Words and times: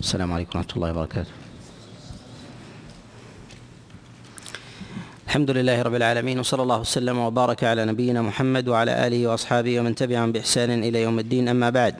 السلام 0.00 0.32
عليكم 0.32 0.58
ورحمة 0.58 0.72
الله 0.76 0.90
وبركاته. 0.90 1.30
الحمد 5.26 5.50
لله 5.50 5.82
رب 5.82 5.94
العالمين 5.94 6.38
وصلى 6.38 6.62
الله 6.62 6.80
وسلم 6.80 7.18
وبارك 7.18 7.64
على 7.64 7.84
نبينا 7.84 8.22
محمد 8.22 8.68
وعلى 8.68 9.06
آله 9.06 9.26
وأصحابه 9.26 9.80
ومن 9.80 9.94
تبعهم 9.94 10.32
بإحسان 10.32 10.84
إلى 10.84 11.02
يوم 11.02 11.18
الدين 11.18 11.48
أما 11.48 11.70
بعد. 11.70 11.94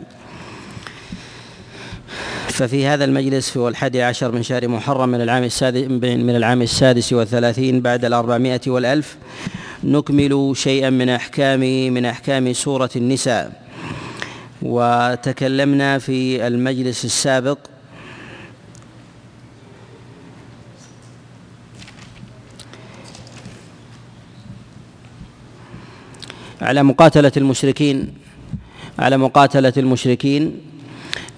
ففي 2.48 2.86
هذا 2.86 3.04
المجلس 3.04 3.50
في 3.50 3.68
الحادي 3.68 4.03
عشر 4.03 4.32
من 4.32 4.42
شهر 4.42 4.69
محرم 4.69 5.08
من 5.08 5.21
العام 5.21 5.44
السادس 5.44 5.85
من 6.01 6.37
العام 6.37 6.62
السادس 6.62 7.12
والثلاثين 7.12 7.80
بعد 7.80 8.04
الأربعمائة 8.04 8.60
والألف 8.67 9.17
نكمل 9.85 10.53
شيئا 10.54 10.90
من 10.90 11.08
أحكام 11.08 11.60
من 11.94 12.06
أحكام 12.06 12.53
سورة 12.53 12.90
النساء. 12.96 13.60
وتكلمنا 14.62 15.98
في 15.98 16.46
المجلس 16.46 17.05
السابق 17.05 17.59
على 26.62 26.82
مقاتلة 26.82 27.32
المشركين 27.37 28.09
على 28.98 29.16
مقاتلة 29.16 29.73
المشركين 29.77 30.52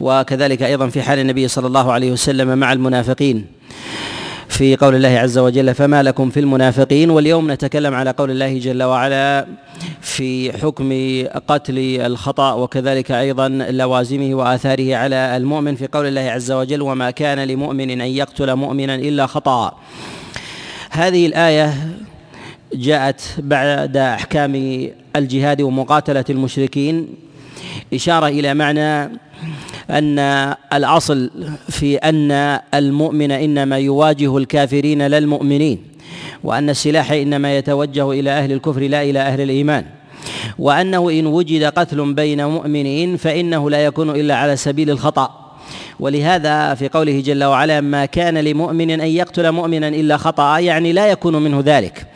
وكذلك 0.01 0.63
أيضا 0.63 0.89
في 0.89 1.03
حال 1.03 1.19
النبي 1.19 1.49
صلى 1.49 1.67
الله 1.67 1.93
عليه 1.93 2.13
وسلم 2.13 2.59
مع 2.59 2.73
المنافقين. 2.73 3.47
في 4.53 4.77
قول 4.77 4.95
الله 4.95 5.09
عز 5.09 5.39
وجل 5.39 5.75
فما 5.75 6.03
لكم 6.03 6.30
في 6.30 6.41
المنافقين 6.41 7.11
واليوم 7.11 7.51
نتكلم 7.51 7.95
على 7.95 8.11
قول 8.11 8.30
الله 8.30 8.59
جل 8.59 8.83
وعلا 8.83 9.47
في 10.01 10.53
حكم 10.53 10.93
قتل 11.49 11.79
الخطأ 11.79 12.52
وكذلك 12.52 13.11
أيضا 13.11 13.49
لوازمه 13.49 14.35
وآثاره 14.35 14.97
على 14.97 15.37
المؤمن 15.37 15.75
في 15.75 15.87
قول 15.87 16.07
الله 16.07 16.21
عز 16.21 16.52
وجل 16.52 16.83
وما 16.83 17.11
كان 17.11 17.39
لمؤمن 17.39 17.91
أن 17.91 18.07
يقتل 18.09 18.55
مؤمنا 18.55 18.95
إلا 18.95 19.27
خطأ 19.27 19.79
هذه 20.91 21.27
الآية 21.27 21.74
جاءت 22.74 23.20
بعد 23.38 23.96
أحكام 23.96 24.88
الجهاد 25.16 25.60
ومقاتلة 25.60 26.24
المشركين 26.30 27.09
إشارة 27.95 28.26
إلى 28.26 28.54
معنى 28.54 29.18
أن 29.90 30.18
الأصل 30.73 31.30
في 31.68 31.96
أن 31.96 32.30
المؤمن 32.74 33.30
إنما 33.30 33.78
يواجه 33.78 34.38
الكافرين 34.38 35.06
لا 35.06 35.18
المؤمنين 35.18 35.78
وأن 36.45 36.70
السلاح 36.70 37.12
إنما 37.12 37.56
يتوجه 37.56 38.10
إلى 38.12 38.30
أهل 38.30 38.52
الكفر 38.52 38.80
لا 38.80 39.02
إلى 39.02 39.18
أهل 39.18 39.40
الإيمان 39.40 39.84
وأنه 40.59 41.10
إن 41.10 41.26
وجد 41.26 41.65
قتل 41.65 42.15
بين 42.15 42.46
مؤمنين 42.46 43.16
فإنه 43.16 43.70
لا 43.70 43.84
يكون 43.84 44.10
إلا 44.10 44.37
على 44.37 44.56
سبيل 44.56 44.90
الخطأ. 44.90 45.38
ولهذا 46.00 46.74
في 46.74 46.88
قوله 46.88 47.20
جل 47.20 47.45
وعلا 47.45 47.80
ما 47.80 48.04
كان 48.04 48.38
لمؤمن 48.38 48.90
أن 48.90 49.06
يقتل 49.06 49.52
مؤمنا 49.52 49.88
إلا 49.88 50.16
خطأ 50.16 50.59
يعني 50.59 50.93
لا 50.93 51.06
يكون 51.06 51.37
منه 51.37 51.62
ذلك. 51.66 52.06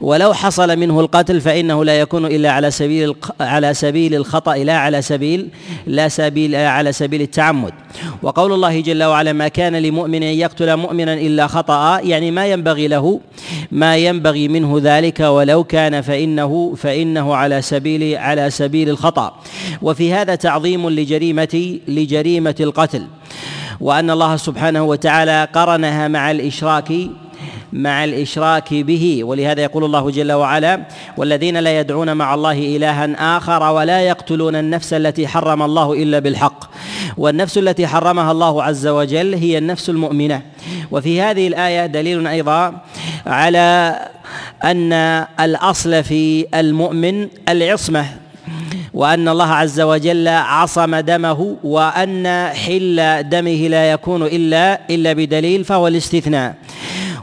ولو 0.00 0.32
حصل 0.32 0.76
منه 0.76 1.00
القتل 1.00 1.40
فإنه 1.40 1.84
لا 1.84 2.00
يكون 2.00 2.26
إلا 2.26 2.50
على 2.52 2.70
سبيل 2.70 3.14
على 3.40 3.74
سبيل 3.74 4.14
الخطأ 4.14 4.56
لا 4.56 4.76
على 4.76 5.02
سبيل 5.02 5.48
لا 5.86 6.08
سبيل 6.08 6.54
على 6.54 6.92
سبيل 6.92 7.22
التعمد. 7.22 7.72
وقول 8.22 8.52
الله 8.52 8.80
جل 8.80 9.04
وعلا 9.04 9.32
ما 9.32 9.48
كان 9.48 9.76
لمؤمن 9.76 10.22
أن 10.22 10.34
يقتل 10.34 10.76
مؤمنا 10.76 11.14
إلا 11.14 11.46
خطأ 11.46 12.00
يعني 12.00 12.30
ما 12.30 12.46
ينبغي 12.46 12.88
له 12.88 13.20
ما 13.72 13.96
ينبغي 13.96 14.48
منه 14.48 14.80
ذلك 14.82 15.20
ولو 15.20 15.64
كان 15.64 16.00
فإنه 16.00 16.74
فإنه 16.76 17.34
على 17.34 17.62
سبيل 17.62 18.16
على 18.16 18.50
سبيل 18.50 18.88
الخطأ. 18.88 19.40
وفي 19.82 20.12
هذا 20.12 20.34
تعظيم 20.34 20.90
لجريمة 20.90 21.78
لجريمة 21.88 22.54
القتل. 22.60 23.06
وأن 23.80 24.10
الله 24.10 24.36
سبحانه 24.36 24.82
وتعالى 24.84 25.48
قرنها 25.52 26.08
مع 26.08 26.30
الإشراك 26.30 26.92
مع 27.72 28.04
الإشراك 28.04 28.74
به. 28.74 29.24
ولهذا 29.24 29.62
يقول 29.62 29.84
الله 29.84 30.10
جل 30.10 30.32
وعلا 30.32 30.80
والذين 31.16 31.56
لا 31.56 31.80
يدعون 31.80 32.16
مع 32.16 32.34
الله 32.34 32.76
إلها 32.76 33.36
آخر 33.36 33.62
ولا 33.62 34.00
يقتلون 34.00 34.56
النفس 34.56 34.92
التي 34.92 35.28
حرم 35.28 35.62
الله 35.62 35.92
إلا 35.92 36.18
بالحق. 36.18 36.64
والنفس 37.16 37.58
التي 37.58 37.86
حرمها 37.86 38.32
الله 38.32 38.62
عز 38.62 38.86
وجل 38.86 39.34
هي 39.34 39.58
النفس 39.58 39.90
المؤمنة. 39.90 40.42
وفي 40.90 41.22
هذه 41.22 41.48
الآية 41.48 41.86
دليل 41.86 42.26
أيضا 42.26 42.74
على 43.26 43.98
أن 44.64 44.92
الأصل 45.40 46.04
في 46.04 46.46
المؤمن 46.54 47.28
العصمة 47.48 48.06
وأن 48.94 49.28
الله 49.28 49.46
عز 49.46 49.80
وجل 49.80 50.28
عصم 50.28 50.96
دمه 50.96 51.56
وأن 51.64 52.48
حل 52.48 53.22
دمه 53.28 53.68
لا 53.68 53.92
يكون 53.92 54.22
إلا 54.22 54.80
إلا 54.90 55.12
بدليل 55.12 55.64
فهو 55.64 55.88
الاستثناء. 55.88 56.54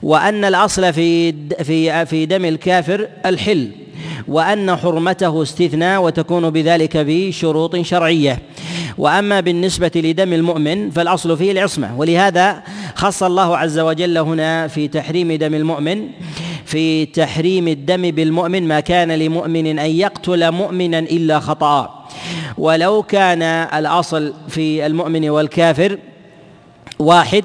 وأن 0.03 0.45
الأصل 0.45 0.93
في 0.93 1.33
في 1.63 2.05
في 2.05 2.25
دم 2.25 2.45
الكافر 2.45 3.07
الحل 3.25 3.71
وأن 4.27 4.75
حرمته 4.75 5.41
استثناء 5.41 6.01
وتكون 6.01 6.49
بذلك 6.49 6.97
بشروط 6.97 7.75
شرعية. 7.75 8.39
وأما 8.97 9.39
بالنسبة 9.39 9.91
لدم 9.95 10.33
المؤمن 10.33 10.89
فالأصل 10.89 11.37
فيه 11.37 11.51
العصمة. 11.51 11.99
ولهذا 11.99 12.63
خص 12.95 13.23
الله 13.23 13.57
عز 13.57 13.79
وجل 13.79 14.17
هنا 14.17 14.67
في 14.67 14.87
تحريم 14.87 15.31
دم 15.31 15.53
المؤمن 15.53 16.07
في 16.65 17.05
تحريم 17.05 17.67
الدم 17.67 18.11
بالمؤمن 18.11 18.67
ما 18.67 18.79
كان 18.79 19.11
لمؤمن 19.11 19.79
أن 19.79 19.91
يقتل 19.91 20.51
مؤمنا 20.51 20.99
إلا 20.99 21.39
خطأ. 21.39 22.07
ولو 22.57 23.03
كان 23.03 23.41
الأصل 23.41 24.33
في 24.47 24.85
المؤمن 24.85 25.29
والكافر 25.29 25.97
واحد 26.99 27.43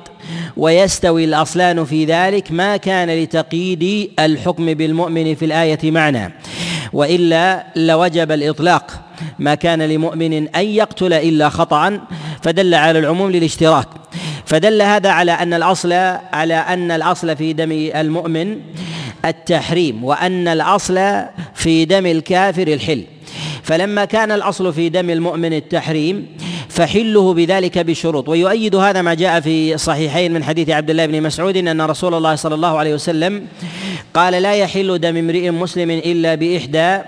ويستوي 0.57 1.25
الأصلان 1.25 1.85
في 1.85 2.05
ذلك. 2.05 2.53
ما 2.53 2.77
كان 2.77 3.11
لتقييد 3.11 4.11
الحكم 4.19 4.75
بالمؤمن 4.75 5.35
في 5.35 5.45
الآية 5.45 5.91
معنى 5.91 6.33
وإلا 6.93 7.67
لوجب 7.77 8.33
الإطلاق. 8.33 9.01
ما 9.39 9.55
كان 9.55 9.83
لمؤمن 9.83 10.49
أن 10.49 10.65
يقتل 10.65 11.13
إلا 11.13 11.49
خطأ 11.49 12.01
فدل 12.43 12.75
على 12.75 12.99
العموم 12.99 13.31
للاشتراك. 13.31 13.89
فدل 14.47 14.83
هذا 14.83 15.11
على 15.11 15.33
أن 15.33 15.55
الأصل 15.55 15.93
على 16.33 16.55
أن 16.55 16.91
الأصل 16.91 17.37
في 17.37 17.53
دم 17.53 17.73
المؤمن 17.73 18.57
التحريم 19.25 20.05
وأن 20.05 20.49
الأصل 20.49 21.23
في 21.55 21.85
دم 21.85 22.07
الكافر 22.07 22.69
الحل. 22.69 23.05
فلما 23.63 24.05
كان 24.05 24.33
الأصل 24.33 24.73
في 24.73 24.89
دم 24.89 25.11
المؤمن 25.11 25.53
التحريم 25.53 26.27
فحله 26.73 27.35
بذلك 27.35 27.79
بشروط. 27.79 28.29
ويؤيد 28.29 28.75
هذا 28.75 29.03
ما 29.03 29.15
جاء 29.15 29.41
في 29.41 29.79
صحيحين 29.79 30.33
من 30.33 30.45
حديث 30.45 30.71
عبد 30.71 30.91
الله 30.91 31.07
بن 31.07 31.23
مسعود 31.23 31.57
إن 31.57 31.81
رسول 31.81 32.15
الله 32.15 32.35
صلى 32.35 32.55
الله 32.55 32.79
عليه 32.79 32.95
وسلم 32.95 33.47
قال 34.15 34.43
لا 34.43 34.55
يحل 34.55 34.99
دم 34.99 35.17
امرئ 35.17 35.51
مسلم 35.51 35.91
إلا 35.91 36.35
بإحدى 36.35 36.99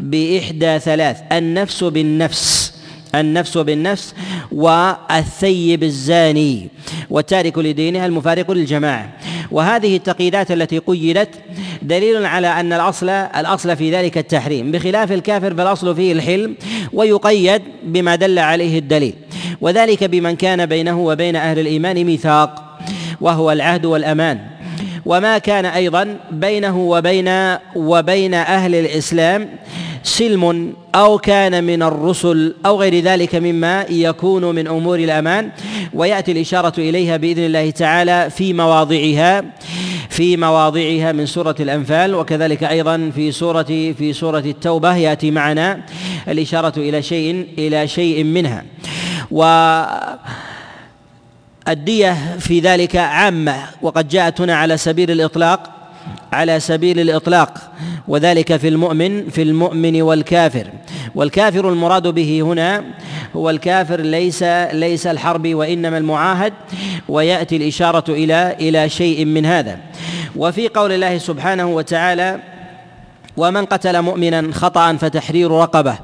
بإحدى 0.00 0.78
ثلاث 0.78 1.16
النفس 1.32 1.84
بالنفس 1.84 2.74
النفس 3.14 3.58
بالنفس 3.58 4.14
والثيب 4.52 5.82
الزاني 5.82 6.68
والتارك 7.10 7.58
لدينها 7.58 8.06
المفارق 8.06 8.50
للجماعة. 8.50 9.12
وهذه 9.50 9.96
التقييدات 9.96 10.50
التي 10.50 10.78
قيدت 10.78 11.28
دليل 11.86 12.26
على 12.26 12.46
أن 12.46 12.72
الأصل 12.72 13.08
الأصل 13.08 13.76
في 13.76 13.92
ذلك 13.92 14.18
التحريم. 14.18 14.72
بخلاف 14.72 15.12
الكافر 15.12 15.54
فالأصل 15.54 15.96
فيه 15.96 16.12
الحلم 16.12 16.54
ويقيد 16.92 17.62
بما 17.82 18.14
دل 18.14 18.38
عليه 18.38 18.78
الدليل. 18.78 19.14
وذلك 19.60 20.04
بمن 20.04 20.36
كان 20.36 20.66
بينه 20.66 21.00
وبين 21.00 21.36
أهل 21.36 21.58
الإيمان 21.58 22.04
ميثاق 22.04 22.78
وهو 23.20 23.52
العهد 23.52 23.84
والأمان. 23.84 24.55
وما 25.06 25.38
كان 25.38 25.64
أيضا 25.64 26.16
بينه 26.30 26.78
وبين 26.78 27.56
وبين 27.76 28.34
أهل 28.34 28.74
الإسلام 28.74 29.48
سلم 30.02 30.72
أو 30.94 31.18
كان 31.18 31.64
من 31.64 31.82
الرسل 31.82 32.54
أو 32.66 32.80
غير 32.80 33.00
ذلك 33.00 33.34
مما 33.34 33.86
يكون 33.90 34.54
من 34.54 34.66
أمور 34.66 34.98
الأمان. 34.98 35.50
ويأتي 35.94 36.32
الإشارة 36.32 36.72
إليها 36.78 37.16
بإذن 37.16 37.44
الله 37.44 37.70
تعالى 37.70 38.30
في 38.30 38.52
مواضعها 38.52 39.44
في 40.08 40.36
مواضعها 40.36 41.12
من 41.12 41.26
سورة 41.26 41.54
الأنفال. 41.60 42.14
وكذلك 42.14 42.64
أيضا 42.64 43.10
في 43.14 43.32
سوره 43.32 43.92
في 43.98 44.12
سورة 44.12 44.38
التوبة 44.38 44.96
يأتي 44.96 45.30
معنا 45.30 45.80
الإشارة 46.28 46.72
إلى 46.76 47.02
شيء 47.02 47.46
إلى 47.58 47.88
شيء 47.88 48.24
منها. 48.24 48.64
و 49.30 49.42
الدية 51.68 52.36
في 52.38 52.60
ذلك 52.60 52.96
عامة 52.96 53.56
وقد 53.82 54.08
جاءت 54.08 54.40
هنا 54.40 54.56
على 54.56 54.76
سبيل 54.76 55.10
الإطلاق 55.10 55.70
على 56.32 56.60
سبيل 56.60 57.00
الإطلاق 57.00 57.58
وذلك 58.08 58.56
في 58.56 58.68
المؤمن 58.68 59.28
في 59.28 59.42
المؤمن 59.42 60.02
والكافر. 60.02 60.66
والكافر 61.14 61.68
المراد 61.68 62.06
به 62.06 62.40
هنا 62.42 62.84
هو 63.36 63.50
الكافر 63.50 64.00
ليس 64.00 64.42
ليس 64.72 65.06
الحرب 65.06 65.54
وإنما 65.54 65.98
المعاهد 65.98 66.52
ويأتي 67.08 67.56
الإشارة 67.56 68.04
إلى 68.12 68.56
إلى 68.60 68.88
شيء 68.88 69.24
من 69.24 69.46
هذا. 69.46 69.78
وفي 70.36 70.68
قول 70.68 70.92
الله 70.92 71.18
سبحانه 71.18 71.66
وتعالى 71.66 72.40
ومن 73.36 73.64
قتل 73.64 74.02
مؤمنا 74.02 74.52
خطأ 74.52 74.96
فتحرير 74.96 75.50
رقبة. 75.50 75.98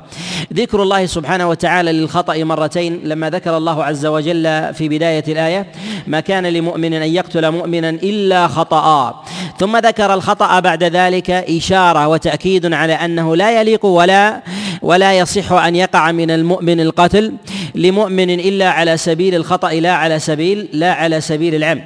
ذكر 0.52 0.82
الله 0.82 1.06
سبحانه 1.06 1.48
وتعالى 1.48 1.92
للخطأ 1.92 2.44
مرتين 2.44 3.00
لما 3.04 3.30
ذكر 3.30 3.56
الله 3.56 3.84
عز 3.84 4.06
وجل 4.06 4.74
في 4.74 4.88
بداية 4.88 5.24
الآية 5.28 5.66
ما 6.06 6.20
كان 6.20 6.46
لمؤمن 6.46 6.94
أن 6.94 7.08
يقتل 7.08 7.50
مؤمنا 7.50 7.90
إلا 7.90 8.48
خطأ 8.48 9.14
ثم 9.58 9.76
ذكر 9.76 10.14
الخطأ 10.14 10.60
بعد 10.60 10.84
ذلك 10.84 11.30
إشارة 11.30 12.08
وتأكيد 12.08 12.72
على 12.72 12.92
أنه 12.92 13.36
لا 13.36 13.60
يليق 13.60 13.86
ولا 13.86 14.42
ولا 14.82 15.18
يصح 15.18 15.52
أن 15.52 15.76
يقع 15.76 16.12
من 16.12 16.30
المؤمن 16.30 16.80
القتل 16.80 17.34
لمؤمن 17.74 18.30
إلا 18.30 18.70
على 18.70 18.96
سبيل 18.96 19.34
الخطأ 19.34 19.72
لا 19.72 19.92
على 19.92 20.18
سبيل 20.18 20.68
لا 20.72 20.92
على 20.92 21.20
سبيل 21.20 21.54
العمد 21.54 21.82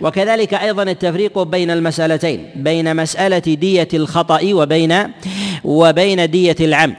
وكذلك 0.00 0.54
أيضا 0.54 0.82
التفريق 0.82 1.42
بين 1.42 1.70
المسألتين 1.70 2.50
بين 2.56 2.96
مسألة 2.96 3.38
دية 3.38 3.88
الخطأ 3.94 4.40
وبين 4.44 5.10
وبين 5.64 6.30
دية 6.30 6.56
العمد. 6.60 6.94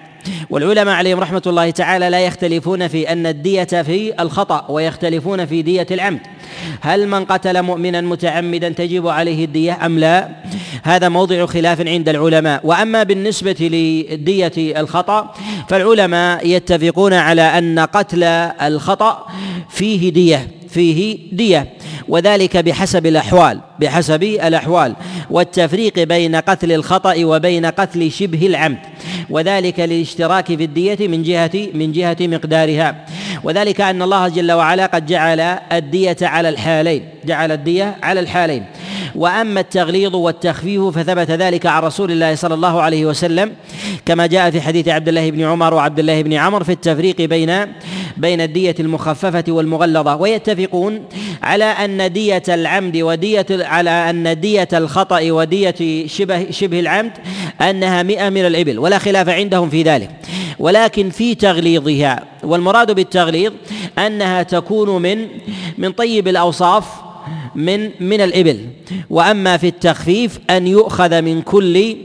والعلماء 0.50 0.96
عليهم 0.96 1.20
رحمة 1.20 1.42
الله 1.48 1.70
تعالى 1.70 2.10
لا 2.10 2.20
يختلفون 2.20 2.88
في 2.88 3.12
أن 3.12 3.26
الدية 3.26 3.64
في 3.64 4.14
الخطأ 4.20 4.66
ويختلفون 4.70 5.46
في 5.46 5.62
دية 5.62 5.88
العمد. 5.92 6.20
هل 6.82 7.08
من 7.08 7.26
قتل 7.26 7.62
مؤمنا 7.62 8.02
متعمدا 8.02 8.70
تجب 8.70 9.08
عليه 9.08 9.46
الدية 9.46 9.86
أم 9.86 10.00
لا؟ 10.00 10.30
هذا 10.84 11.10
موضع 11.10 11.46
خلاف 11.46 11.82
عند 11.82 12.10
العلماء. 12.10 12.62
وأما 12.64 13.04
بالنسبة 13.04 13.56
لدية 14.12 14.80
الخطأ 14.80 15.34
فالعلماء 15.70 16.48
يتفقون 16.48 17.14
على 17.14 17.42
أن 17.42 17.80
قتل 17.80 18.24
الخطأ 18.24 19.28
فيه 19.70 20.12
دية 20.12 20.48
فيه 20.70 21.18
دية 21.32 21.68
وذلك 22.08 22.58
بحسب 22.58 23.06
الأحوال 23.06 23.60
بحسب 23.80 24.24
الأحوال 24.24 24.96
والتفريق 25.30 26.04
بين 26.04 26.36
قتل 26.36 26.72
الخطأ 26.72 27.16
وبين 27.26 27.66
قتل 27.66 28.12
شبه 28.12 28.48
العمد 28.48 28.78
وذلك 29.30 29.80
للاشتراك 29.80 30.46
في 30.46 30.64
الدية 30.64 31.08
من 31.08 31.24
جهة 31.24 31.52
من 31.74 31.92
جهة 31.92 32.18
مقدارها. 32.22 33.06
وذلك 33.44 33.82
أن 33.82 34.02
الله 34.02 34.28
جل 34.28 34.52
وعلا 34.52 34.86
قد 34.86 35.06
جعل 35.06 35.40
الدية 35.72 36.18
على 36.22 36.45
الحالين 36.50 37.04
جعل 37.26 37.52
الدية 37.52 37.96
على 38.04 38.20
الحالين. 38.20 38.64
وأما 39.16 39.60
التغليظ 39.60 40.16
والتخفيف 40.16 40.84
فثبت 40.84 41.32
ذلك 41.32 41.66
عن 41.66 41.84
رسول 41.84 42.12
الله 42.12 42.36
صلى 42.36 42.54
الله 42.54 42.82
عليه 42.82 43.06
وسلم 43.06 43.52
كما 44.06 44.26
جاء 44.26 44.52
في 44.52 44.62
حديث 44.62 44.88
عبد 44.88 45.08
الله 45.08 45.32
بن 45.32 45.44
عمر 45.44 45.74
وعبد 45.74 46.00
الله 46.00 46.22
بن 46.22 46.34
عمر 46.34 46.64
في 46.64 46.72
التفريق 46.72 47.22
بين 47.22 47.66
بين 48.18 48.42
الدية 48.42 48.76
المخففة 48.80 49.44
والمغلظة. 49.48 50.16
ويتفقون 50.16 51.04
على 51.44 51.66
أن 51.66 52.14
دية 52.14 52.44
العمد 52.50 52.98
ودية 52.98 53.46
على 53.52 53.90
أن 53.90 54.40
دية 54.40 54.68
الخطأ 54.74 55.32
ودية 55.32 56.08
شبه 56.08 56.52
شبه 56.52 56.80
العمد 56.80 57.12
أنها 57.62 58.04
مئة 58.04 58.30
من 58.30 58.46
الإبل 58.46 58.80
ولا 58.80 58.98
خلاف 58.98 59.30
عندهم 59.30 59.70
في 59.70 59.84
ذلك. 59.84 60.10
ولكن 60.60 61.10
في 61.10 61.36
تغليظها. 61.36 62.24
والمراد 62.44 62.92
بالتغليظ 62.92 63.54
أنها 63.98 64.44
تكون 64.44 65.02
من 65.02 65.28
من 65.78 65.92
طيب 65.92 66.28
الأوصاف 66.28 66.86
من 67.56 67.90
من 68.00 68.22
الإبل. 68.22 68.60
وأما 69.10 69.58
في 69.58 69.68
التخفيف 69.68 70.40
أن 70.50 70.68
يؤخذ 70.68 71.22
من 71.22 71.42
كل 71.42 71.96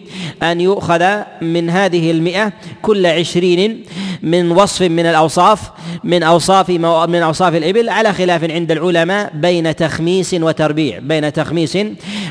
أن 0.43 0.61
يؤخذ 0.61 1.23
من 1.43 1.71
هذه 1.71 2.11
المئة 2.11 2.53
كل 2.83 3.07
عشرين 3.07 3.85
من 4.23 4.51
وصف 4.51 4.83
من 4.83 5.07
الأوصاف 5.07 5.71
من 6.05 6.23
أوصاف 6.23 6.71
من 6.71 7.15
أوصاف 7.15 7.55
الإبل 7.55 7.89
على 7.89 8.13
خلاف 8.13 8.51
عند 8.51 8.73
العلماء 8.73 9.31
بين 9.35 9.77
تخميس 9.77 10.35
وتربيع 10.35 10.99
بين 10.99 11.33
تخميس 11.33 11.79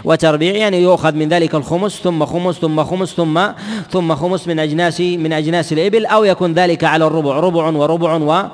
وتربيع 0.04 0.56
يعني 0.56 0.82
يؤخذ 0.84 1.16
من 1.16 1.30
ذلك 1.30 1.56
الخمس 1.56 2.00
ثم 2.04 2.26
خمس 2.26 2.56
ثم 2.56 2.84
خمس 2.84 3.10
ثم 3.10 3.48
ثم 3.92 4.16
خمس 4.16 4.48
من 4.48 4.60
أجناس 4.60 5.02
من 5.02 5.34
أجناس 5.34 5.74
الإبل 5.74 6.06
أو 6.06 6.24
يكون 6.24 6.54
ذلك 6.54 6.84
على 6.84 7.08
الربع 7.08 7.40
ربع 7.40 7.70
وربع 7.70 8.14
و 8.14 8.50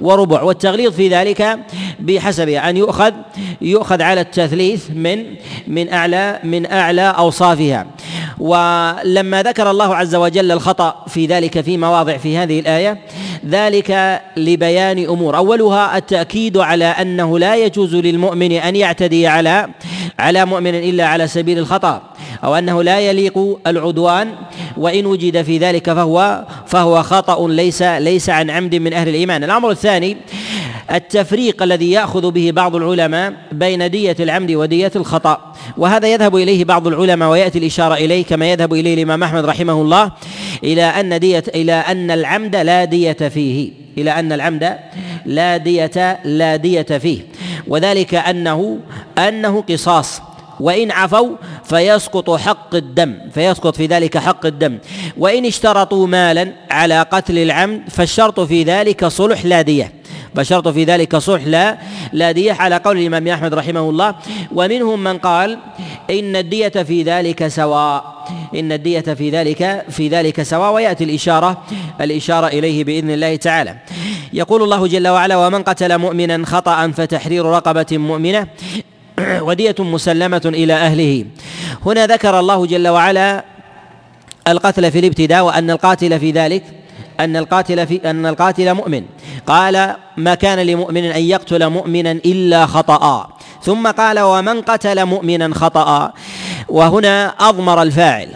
وربع. 0.00 0.42
والتغليظ 0.42 0.92
في 0.92 1.08
ذلك 1.08 1.58
بحسب 2.00 2.48
أن 2.48 2.76
يؤخذ 2.76 3.12
يؤخذ 3.60 4.02
على 4.02 4.20
التثليث 4.20 4.90
من 4.90 5.24
من 5.66 5.92
أعلى 5.92 6.38
من 6.44 6.66
أعلى 6.66 7.14
أوصافها. 7.18 7.86
ولما 8.38 9.42
ذكر 9.42 9.70
الله 9.70 9.96
عز 9.96 10.14
وجل 10.14 10.52
الخطأ 10.52 11.04
في 11.08 11.26
ذلك 11.26 11.60
في 11.60 11.76
مواضع 11.76 12.16
في 12.16 12.38
هذه 12.38 12.60
الآية. 12.72 12.98
ذلك 13.48 14.20
لبيان 14.36 14.98
أمور. 14.98 15.36
أولها 15.36 15.96
التأكيد 15.96 16.56
على 16.56 16.84
أنه 16.84 17.38
لا 17.38 17.56
يجوز 17.56 17.94
للمؤمن 17.94 18.52
أن 18.52 18.76
يعتدي 18.76 19.26
على 19.26 19.68
على 20.18 20.44
مؤمن 20.44 20.74
إلا 20.74 21.06
على 21.06 21.26
سبيل 21.26 21.58
الخطأ 21.58 22.02
أو 22.44 22.54
أنه 22.54 22.82
لا 22.82 23.00
يليق 23.00 23.58
العدوان 23.66 24.34
وإن 24.76 25.06
وجد 25.06 25.42
في 25.42 25.58
ذلك 25.58 25.92
فهو 25.92 26.44
فهو 26.66 27.02
خطأ 27.02 27.48
ليس 27.48 27.82
ليس 27.82 28.30
عن 28.30 28.50
عمد 28.50 28.74
من 28.74 28.92
أهل 28.92 29.08
الإيمان. 29.08 29.44
الأمر 29.44 29.70
الثاني 29.70 30.16
التفريق 30.90 31.62
الذي 31.62 31.90
يأخذ 31.90 32.30
به 32.30 32.50
بعض 32.50 32.76
العلماء 32.76 33.34
بين 33.52 33.90
دية 33.90 34.16
العمد 34.20 34.50
ودية 34.50 34.92
الخطأ. 34.96 35.54
وهذا 35.76 36.08
يذهب 36.08 36.36
إليه 36.36 36.64
بعض 36.64 36.86
العلماء 36.86 37.30
ويأتي 37.30 37.58
الإشارة 37.58 37.94
إليه 37.94 38.24
كما 38.24 38.52
يذهب 38.52 38.74
إليه 38.74 38.94
الإمام 38.94 39.22
أحمد 39.22 39.44
رحمه 39.44 39.72
الله 39.72 40.12
إلى 40.64 40.82
أن 40.82 41.20
دية 41.20 41.44
إلى 41.54 41.72
أن 41.72 42.10
العمد 42.10 42.56
لا 42.56 42.84
دية 42.84 43.12
فيه. 43.12 43.70
إلى 43.98 44.10
أن 44.10 44.32
العمد 44.32 44.78
لا 45.26 45.56
دية 45.56 46.20
لا 46.24 46.56
دية 46.56 46.82
فيه. 46.82 47.20
وذلك 47.68 48.14
أنه 48.14 48.78
أنه 49.18 49.60
قصاص. 49.60 50.22
وإن 50.60 50.90
عفوا 50.90 51.36
فيسقط 51.64 52.30
حق 52.30 52.74
الدم 52.74 53.14
فيسقط 53.34 53.76
في 53.76 53.86
ذلك 53.86 54.18
حق 54.18 54.46
الدم. 54.46 54.78
وإن 55.18 55.46
اشترطوا 55.46 56.06
مالا 56.06 56.52
على 56.70 57.02
قتل 57.02 57.38
العمد 57.38 57.82
فالشرط 57.90 58.40
في 58.40 58.62
ذلك 58.62 59.06
صلح 59.06 59.44
لا 59.44 59.62
دية. 59.62 59.92
فشرط 60.36 60.68
في 60.68 60.84
ذلك 60.84 61.16
صلح 61.16 61.46
لا 61.46 61.78
لا 62.12 62.32
دية 62.32 62.52
على 62.52 62.76
قول 62.76 62.98
الإمام 62.98 63.28
أحمد 63.28 63.54
رحمه 63.54 63.90
الله. 63.90 64.14
ومنهم 64.54 65.04
من 65.04 65.18
قال 65.18 65.58
إن 66.10 66.36
الدية 66.36 66.68
في 66.68 67.02
ذلك 67.02 67.48
سواء 67.48 68.24
إن 68.54 68.72
الدية 68.72 69.00
في 69.00 69.30
ذلك 69.30 69.84
في 69.90 70.08
ذلك 70.08 70.42
سواء 70.42 70.72
ويأتي 70.72 71.04
الإشارة 71.04 71.62
الإشارة 72.00 72.46
إليه 72.46 72.84
بإذن 72.84 73.10
الله 73.10 73.36
تعالى. 73.36 73.76
يقول 74.32 74.62
الله 74.62 74.86
جل 74.86 75.08
وعلا 75.08 75.36
ومن 75.36 75.62
قتل 75.62 75.98
مؤمنا 75.98 76.46
خطأ 76.46 76.90
فتحرير 76.90 77.44
رقبة 77.44 77.86
مؤمنة 77.92 78.46
ودية 79.48 79.76
مسلمة 79.78 80.42
إلى 80.44 80.72
أهله. 80.72 81.24
هنا 81.86 82.06
ذكر 82.06 82.40
الله 82.40 82.66
جل 82.66 82.88
وعلا 82.88 83.44
القتل 84.48 84.90
في 84.92 84.98
الابتداء 84.98 85.44
وأن 85.44 85.70
القاتل 85.70 86.20
في 86.20 86.30
ذلك 86.30 86.62
أن 87.24 87.36
القاتل 87.36 87.86
في 87.86 88.10
أن 88.10 88.26
القاتل 88.26 88.74
مؤمن. 88.74 89.02
قال 89.46 89.94
ما 90.16 90.34
كان 90.34 90.58
لمؤمن 90.58 91.04
أن 91.04 91.22
يقتل 91.22 91.68
مؤمنا 91.68 92.10
إلا 92.10 92.66
خطأ. 92.66 93.28
ثم 93.62 93.86
قال 93.86 94.20
ومن 94.20 94.60
قتل 94.60 95.04
مؤمنا 95.04 95.54
خطأ. 95.54 96.12
وهنا 96.68 97.34
أضمر 97.40 97.82
الفاعل. 97.82 98.28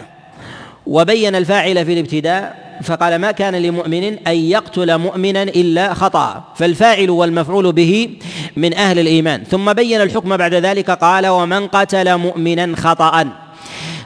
وبين 0.87 1.35
الفاعل 1.35 1.85
في 1.85 1.93
الابتداء 1.93 2.67
فقال 2.83 3.15
ما 3.15 3.31
كان 3.31 3.55
لمؤمن 3.55 4.03
أن 4.27 4.35
يقتل 4.35 4.97
مؤمنا 4.97 5.43
إلا 5.43 5.93
خطأ. 5.93 6.43
فالفاعل 6.55 7.09
والمفعول 7.09 7.71
به 7.71 8.09
من 8.57 8.73
أهل 8.73 8.99
الإيمان. 8.99 9.43
ثم 9.43 9.73
بين 9.73 10.01
الحكم 10.01 10.37
بعد 10.37 10.53
ذلك 10.53 10.91
قال 10.91 11.27
ومن 11.27 11.67
قتل 11.67 12.17
مؤمنا 12.17 12.75
خطأ. 12.75 13.27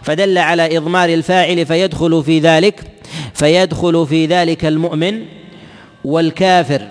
فدل 0.04 0.38
على 0.38 0.78
إضمار 0.78 1.10
الفاعل 1.10 1.66
فيدخل 1.66 2.24
في 2.24 2.40
ذلك. 2.40 2.84
فيدخل 3.34 4.06
في 4.10 4.26
ذلك 4.26 4.66
المؤمن 4.66 5.22
والكافر 6.06 6.82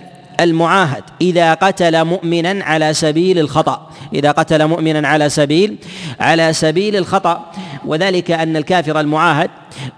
المعاهد 0.40 1.02
إذا 1.20 1.54
قتل 1.54 2.04
مؤمنا 2.04 2.64
على 2.64 2.94
سبيل 2.94 3.38
الخطأ. 3.38 3.90
إذا 4.14 4.30
قتل 4.30 4.66
مؤمنا 4.66 5.08
على 5.08 5.28
سبيل 5.28 5.76
على 6.20 6.52
سبيل 6.52 6.96
الخطأ. 6.96 7.52
وذلك 7.86 8.30
أن 8.30 8.56
الكافر 8.56 9.00
المعاهد 9.00 9.50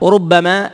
ربما 0.02 0.70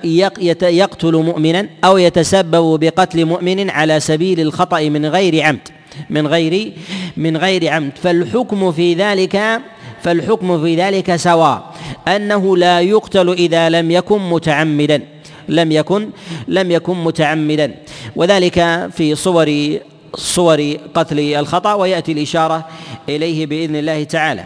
يقتل 0.62 1.12
مؤمنا 1.12 1.66
أو 1.84 1.98
يتسبب 1.98 2.80
بقتل 2.80 3.25
مؤمن 3.25 3.70
على 3.70 4.00
سبيل 4.00 4.40
الخطأ 4.40 4.80
من 4.80 5.06
غير 5.06 5.42
عمد. 5.42 5.68
من 6.10 6.26
غير 6.26 6.72
من 7.16 7.37
غير 7.37 7.68
عمد. 7.68 7.92
فالحكم 8.02 8.72
في 8.72 8.94
ذلك 8.94 9.60
فالحكم 10.02 10.62
في 10.64 10.76
ذلك 10.76 11.16
سواء. 11.16 11.75
أنه 12.08 12.56
لا 12.56 12.80
يقتل 12.80 13.30
إذا 13.32 13.68
لم 13.68 13.90
يكن 13.90 14.30
متعمدا. 14.30 15.02
لم 15.48 15.72
يكن 15.72 16.10
لم 16.48 16.70
يكن 16.70 17.04
متعمدا. 17.04 17.74
وذلك 18.16 18.88
في 18.92 19.14
صور 19.14 19.78
صور 20.14 20.76
قتل 20.94 21.18
الخطأ 21.20 21.74
ويأتي 21.74 22.12
الإشارة 22.12 22.68
إليه 23.08 23.46
بإذن 23.46 23.76
الله 23.76 24.04
تعالى. 24.04 24.44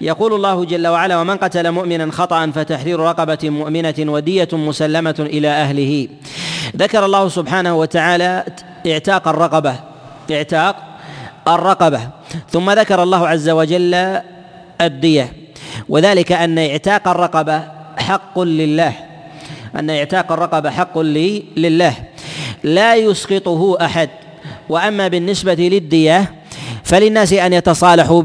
يقول 0.00 0.34
الله 0.34 0.64
جل 0.64 0.86
وعلا 0.86 1.20
ومن 1.20 1.36
قتل 1.36 1.70
مؤمنا 1.70 2.12
خطأ 2.12 2.50
فتحرير 2.50 3.00
رقبة 3.00 3.38
مؤمنة 3.42 3.94
ودية 3.98 4.48
مسلمة 4.52 5.14
إلى 5.18 5.48
أهله. 5.48 6.08
ذكر 6.76 7.04
الله 7.04 7.28
سبحانه 7.28 7.74
وتعالى 7.76 8.44
اعتاق 8.86 9.28
الرقبة 9.28 9.74
اعتاق 10.30 10.76
الرقبة. 11.48 12.00
ثم 12.50 12.70
ذكر 12.70 13.02
الله 13.02 13.28
عز 13.28 13.50
وجل 13.50 14.20
الدية. 14.80 15.32
وذلك 15.88 16.32
أن 16.32 16.58
اعتاق 16.58 17.08
الرقبة 17.08 17.62
حق 17.98 18.38
لله. 18.38 19.11
أن 19.76 19.90
إعتاق 19.90 20.32
الرقبة 20.32 20.70
حق 20.70 20.98
لله. 21.56 21.94
لا 22.64 22.94
يسقطه 22.94 23.76
أحد. 23.84 24.10
وأما 24.68 25.08
بالنسبة 25.08 25.54
للدية 25.54 26.34
فللناس 26.84 27.32
أن 27.32 27.52
يتصالحوا 27.52 28.22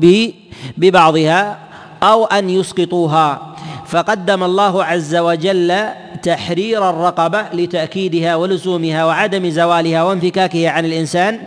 ببعضها 0.78 1.58
أو 2.04 2.26
أن 2.26 2.50
يسقطوها. 2.50 3.56
فقدم 3.86 4.44
الله 4.44 4.84
عز 4.84 5.16
وجل 5.16 5.86
تحرير 6.24 6.90
الرقبة 6.90 7.46
لتأكيدها 7.54 8.36
ولزومها 8.36 9.06
وعدم 9.06 9.50
زوالها 9.50 10.04
وانفكاكها 10.04 10.70
عن 10.70 10.86
الإنسان 10.86 11.40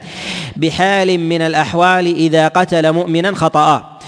بحال 0.57 1.21
من 1.21 1.42
الأحوال 1.42 2.07
إذا 2.07 2.49
قتل 2.49 2.92
مؤمنا 2.92 3.35
خطأ. 3.35 3.99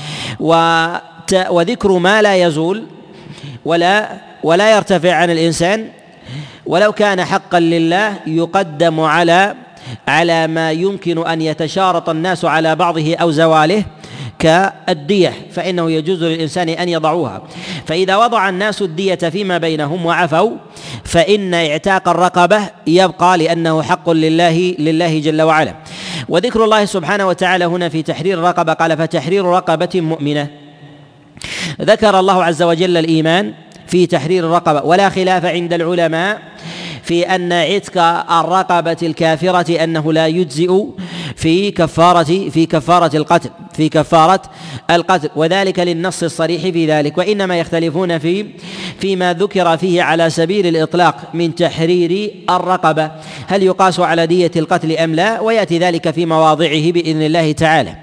وذكر 1.50 1.92
ما 1.92 2.22
لا 2.22 2.37
يزول 2.37 2.82
ولا 3.64 4.08
ولا 4.42 4.76
يرتفع 4.76 5.14
عن 5.14 5.30
الإنسان. 5.30 5.88
ولو 6.66 6.92
كان 6.92 7.25
حقا 7.25 7.61
لله 7.61 8.14
يقدم 8.26 9.00
على 9.00 9.54
على 10.08 10.46
ما 10.46 10.72
يمكن 10.72 11.26
أن 11.26 11.42
يتشارط 11.42 12.08
الناس 12.08 12.44
على 12.44 12.76
بعضه 12.76 13.16
أو 13.16 13.30
زواله 13.30 13.84
كالدية 14.38 15.32
فإنه 15.52 15.90
يجوز 15.90 16.25
للإنسان 16.25 16.68
أن 16.68 16.88
يضعوها. 16.88 17.42
فإذا 17.87 18.16
وضع 18.16 18.49
الناس 18.49 18.82
الدية 18.82 19.14
فيما 19.14 19.58
بينهم 19.58 20.06
وعفوا 20.06 20.50
فإن 21.04 21.54
اعتاق 21.54 22.08
الرقبة 22.08 22.61
يبقى 22.87 23.38
لأنه 23.38 23.82
حق 23.82 24.11
لله 24.11 24.75
لله 24.78 25.20
جل 25.20 25.42
وعلا. 25.42 25.75
وذكر 26.28 26.64
الله 26.64 26.84
سبحانه 26.84 27.28
وتعالى 27.28 27.64
هنا 27.64 27.88
في 27.88 28.02
تحرير 28.02 28.38
الرقبة 28.38 28.72
قال 28.72 28.96
فتحرير 28.96 29.44
رقبة 29.44 30.00
مؤمنة 30.00 30.49
ذكر 31.82 32.18
الله 32.20 32.44
عز 32.44 32.62
وجل 32.62 32.96
الإيمان 32.96 33.54
في 33.92 34.06
تحرير 34.06 34.46
الرقبة. 34.46 34.82
ولا 34.82 35.08
خلاف 35.08 35.44
عند 35.44 35.72
العلماء 35.72 36.42
في 37.02 37.34
أن 37.34 37.52
عتق 37.52 37.99
الرقبة 38.32 38.96
الكافرة 39.02 39.84
أنه 39.84 40.12
لا 40.12 40.26
يجزئ 40.26 40.84
في 41.37 41.70
كفارة 41.70 42.50
في 42.50 42.66
كفارة 42.66 43.16
القتل 43.16 43.50
في 43.76 43.88
كفارة 43.88 44.42
القتل. 44.90 45.30
وذلك 45.37 45.78
للنص 45.78 46.22
الصريح 46.22 46.62
في 46.62 46.87
ذلك. 46.87 47.18
وإنما 47.18 47.58
يختلفون 47.58 48.18
في 48.18 48.46
فيما 49.00 49.32
ذكر 49.32 49.76
فيه 49.76 50.02
على 50.02 50.30
سبيل 50.30 50.66
الإطلاق 50.66 51.16
من 51.34 51.54
تحرير 51.54 52.30
الرقبة. 52.50 53.11
هل 53.46 53.62
يقاس 53.62 54.00
على 54.00 54.26
دية 54.26 54.50
القتل 54.56 54.96
أم 54.96 55.14
لا؟ 55.14 55.40
ويأتي 55.40 55.78
ذلك 55.78 56.11
في 56.11 56.26
مواضعه 56.26 56.92
بإذن 56.92 57.22
الله 57.22 57.52
تعالى. 57.52 57.96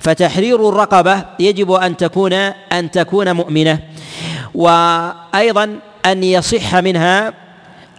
فتحرير 0.00 0.68
الرقبة 0.68 1.24
يجب 1.40 1.72
أن 1.72 1.96
تكون 1.96 2.32
أن 2.32 2.90
تكون 2.90 3.32
مؤمنة. 3.32 3.78
وأيضا 4.54 5.78
أن 6.06 6.24
يصح 6.24 6.76
منها 6.76 7.32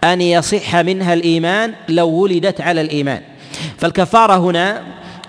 أن 0.04 0.20
يصح 0.20 0.76
منها 0.76 1.14
الإيمان 1.14 1.74
لو 1.88 2.08
ولدت 2.08 2.60
على 2.60 2.80
الإيمان. 2.80 3.20
فالكفارة 3.78 4.36
هنا 4.36 4.82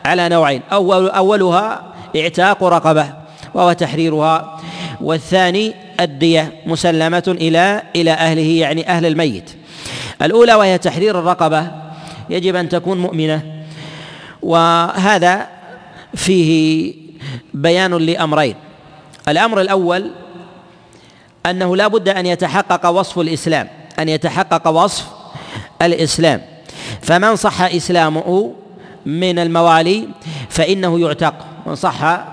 على 0.05 0.29
نوعين. 0.29 0.62
أول 0.72 1.10
أولها 1.10 1.94
اعتاق 2.15 2.63
رقبة 2.63 3.13
وهو 3.53 3.74
تحريرها. 3.74 4.60
والثاني 5.01 5.74
الدية 6.00 6.53
مسلمة 6.65 7.24
إلى 7.27 7.82
إلى 7.96 8.12
أهله 8.12 8.60
يعني 8.60 8.89
أهل 8.89 9.05
الميت. 9.05 9.51
الأولى 10.22 10.53
وهي 10.53 10.77
تحرير 10.77 11.20
الرقبة. 11.20 11.72
يجب 12.29 12.55
أن 12.55 12.70
تكون 12.70 12.98
مؤمنة. 12.98 13.41
وهذا 14.41 15.48
فيه 16.15 16.94
بيان 17.53 17.94
لأمرين. 17.94 18.55
الأمر 19.27 19.62
الأول 19.62 20.12
أنه 21.45 21.75
لا 21.75 21.87
بد 21.87 22.09
أن 22.09 22.25
يتحقق 22.25 22.89
وصف 22.89 23.19
الإسلام 23.19 23.67
أن 23.99 24.09
يتحقق 24.09 24.67
وصف 24.67 25.05
الإسلام. 25.81 26.41
فمن 27.01 27.35
صح 27.35 27.61
إسلامه 27.61 28.53
من 29.05 29.39
الموالي 29.39 30.07
فإنه 30.49 30.99
يعتق. 30.99 31.33
من 31.65 31.75
صح 31.75 32.25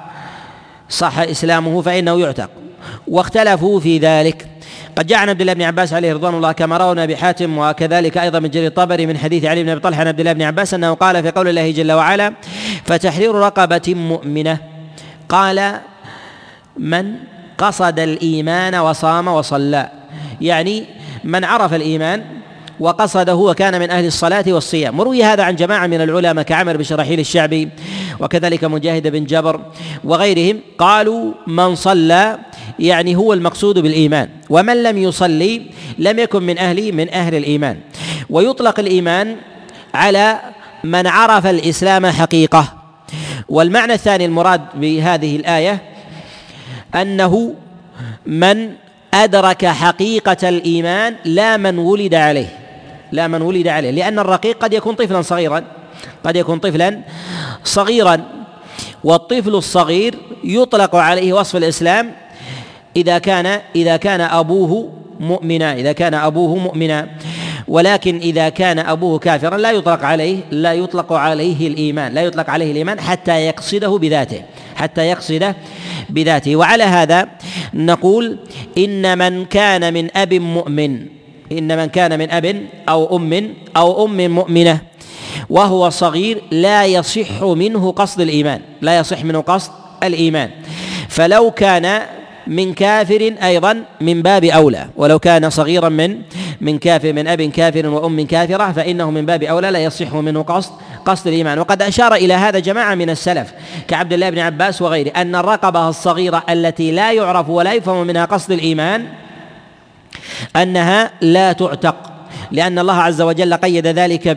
صح 0.89 1.19
إسلامه 1.19 1.83
فإنه 1.83 2.21
يعتق. 2.21 2.51
واختلفوا 3.09 3.81
في 3.81 3.99
ذلك. 3.99 4.47
قد 4.97 5.07
جاء 5.07 5.19
عن 5.19 5.29
عبد 5.29 5.41
الله 5.41 5.53
بن 5.53 5.63
عباس 5.63 5.93
عليه 5.93 6.13
رضوان 6.13 6.35
الله 6.35 6.53
كما 6.53 6.77
روى 6.77 7.05
أبي 7.05 7.17
حاتم 7.17 7.59
وكذلك 7.59 8.19
أيضا 8.19 8.39
من 8.39 8.51
جرير 8.51 8.67
الطبري 8.67 9.07
من 9.07 9.19
حديث 9.19 9.45
علي 9.45 9.63
بن 9.63 9.69
أبي 9.69 9.81
طلحة 9.81 10.01
عن 10.01 10.09
عبد 10.09 10.21
الله 10.21 10.33
بن 10.33 10.43
عباس 10.43 10.75
أنه 10.75 10.95
قال 10.95 11.23
في 11.23 11.31
قول 11.31 11.49
الله 11.49 11.71
جل 11.71 11.93
وعلا 11.93 12.35
فتحرير 12.85 13.35
رقبة 13.35 13.95
مؤمنة. 13.95 14.59
قال 15.29 15.81
من 16.77 17.15
قصد 17.63 17.99
الإيمان 17.99 18.75
وصام 18.75 19.29
وصلى. 19.29 19.89
يعني 20.41 20.85
من 21.25 21.45
عرف 21.45 21.75
الإيمان 21.75 22.25
وقصده 22.81 23.35
وكان 23.35 23.81
من 23.81 23.91
أهل 23.91 24.07
الصلاة 24.07 24.45
والصيام. 24.47 25.01
وروي 25.01 25.25
هذا 25.25 25.43
عن 25.43 25.57
جماعة 25.57 25.87
من 25.87 26.01
العلماء 26.01 26.45
كعمر 26.45 26.77
بن 26.77 26.83
شرحيل 26.83 27.21
الشعبي 27.21 27.69
وكذلك 28.21 28.65
مجاهد 28.65 29.09
بن 29.09 29.25
جبر 29.25 29.61
وغيرهم 30.05 30.61
قالوا 30.79 31.33
من 31.47 31.75
صلى 31.75 32.39
يعني 32.79 33.17
هو 33.17 33.33
المقصود 33.33 33.79
بالإيمان 33.79 34.29
ومن 34.51 34.83
لم 34.83 34.99
يصلي 34.99 35.63
لم 35.99 36.19
يكن 36.19 36.43
من 36.43 36.59
أهل 36.59 36.93
من 36.93 37.15
أهل 37.15 37.35
الإيمان. 37.35 37.77
ويطلق 38.31 38.81
الإيمان 38.81 39.37
على 39.95 40.39
من 40.85 41.07
عرف 41.07 41.47
الإسلام 41.47 42.07
حقيقة. 42.07 42.73
والمعنى 43.49 43.93
الثاني 43.93 44.25
المراد 44.25 44.61
بهذه 44.75 45.37
الآية 45.37 45.92
أنه 46.95 47.55
من 48.27 48.71
أدرك 49.15 49.67
حقيقة 49.67 50.49
الإيمان 50.49 51.15
لا 51.25 51.57
من 51.57 51.79
ولد 51.79 52.15
عليه. 52.15 52.59
لا 53.13 53.29
من 53.29 53.43
ولد 53.43 53.69
عليه. 53.69 53.91
لأن 53.91 54.19
الرقيق 54.19 54.59
قد 54.59 54.73
يكون 54.73 54.95
طفلا 54.95 55.23
صغيرا 55.23 55.65
قد 56.25 56.37
يكون 56.37 56.59
طفلا 56.59 57.01
صغيرا. 57.65 58.21
والطفل 59.05 59.55
الصغير 59.55 60.15
يطلق 60.45 60.97
عليه 60.97 61.33
وصف 61.33 61.57
الإسلام 61.57 62.13
إذا 62.97 63.19
كان 63.19 63.61
إذا 63.77 63.97
كان 63.97 64.21
أبوه 64.21 64.93
مؤمنا 65.21 65.75
إذا 65.75 65.93
كان 65.93 66.15
أبوه 66.15 66.57
مؤمنا. 66.57 67.09
ولكن 67.69 68.17
إذا 68.17 68.49
كان 68.49 68.79
أبوه 68.79 69.19
كافرا 69.19 69.57
لا 69.57 69.71
يطلق 69.71 70.05
عليه 70.05 70.41
لا 70.51 70.73
يطلق 70.73 71.13
عليه 71.13 71.69
الإيمان 71.69 72.15
لا 72.15 72.23
يطلق 72.23 72.51
عليه 72.51 72.73
الإيمان 72.73 73.01
حتى 73.01 73.33
يقصده 73.33 73.99
بذاته. 73.99 74.43
حتى 74.83 75.03
يقصده 75.15 75.57
بذاته. 76.11 76.57
وعلى 76.57 76.85
هذا 76.85 77.29
نقول 77.75 78.39
إن 78.79 79.19
من 79.19 79.45
كان 79.45 79.95
من 79.95 80.17
أب 80.17 80.35
مؤمن 80.35 81.07
إن 81.53 81.77
من 81.79 81.87
كان 81.87 82.19
من 82.19 82.31
أب 82.31 82.67
أو 82.89 83.17
أم 83.17 83.55
أو 83.77 84.05
أم 84.05 84.31
مؤمنة 84.31 84.81
وهو 85.51 85.91
صغير 85.91 86.43
لا 86.51 86.87
يصح 86.87 87.43
منه 87.43 87.93
قصد 87.93 88.21
الإيمان 88.21 88.61
لا 88.81 88.99
يصح 88.99 89.25
منه 89.25 89.41
قصد 89.41 89.73
الإيمان. 90.03 90.51
فلو 91.09 91.51
كان 91.51 92.03
من 92.47 92.75
كافر 92.75 93.35
أيضا 93.43 93.85
من 94.01 94.23
باب 94.23 94.45
أولى. 94.45 94.87
ولو 94.97 95.19
كان 95.19 95.51
صغيرا 95.51 95.89
من 95.89 96.23
من 96.61 96.79
كافر 96.79 97.13
من 97.13 97.29
أب 97.29 97.43
كافر 97.43 97.87
وأم 97.87 98.27
كافرة 98.27 98.73
فإنه 98.73 99.11
من 99.11 99.27
باب 99.27 99.43
أولى 99.43 99.71
لا 99.71 99.79
يصح 99.79 100.15
منه 100.15 100.43
قصد 100.43 100.73
قصد 101.05 101.27
الإيمان. 101.27 101.59
وقد 101.59 101.83
أشار 101.83 102.15
إلى 102.15 102.35
هذا 102.35 102.59
جماعة 102.59 102.95
من 102.95 103.11
السلف 103.11 103.53
كعبد 103.89 104.13
الله 104.13 104.31
بن 104.31 104.39
عباس 104.39 104.83
وغيره 104.83 105.11
أن 105.17 105.35
الرقبة 105.35 105.89
الصغيرة 105.89 106.43
التي 106.51 106.93
لا 106.93 107.13
يعرف 107.13 107.49
ولا 107.49 107.73
يفهم 107.73 108.07
منها 108.07 108.25
قصد 108.25 108.53
الإيمان 108.53 109.07
أنها 110.57 111.11
لا 111.21 111.53
تعتق. 111.53 112.12
لأن 112.51 112.79
الله 112.79 112.95
عز 112.95 113.21
وجل 113.23 113.55
قيد 113.55 113.87
ذلك 113.87 114.29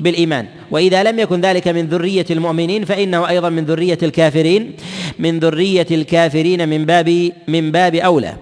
بالإيمان. 0.00 0.46
وإذا 0.70 1.02
لم 1.02 1.18
يكن 1.18 1.40
ذلك 1.40 1.68
من 1.68 1.86
ذرية 1.86 2.26
المؤمنين 2.30 2.84
فإنه 2.84 3.28
أيضا 3.28 3.48
من 3.48 3.64
ذرية 3.64 3.98
الكافرين 4.02 4.72
من 5.18 5.38
ذرية 5.38 5.86
الكافرين 5.90 6.68
من 6.68 6.84
باب 6.84 7.32
من 7.48 7.72
باب 7.72 7.94
أولى. 7.94 8.34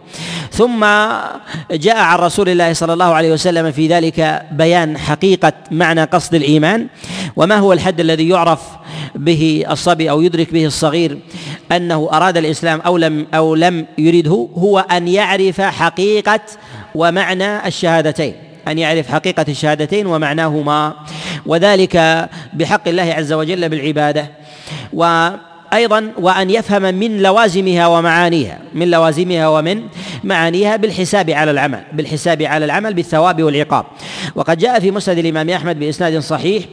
ثم 0.52 0.80
جاء 1.70 1.96
عن 1.96 2.18
رسول 2.18 2.48
الله 2.48 2.72
صلى 2.72 2.92
الله 2.92 3.14
عليه 3.14 3.32
وسلم 3.32 3.72
في 3.72 3.86
ذلك 3.86 4.42
بيان 4.52 4.98
حقيقة 4.98 5.52
معنى 5.70 6.04
قصد 6.04 6.34
الإيمان. 6.34 6.86
وما 7.36 7.56
هو 7.56 7.72
الحد 7.72 8.00
الذي 8.00 8.28
يعرف 8.28 8.60
به 9.14 9.64
الصبي 9.70 10.10
أو 10.10 10.20
يدرك 10.22 10.52
به 10.52 10.66
الصغير 10.66 11.18
أنه 11.72 12.08
أراد 12.12 12.36
الإسلام 12.36 12.80
أو 12.80 12.96
لم 12.96 13.26
أو 13.34 13.54
لم 13.54 13.86
يريده؟ 13.98 14.48
هو 14.54 14.78
أن 14.78 15.08
يعرف 15.08 15.60
حقيقة 15.60 16.40
ومعنى 16.94 17.66
الشهادتين. 17.66 18.49
أن 18.68 18.78
يعرف 18.78 19.10
حقيقة 19.10 19.44
الشهادتين 19.48 20.06
ومعناهما 20.06 20.94
وذلك 21.46 22.28
بحق 22.52 22.88
الله 22.88 23.02
عز 23.02 23.32
وجل 23.32 23.68
بالعبادة. 23.68 24.30
وأيضا 24.92 26.12
وأن 26.18 26.50
يفهم 26.50 26.82
من 26.94 27.22
لوازمها 27.22 27.86
ومعانيها 27.86 28.58
من 28.74 28.90
لوازمها 28.90 29.48
ومن 29.48 29.82
معانيها 30.24 30.76
بالحساب 30.76 31.30
على 31.30 31.50
العمل 31.50 31.80
بالحساب 31.92 32.42
على 32.42 32.64
العمل 32.64 32.94
بالثواب 32.94 33.42
والعقاب. 33.42 33.84
وقد 34.34 34.58
جاء 34.58 34.80
في 34.80 34.90
مسند 34.90 35.18
الإمام 35.18 35.50
أحمد 35.50 35.78
بإسناد 35.78 36.18
صحيح 36.18 36.64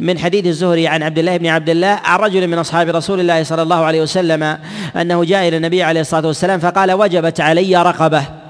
من 0.00 0.18
حديث 0.18 0.46
الزهري 0.46 0.88
عن 0.88 1.02
عبد 1.02 1.18
الله 1.18 1.36
بن 1.36 1.46
عبد 1.46 1.70
الله 1.70 2.00
عن 2.04 2.18
رجل 2.18 2.48
من 2.48 2.58
أصحاب 2.58 2.88
رسول 2.88 3.20
الله 3.20 3.42
صلى 3.42 3.62
الله 3.62 3.84
عليه 3.84 4.02
وسلم 4.02 4.58
أنه 4.96 5.24
جاء 5.24 5.48
إلى 5.48 5.56
النبي 5.56 5.82
عليه 5.82 6.00
الصلاة 6.00 6.26
والسلام 6.26 6.60
فقال 6.60 6.92
وجبت 6.92 7.40
علي 7.40 7.82
رقبة. 7.82 8.43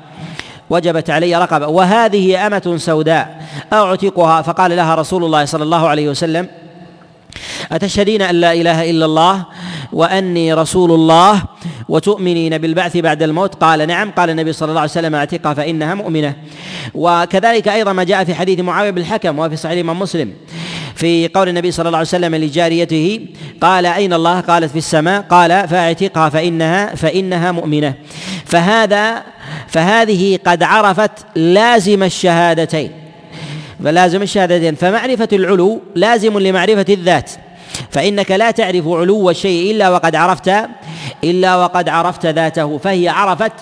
وجبت 0.74 1.10
علي 1.10 1.36
رقبة 1.36 1.66
وهذه 1.66 2.46
أمة 2.46 2.74
سوداء 2.76 3.42
أعتقها؟ 3.72 4.42
فقال 4.42 4.76
لها 4.76 4.94
رسول 4.94 5.24
الله 5.24 5.44
صلى 5.44 5.62
الله 5.64 5.88
عليه 5.88 6.08
وسلم 6.08 6.48
أتشهدين 7.72 8.22
أن 8.22 8.34
لا 8.34 8.52
إله 8.52 8.90
إلا 8.90 9.04
الله 9.04 9.44
وأني 9.92 10.54
رسول 10.54 10.92
الله 10.92 11.42
وتؤمنين 11.88 12.58
بالبعث 12.58 12.96
بعد 12.96 13.22
الموت؟ 13.22 13.54
قال 13.54 13.86
نعم. 13.86 14.10
قال 14.10 14.30
النبي 14.30 14.52
صلى 14.52 14.68
الله 14.68 14.80
عليه 14.80 14.90
وسلم 14.90 15.14
أعتقها 15.14 15.54
فإنها 15.54 15.94
مؤمنة. 15.94 16.34
وكذلك 16.94 17.68
أيضا 17.68 17.92
ما 17.92 18.04
جاء 18.04 18.24
في 18.24 18.34
حديث 18.34 18.60
معاوية 18.60 18.90
بن 18.90 18.98
الحكم 18.98 19.38
وفي 19.38 19.56
صحيح 19.56 19.72
الإمام 19.72 19.98
مسلم. 19.98 20.32
في 20.94 21.28
قول 21.28 21.48
النبي 21.48 21.70
صلى 21.70 21.86
الله 21.86 21.98
عليه 21.98 22.08
وسلم 22.08 22.34
لجاريته 22.34 23.26
قال 23.60 23.86
أين 23.86 24.12
الله؟ 24.12 24.40
قالت 24.40 24.70
في 24.70 24.78
السماء. 24.78 25.20
قال 25.22 25.68
فأعتقها 25.68 26.28
فإنها 26.28 26.94
فإنها 26.94 27.52
مؤمنة. 27.52 27.94
فهذا 28.44 29.22
فهذه 29.68 30.38
قد 30.46 30.62
عرفت 30.62 31.10
لازم 31.36 32.02
الشهادتين. 32.02 32.90
فلازم 33.84 34.22
الشهادتين. 34.22 34.74
فمعرفة 34.74 35.28
العلو 35.32 35.80
لازم 35.94 36.38
لمعرفة 36.38 36.86
الذات. 36.88 37.30
فإنك 37.90 38.30
لا 38.30 38.50
تعرف 38.50 38.88
علو 38.88 39.30
الشيء 39.30 39.70
إلا 39.70 39.88
وقد 39.88 40.16
عرفت 40.16 40.52
إلا 41.24 41.56
وقد 41.56 41.88
عرفت 41.88 42.26
ذاته. 42.26 42.78
فهي 42.78 43.08
عرفت 43.08 43.52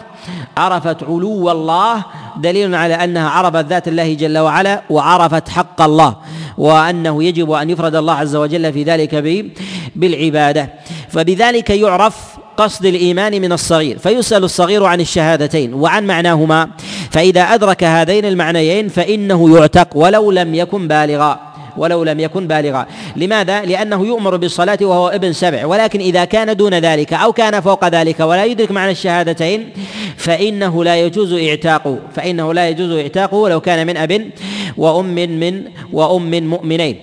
عرفت 0.57 1.03
علو 1.03 1.51
الله 1.51 2.05
دليل 2.37 2.75
على 2.75 2.95
أنها 2.95 3.29
عرفت 3.29 3.65
ذات 3.65 3.89
الله 3.89 4.15
جل 4.15 4.39
وعلا 4.39 4.83
وعرفت 4.91 5.49
حق 5.49 5.83
الله. 5.83 6.17
وأنه 6.59 7.25
يجب 7.25 7.51
أن 7.51 7.71
يفرد 7.71 7.95
الله 7.95 8.15
عز 8.15 8.37
وجل 8.37 8.73
في 8.73 8.83
ذلك 8.83 9.15
بالعبادة. 9.97 10.73
فبذلك 11.09 11.71
يعرف 11.71 12.17
قصد 12.57 12.87
الإيمان 12.87 13.41
من 13.41 13.53
الصغير. 13.53 13.99
فيسأل 13.99 14.45
الصغير 14.45 14.85
عن 14.85 15.01
الشهادتين 15.01 15.75
وعن 15.75 16.07
معناهما. 16.07 16.69
فإذا 17.11 17.43
أدرك 17.43 17.85
هذين 17.85 18.25
المعنيين 18.25 18.89
فإنه 18.89 19.59
يعتق 19.59 19.97
ولو 19.97 20.31
لم 20.31 20.55
يكن 20.55 20.89
بالغا. 20.89 21.52
ولو 21.77 22.05
لم 22.05 22.21
يكن 22.21 22.47
بالغا. 22.47 22.87
لماذا؟ 23.17 23.63
لأنه 23.63 24.07
يؤمر 24.07 24.37
بالصلاة 24.37 24.79
وهو 24.83 25.09
ابن 25.09 25.33
سبع. 25.33 25.67
ولكن 25.67 26.01
إذا 26.01 26.25
كان 26.25 26.57
دون 26.57 26.75
ذلك 26.75 27.13
أو 27.13 27.33
كان 27.33 27.61
فوق 27.61 27.89
ذلك 27.89 28.21
ولا 28.21 28.45
يدرك 28.45 28.71
معنى 28.71 28.91
الشهادتين 28.91 29.71
فإنه 30.17 30.85
لا 30.85 30.97
يجوز 30.97 31.33
إعتاقه. 31.33 31.99
فإنه 32.15 32.55
لا 32.55 32.69
يجوز 32.69 32.91
إعتاقه 32.91 33.37
ولو 33.37 33.61
كان 33.61 33.87
من 33.87 33.97
أب 33.97 34.31
وأم 34.77 35.15
من 35.15 35.65
وأم 35.93 36.45
مؤمنين. 36.45 36.97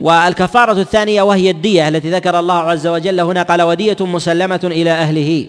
والكفارة 0.00 0.80
الثانية 0.80 1.22
وهي 1.22 1.50
الدية 1.50 1.88
التي 1.88 2.10
ذكر 2.10 2.38
الله 2.38 2.58
عز 2.58 2.86
وجل 2.86 3.20
هنا. 3.20 3.42
قال 3.42 3.62
ودية 3.62 3.96
مسلمة 4.00 4.60
إلى 4.64 4.90
أهله. 4.90 5.46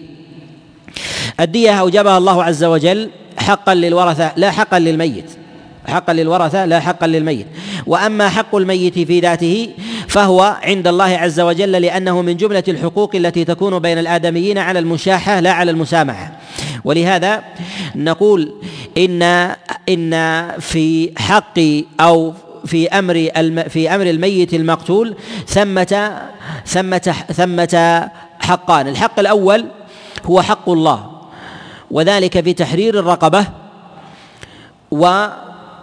الدية 1.40 1.70
أوجبها 1.70 2.18
الله 2.18 2.44
عز 2.44 2.64
وجل 2.64 3.10
حقا 3.38 3.74
للورثة 3.74 4.32
لا 4.36 4.50
حقا 4.50 4.78
للميت. 4.78 5.30
حقا 5.86 6.12
للورثة 6.12 6.64
لا 6.64 6.80
حقا 6.80 7.06
للميت. 7.06 7.46
وأما 7.86 8.28
حق 8.28 8.54
الميت 8.54 8.98
في 8.98 9.20
ذاته 9.20 9.70
فهو 10.08 10.56
عند 10.62 10.88
الله 10.88 11.04
عز 11.04 11.40
وجل 11.40 11.72
لأنه 11.72 12.22
من 12.22 12.36
جملة 12.36 12.64
الحقوق 12.68 13.16
التي 13.16 13.44
تكون 13.44 13.78
بين 13.78 13.98
الآدميين 13.98 14.58
على 14.58 14.78
المشاحة 14.78 15.40
لا 15.40 15.52
على 15.52 15.70
المسامحة. 15.70 16.32
ولهذا 16.84 17.42
نقول 17.94 18.54
إن 18.98 19.22
إن 19.88 20.48
في 20.60 21.10
حق 21.18 21.58
أو 22.00 22.34
في 22.66 22.88
أمر 22.88 23.14
في 23.68 23.94
أمر 23.94 24.06
الميت 24.06 24.54
المقتول 24.54 25.16
ثمة 25.46 26.22
ثمة 26.66 27.14
ثمة 27.32 28.10
حقان. 28.40 28.88
الحق 28.88 29.18
الأول 29.20 29.64
هو 30.26 30.42
حق 30.42 30.68
الله 30.68 31.10
وذلك 31.90 32.40
في 32.40 32.52
تحرير 32.52 32.98
الرقبة 32.98 33.46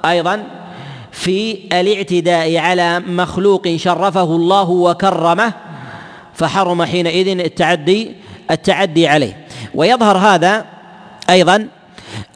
وأيضا 0.03 0.43
في 1.11 1.59
الاعتداء 1.73 2.57
على 2.57 2.99
مخلوق 2.99 3.75
شرفه 3.75 4.23
الله 4.23 4.69
وكرمه 4.69 5.53
فحرم 6.33 6.83
حينئذ 6.83 7.39
التعدي 7.39 8.11
التعدي 8.51 9.07
عليه. 9.07 9.37
ويظهر 9.75 10.17
هذا 10.17 10.65
أيضا 11.29 11.67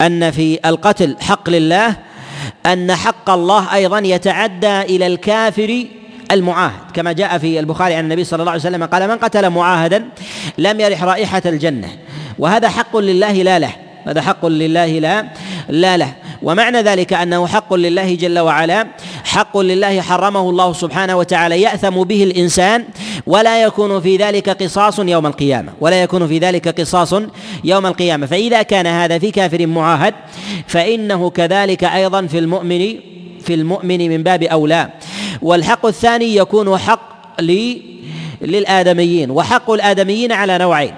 أن 0.01 0.31
في 0.31 0.59
القتل 0.65 1.15
حق 1.21 1.49
لله 1.49 1.95
أن 2.65 2.95
حق 2.95 3.29
الله 3.29 3.73
أيضا 3.73 3.99
يتعدى 3.99 4.81
إلى 4.81 5.07
الكافر 5.07 5.85
المعاهد. 6.31 6.91
كما 6.93 7.11
جاء 7.11 7.37
في 7.37 7.59
البخاري 7.59 7.95
عن 7.95 8.03
النبي 8.03 8.23
صلى 8.23 8.39
الله 8.39 8.51
عليه 8.51 8.61
وسلم 8.61 8.83
قال 8.83 9.07
من 9.07 9.17
قتل 9.17 9.49
معاهدا 9.49 10.05
لم 10.57 10.79
يرح 10.79 11.03
رائحة 11.03 11.41
الجنة 11.45 11.89
وهذا 12.39 12.69
حق 12.69 12.97
لله 12.97 13.31
لا 13.31 13.59
له. 13.59 13.71
هذا 14.07 14.21
حق 14.21 14.45
لله 14.45 14.99
لا 14.99 15.25
لا 15.69 15.97
له. 15.97 16.13
ومعنى 16.45 16.81
ذلك 16.81 17.13
أنه 17.13 17.47
حق 17.47 17.73
لله 17.73 18.15
جل 18.15 18.39
وعلا 18.39 18.88
حق 19.23 19.58
لله 19.58 20.01
حرمه 20.01 20.49
الله 20.49 20.73
سبحانه 20.73 21.17
وتعالى 21.17 21.62
يأثم 21.62 22.03
به 22.03 22.23
الإنسان 22.23 22.86
ولا 23.27 23.63
يكون 23.63 24.01
في 24.01 24.17
ذلك 24.17 24.49
قصاص 24.49 24.99
يوم 24.99 25.25
القيامة 25.25 25.73
ولا 25.81 26.03
يكون 26.03 26.27
في 26.27 26.38
ذلك 26.38 26.79
قصاص 26.79 27.13
يوم 27.63 27.86
القيامة. 27.86 28.25
فإذا 28.25 28.62
كان 28.62 28.88
هذا 28.88 29.19
في 29.19 29.31
كافر 29.31 29.67
معاهد 29.67 30.13
فإنه 30.67 31.29
كذلك 31.29 31.84
أيضا 31.84 32.25
في 32.25 32.39
المؤمن 32.39 32.95
في 33.41 33.53
المؤمن 33.53 34.10
من 34.10 34.23
باب 34.23 34.43
أولى. 34.43 34.89
والحق 35.41 35.86
الثاني 35.86 36.36
يكون 36.36 36.77
حق 36.77 37.41
لي 37.41 37.81
للآدميين 38.41 39.31
وحق 39.31 39.71
الآدميين 39.71 40.31
على 40.31 40.58
نوعين 40.58 40.93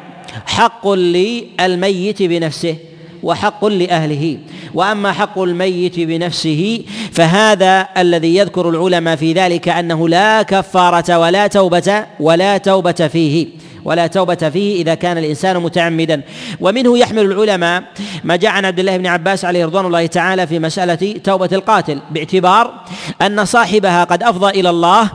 حق 0.45 0.87
للميت 0.87 2.23
بنفسه 2.23 2.75
وحق 3.23 3.65
لأهله. 3.65 4.37
وأما 4.73 5.11
حق 5.11 5.39
الميت 5.39 5.99
بنفسه 5.99 6.81
فهذا 7.11 7.87
الذي 7.97 8.35
يذكر 8.35 8.69
العلماء 8.69 9.15
في 9.15 9.33
ذلك 9.33 9.69
أنه 9.69 10.09
لا 10.09 10.41
كفارة 10.41 11.17
ولا 11.17 11.47
توبة 11.47 12.05
ولا 12.19 12.57
توبة 12.57 12.91
فيه. 12.91 13.47
ولا 13.85 14.07
توبة 14.07 14.35
فيه 14.35 14.81
إذا 14.81 14.95
كان 14.95 15.17
الإنسان 15.17 15.57
متعمدا. 15.57 16.21
ومنه 16.59 16.97
يحمل 16.97 17.21
العلماء 17.21 17.83
ما 18.23 18.35
جاء 18.35 18.51
عن 18.51 18.65
عبد 18.65 18.79
الله 18.79 18.97
بن 18.97 19.07
عباس 19.07 19.45
عليه 19.45 19.65
رضوان 19.65 19.85
الله 19.85 20.05
تعالى 20.05 20.47
في 20.47 20.59
مسألة 20.59 21.15
توبة 21.23 21.49
القاتل 21.51 21.99
باعتبار 22.11 22.73
أن 23.21 23.45
صاحبها 23.45 24.03
قد 24.03 24.23
أفضى 24.23 24.59
إلى 24.59 24.69
الله 24.69 25.11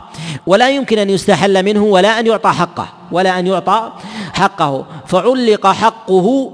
ولا 0.47 0.71
يمكن 0.71 0.99
أن 0.99 1.11
يستحل 1.11 1.65
منه 1.65 1.85
ولا 1.85 2.21
أن 2.21 2.27
يعطى 2.27 2.51
حقه 2.51 2.89
ولا 3.13 3.39
أن 3.39 3.47
يعطى 3.47 3.93
حقه. 4.33 4.87
فعلق 5.07 5.67
حقه 5.67 6.53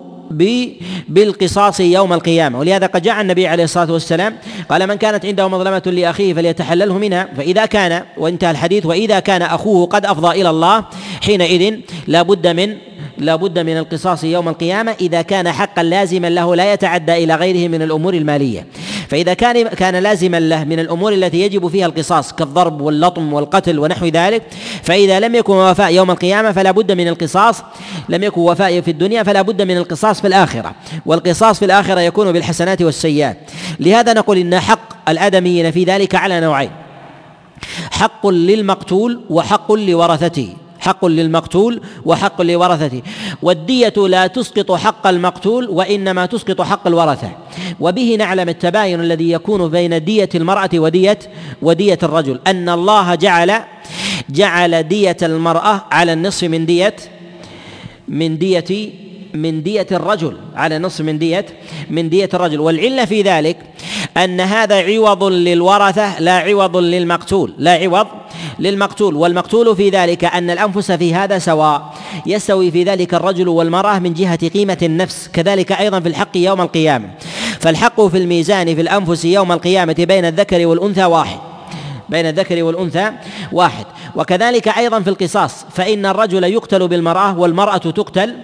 بالقصاص 1.08 1.80
يوم 1.80 2.12
القيامة. 2.12 2.58
ولهذا 2.58 2.86
قد 2.86 3.02
جاء 3.02 3.20
النبي 3.20 3.46
عليه 3.46 3.64
الصلاة 3.64 3.92
والسلام 3.92 4.36
قال 4.68 4.86
من 4.86 4.94
كانت 4.94 5.26
عنده 5.26 5.48
مظلمة 5.48 5.82
لأخيه 5.86 6.34
فليتحلله 6.34 6.98
منها. 6.98 7.28
فإذا 7.36 7.66
كان 7.66 8.02
وانتهى 8.16 8.50
الحديث 8.50 8.86
وإذا 8.86 9.20
كان 9.20 9.42
أخوه 9.42 9.86
قد 9.86 10.06
أفضى 10.06 10.40
إلى 10.40 10.50
الله 10.50 10.84
حينئذ 11.22 11.74
لا 12.06 12.22
بد 12.22 12.46
من 12.46 12.76
لا 13.18 13.36
بد 13.36 13.58
من 13.58 13.76
القصاص 13.76 14.24
يوم 14.24 14.48
القيامة 14.48 14.94
إذا 15.00 15.22
كان 15.22 15.52
حقا 15.52 15.82
لازما 15.82 16.30
له 16.30 16.56
لا 16.56 16.72
يتعدى 16.72 17.24
إلى 17.24 17.34
غيره 17.34 17.68
من 17.68 17.82
الأمور 17.82 18.14
المالية. 18.14 18.66
فإذا 19.08 19.34
كان 19.34 19.68
كان 19.68 19.96
لازما 19.96 20.40
له 20.40 20.64
من 20.64 20.80
الأمور 20.80 21.12
التي 21.12 21.40
يجب 21.40 21.68
فيها 21.68 21.86
القصاص 21.86 22.32
كالضرب 22.32 22.80
واللطم 22.80 23.32
والقتل 23.32 23.78
ونحو 23.78 24.06
ذلك 24.06 24.42
فإذا 24.82 25.20
لم 25.20 25.34
يكن 25.34 25.52
وفاء 25.52 25.92
يوم 25.92 26.10
القيامة 26.10 26.52
فلا 26.52 26.70
بد 26.70 26.92
من 26.92 27.08
القصاص. 27.08 27.62
لم 28.08 28.22
يكن 28.22 28.40
وفاء 28.40 28.80
في 28.80 28.90
الدنيا 28.90 29.22
فلا 29.22 29.42
بد 29.42 29.62
من 29.62 29.76
القصاص 29.76 30.20
في 30.20 30.26
الآخرة. 30.26 30.74
والقصاص 31.06 31.58
في 31.58 31.64
الآخرة 31.64 32.00
يكون 32.00 32.32
بالحسنات 32.32 32.82
والسيئات. 32.82 33.38
لهذا 33.80 34.12
نقول 34.12 34.38
إن 34.38 34.60
حق 34.60 35.08
الآدميين 35.08 35.70
في 35.70 35.84
ذلك 35.84 36.14
على 36.14 36.40
نوعين 36.40 36.70
حق 37.90 38.26
للمقتول 38.26 39.20
وحق 39.30 39.72
لورثته. 39.72 40.54
حق 40.88 41.04
للمقتول 41.04 41.80
وحق 42.04 42.42
لورثته. 42.42 43.02
والدية 43.42 43.92
لا 43.96 44.26
تسقط 44.26 44.72
حق 44.72 45.06
المقتول 45.06 45.68
وإنما 45.68 46.26
تسقط 46.26 46.62
حق 46.62 46.86
الورثة. 46.86 47.30
وبه 47.80 48.16
نعلم 48.18 48.48
التباين 48.48 49.00
الذي 49.00 49.30
يكون 49.30 49.68
بين 49.68 50.04
دية 50.04 50.28
المرأة 50.34 50.70
ودية 50.74 51.18
ودية 51.62 51.98
الرجل. 52.02 52.40
أن 52.46 52.68
الله 52.68 53.14
جعل 53.14 53.50
جعل 54.30 54.82
دية 54.82 55.16
المرأة 55.22 55.84
على 55.90 56.12
النصف 56.12 56.44
من 56.44 56.66
دية 56.66 56.96
من 58.08 58.38
دية 58.38 58.90
من 59.34 59.62
دية 59.62 59.86
الرجل 59.92 60.36
على 60.54 60.78
نصف 60.78 61.00
من 61.00 61.18
دية 61.18 61.46
من 61.90 62.08
دية 62.08 62.28
الرجل. 62.34 62.60
والعلة 62.60 63.04
في 63.04 63.22
ذلك 63.22 63.56
أن 64.16 64.40
هذا 64.40 64.82
عوض 64.82 65.24
للورثة 65.24 66.20
لا 66.20 66.32
عوض 66.32 66.76
للمقتول 66.76 67.54
لا 67.58 67.72
عوض 67.72 68.06
للمقتول. 68.58 69.14
والمقتول 69.14 69.76
في 69.76 69.90
ذلك 69.90 70.24
أن 70.24 70.50
الأنفس 70.50 70.92
في 70.92 71.14
هذا 71.14 71.38
سواء 71.38 71.94
يستوي 72.26 72.70
في 72.70 72.82
ذلك 72.82 73.14
الرجل 73.14 73.48
والمرأة 73.48 73.98
من 73.98 74.14
جهة 74.14 74.48
قيمة 74.48 74.78
النفس 74.82 75.28
كذلك 75.32 75.72
أيضا 75.72 76.00
في 76.00 76.08
الحق 76.08 76.36
يوم 76.36 76.60
القيامة. 76.60 77.10
فالحق 77.60 78.00
في 78.06 78.18
الميزان 78.18 78.74
في 78.74 78.80
الأنفس 78.80 79.24
يوم 79.24 79.52
القيامة 79.52 79.96
بين 79.98 80.24
الذكر 80.24 80.66
والأنثى 80.66 81.04
واحد 81.04 81.38
بين 82.08 82.26
الذكر 82.26 82.62
والأنثى 82.62 83.10
واحد. 83.52 83.86
وكذلك 84.16 84.68
أيضا 84.68 85.00
في 85.00 85.10
القصاص 85.10 85.66
فإن 85.74 86.06
الرجل 86.06 86.44
يقتل 86.44 86.88
بالمرأة 86.88 87.38
والمرأة 87.38 87.76
تقتل 87.76 88.34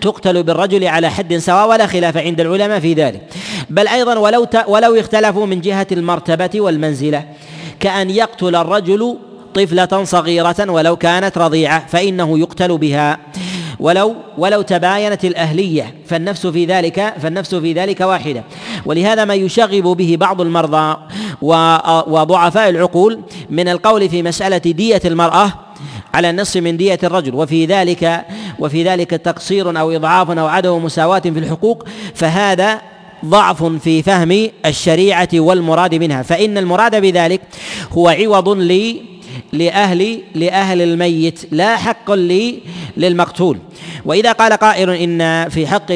تقتل 0.00 0.42
بالرجل 0.42 0.84
على 0.84 1.10
حد 1.10 1.36
سواء 1.36 1.68
ولا 1.68 1.86
خلاف 1.86 2.16
عند 2.16 2.40
العلماء 2.40 2.80
في 2.80 2.94
ذلك. 2.94 3.22
بل 3.70 3.88
أيضا 3.88 4.18
ولو 4.18 4.46
ولو 4.66 4.94
اختلفوا 5.00 5.46
من 5.46 5.60
جهة 5.60 5.86
المرتبة 5.92 6.60
والمنزلة 6.60 7.24
كأن 7.80 8.10
يقتل 8.10 8.56
الرجل 8.56 9.16
طفلة 9.54 10.04
صغيرة 10.04 10.70
ولو 10.70 10.96
كانت 10.96 11.38
رضيعة 11.38 11.86
فإنه 11.86 12.38
يقتل 12.38 12.78
بها. 12.78 13.18
ولو 13.80 14.16
ولو 14.38 14.62
تباينت 14.62 15.24
الأهلية 15.24 15.94
فالنفس 16.06 16.46
في 16.46 16.64
ذلك 16.64 17.14
فالنفس 17.22 17.54
في 17.54 17.72
ذلك 17.72 18.00
واحدة. 18.00 18.44
ولهذا 18.86 19.24
ما 19.24 19.34
يشغب 19.34 19.82
به 19.82 20.16
بعض 20.20 20.40
المرضى 20.40 20.96
وضعفاء 22.06 22.68
العقول 22.68 23.20
من 23.50 23.68
القول 23.68 24.08
في 24.08 24.22
مسألة 24.22 24.58
دية 24.58 25.00
المرأة 25.04 25.52
على 26.14 26.30
النصف 26.30 26.56
من 26.56 26.76
دية 26.76 26.98
الرجل. 27.04 27.34
وفي 27.34 27.66
ذلك 27.66 28.24
وفي 28.58 28.84
ذلك 28.84 29.10
تقصير 29.10 29.80
أو 29.80 29.90
إضعاف 29.90 30.30
أو 30.30 30.46
عدم 30.46 30.84
مساواة 30.84 31.20
في 31.20 31.38
الحقوق 31.38 31.84
فهذا 32.14 32.80
ضعف 33.24 33.64
في 33.64 34.02
فهم 34.02 34.48
الشريعة 34.66 35.28
والمراد 35.34 35.94
منها. 35.94 36.22
فإن 36.22 36.58
المراد 36.58 37.00
بذلك 37.00 37.40
هو 37.92 38.08
عوض 38.08 38.48
لي 38.48 39.17
لأهل 39.52 40.22
لأهل 40.34 40.82
الميت 40.82 41.40
لا 41.50 41.76
حق 41.76 42.12
لي 42.12 42.60
للمقتول. 42.96 43.58
وإذا 44.04 44.32
قال 44.32 44.52
قائل 44.52 44.90
إن 44.90 45.48
في 45.48 45.66
حق 45.66 45.92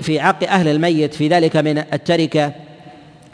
في 0.00 0.20
حق 0.20 0.44
أهل 0.44 0.68
الميت 0.68 1.14
في 1.14 1.28
ذلك 1.28 1.56
من 1.56 1.78
التركة 1.78 2.52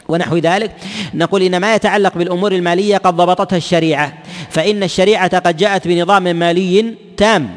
ونحو 0.07 0.37
ذلك 0.37 0.71
نقول 1.13 1.43
إن 1.43 1.57
ما 1.57 1.75
يتعلق 1.75 2.17
بالأمور 2.17 2.51
المالية 2.51 2.97
قد 2.97 3.15
ضبطتها 3.15 3.57
الشريعة 3.57 4.13
فإن 4.49 4.83
الشريعة 4.83 5.39
قد 5.39 5.57
جاءت 5.57 5.87
بنظام 5.87 6.23
مالي 6.23 6.93
تام. 7.17 7.55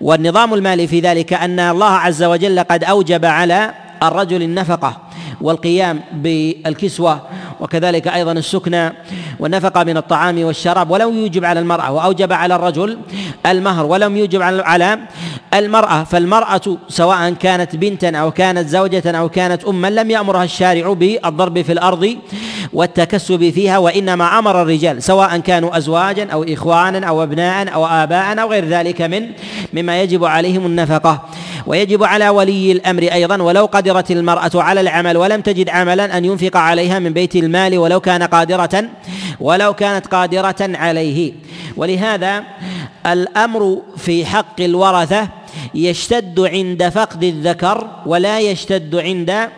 والنظام 0.00 0.54
المالي 0.54 0.86
في 0.86 1.00
ذلك 1.00 1.32
أن 1.32 1.60
الله 1.60 1.90
عز 1.90 2.22
وجل 2.22 2.60
قد 2.60 2.84
أوجب 2.84 3.24
على 3.24 3.74
الرجل 4.02 4.42
النفقة. 4.42 5.09
والقيام 5.40 6.00
بالكسوة 6.12 7.20
وكذلك 7.60 8.08
أيضا 8.08 8.32
السكنى 8.32 8.92
والنفقة 9.38 9.84
من 9.84 9.96
الطعام 9.96 10.44
والشراب 10.44 10.90
ولم 10.90 11.18
يوجب 11.18 11.44
على 11.44 11.60
المرأة 11.60 11.92
وأوجب 11.92 12.32
على 12.32 12.54
الرجل 12.54 12.98
المهر 13.46 13.86
ولم 13.86 14.16
يوجب 14.16 14.42
على 14.42 14.98
المرأة 15.54 16.04
فالمرأة 16.04 16.78
سواء 16.88 17.32
كانت 17.32 17.76
بنتا 17.76 18.16
أو 18.16 18.30
كانت 18.30 18.68
زوجة 18.68 19.18
أو 19.18 19.28
كانت 19.28 19.64
اما 19.64 19.90
لم 19.90 20.10
يأمرها 20.10 20.44
الشارع 20.44 20.92
بالضرب 20.92 21.62
في 21.62 21.72
الأرض 21.72 22.16
والتكسب 22.72 23.50
فيها 23.50 23.78
وإنما 23.78 24.38
أمر 24.38 24.62
الرجال 24.62 25.02
سواء 25.02 25.38
كانوا 25.38 25.76
ازواجا 25.76 26.26
أو 26.32 26.42
اخوانا 26.42 27.06
أو 27.06 27.22
ابناء 27.22 27.74
أو 27.74 27.86
اباء 27.86 28.40
أو 28.40 28.50
غير 28.50 28.64
ذلك 28.64 29.02
من 29.02 29.26
مما 29.72 30.02
يجب 30.02 30.24
عليهم 30.24 30.66
النفقة. 30.66 31.22
ويجب 31.66 32.04
على 32.04 32.28
ولي 32.28 32.72
الأمر 32.72 33.02
أيضا 33.02 33.42
ولو 33.42 33.66
قدرت 33.66 34.10
المرأة 34.10 34.50
على 34.54 34.80
العمل 34.80 34.99
ولم 35.06 35.40
تجد 35.40 35.68
عملا 35.68 36.18
أن 36.18 36.24
ينفق 36.24 36.56
عليها 36.56 36.98
من 36.98 37.12
بيت 37.12 37.36
المال 37.36 37.78
ولو 37.78 38.00
كان 38.00 38.22
قادرة 38.22 38.84
ولو 39.40 39.74
كانت 39.74 40.06
قادرة 40.06 40.56
عليه. 40.60 41.32
ولهذا 41.76 42.44
الأمر 43.06 43.82
في 43.96 44.26
حق 44.26 44.60
الورثة 44.60 45.28
يشتد 45.74 46.40
عند 46.40 46.88
فقد 46.88 47.24
الذكر 47.24 47.88
ولا 48.06 48.40
يشتد 48.40 48.96
عند 48.96 49.48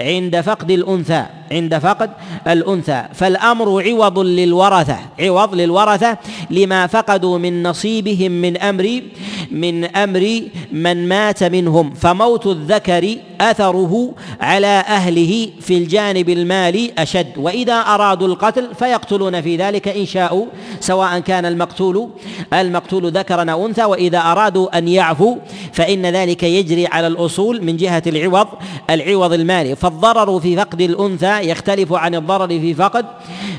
عند 0.00 0.40
فقد 0.40 0.70
الأنثى 0.70 1.24
عند 1.52 1.78
فقد 1.78 2.10
الأنثى. 2.46 3.04
فالأمر 3.14 3.82
عوض 3.82 4.18
للورثة 4.18 4.98
عوض 5.20 5.54
للورثة 5.54 6.18
لما 6.50 6.86
فقدوا 6.86 7.38
من 7.38 7.62
نصيبهم 7.62 8.32
من 8.32 8.56
أمر 8.56 9.02
من 9.50 9.84
أمر 9.84 10.42
من 10.72 11.08
مات 11.08 11.44
منهم. 11.44 11.94
فموت 11.94 12.46
الذكر 12.46 13.16
أثره 13.40 14.14
على 14.40 14.66
أهله 14.88 15.48
في 15.60 15.78
الجانب 15.78 16.28
المالي 16.28 16.92
أشد. 16.98 17.32
وإذا 17.36 17.74
أرادوا 17.74 18.28
القتل 18.28 18.68
فيقتلون 18.78 19.40
في 19.40 19.56
ذلك 19.56 19.88
إن 19.88 20.06
شاءوا 20.06 20.46
سواء 20.80 21.18
كان 21.18 21.46
المقتول 21.46 22.08
المقتول 22.52 23.12
ذكرا 23.12 23.50
أو 23.50 23.66
أنثى. 23.66 23.84
وإذا 23.84 24.18
أرادوا 24.18 24.78
أن 24.78 24.88
يعفوا 24.88 25.36
فإن 25.72 26.06
ذلك 26.06 26.42
يجري 26.42 26.86
على 26.86 27.06
الأصول 27.06 27.64
من 27.64 27.76
جهة 27.76 28.02
العوض 28.06 28.48
العوض 28.90 29.32
المالي. 29.32 29.76
فالضرر 29.76 30.40
في 30.40 30.56
فقد 30.56 30.80
الأنثى 30.80 31.50
يختلف 31.50 31.92
عن 31.92 32.14
الضرر 32.14 32.48
في 32.48 32.74
فقد 32.74 33.06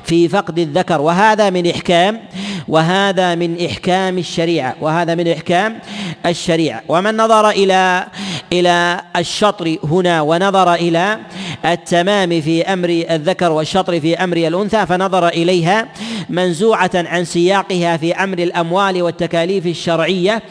في 0.03 0.27
فقد 0.27 0.59
الذكر. 0.59 1.01
وهذا 1.01 1.49
من 1.49 1.69
إحكام 1.69 2.21
وهذا 2.67 3.35
من 3.35 3.65
إحكام 3.65 4.17
الشريعة 4.17 4.75
وهذا 4.81 5.15
من 5.15 5.27
إحكام 5.27 5.79
الشريعة. 6.25 6.81
ومن 6.87 7.17
نظر 7.17 7.49
إلى 7.49 8.07
إلى 8.53 9.01
الشطر 9.15 9.68
هنا 9.83 10.21
ونظر 10.21 10.73
إلى 10.73 11.19
التمام 11.65 12.41
في 12.41 12.63
أمر 12.63 12.89
الذكر 12.89 13.51
والشطر 13.51 13.99
في 13.99 14.15
أمر 14.15 14.37
الأنثى 14.37 14.85
فنظر 14.85 15.27
إليها 15.27 15.87
منزوعة 16.29 16.91
عن 16.95 17.25
سياقها 17.25 17.97
في 17.97 18.13
أمر 18.13 18.37
الأموال 18.37 19.01
والتكاليف 19.01 19.67
الشرعية 19.67 20.43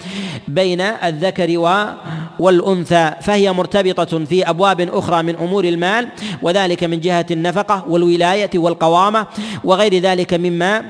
بين 0.48 0.80
الذكر 0.80 1.58
والأنثى 2.38 3.12
فهي 3.22 3.52
مرتبطة 3.52 4.24
في 4.24 4.50
أبواب 4.50 4.80
أخرى 4.80 5.22
من 5.22 5.36
أمور 5.36 5.64
المال 5.64 6.08
وذلك 6.42 6.84
من 6.84 7.00
جهة 7.00 7.26
النفقة 7.30 7.84
والولاية 7.88 8.50
والقوامة 8.54 9.26
وغير 9.64 9.94
ذلك 9.94 10.34
مما 10.34 10.84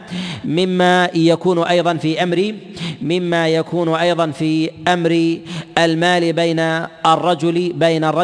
مما 0.45 1.11
يكون 1.15 1.59
أيضا 1.59 1.95
في 1.95 2.23
أمر 2.23 2.55
مما 3.03 3.49
يكون 3.49 3.95
أيضا 3.95 4.31
في 4.31 4.71
أمر 4.89 5.39
المال 5.79 6.33
بين 6.33 6.59
الرجل 7.07 7.73
بين 7.75 8.05
الرجل 8.05 8.18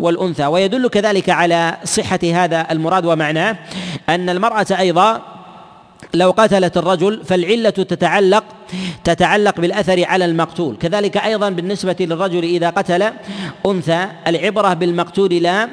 والأنثى. 0.00 0.46
ويدل 0.46 0.88
كذلك 0.88 1.30
على 1.30 1.76
صحة 1.84 2.20
هذا 2.32 2.66
المراد 2.70 3.06
ومعناه 3.06 3.56
أن 4.08 4.28
المرأة 4.28 4.66
أيضا 4.78 5.22
لو 6.14 6.30
قتلت 6.30 6.76
الرجل 6.76 7.24
فالعلة 7.24 7.70
تتعلق 7.70 8.44
تتعلق 9.04 9.60
بالأثر 9.60 10.04
على 10.04 10.24
المقتول. 10.24 10.76
كذلك 10.76 11.16
أيضا 11.16 11.48
بالنسبة 11.50 11.96
للرجل 12.00 12.44
إذا 12.44 12.70
قتل 12.70 13.12
أنثى 13.66 14.06
العبرة 14.26 14.74
بالمقتول 14.74 15.34
لا 15.34 15.68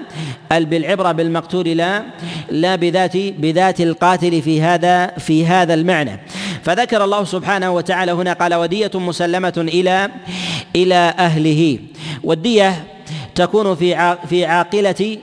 بالعبرة 0.52 1.12
بالمقتول 1.12 1.68
لا 1.68 2.04
لا 2.52 2.76
بذات 2.76 3.18
بذات 3.18 3.82
القاتل 3.82 4.42
في 4.42 4.62
هذا 4.62 5.08
في 5.08 5.46
هذا 5.46 5.74
المعنى. 5.74 6.20
فذكر 6.64 7.04
الله 7.04 7.24
سبحانه 7.24 7.72
وتعالى 7.72 8.12
هنا 8.12 8.34
قال 8.34 8.54
ودية 8.54 8.92
مسلمة 8.96 9.54
إلى 9.58 10.10
إلى 10.76 11.14
أهله. 11.20 11.80
والدية 12.24 12.84
تكون 13.38 13.76
في 13.76 14.18
في 14.30 14.46
عاقلة 14.46 15.18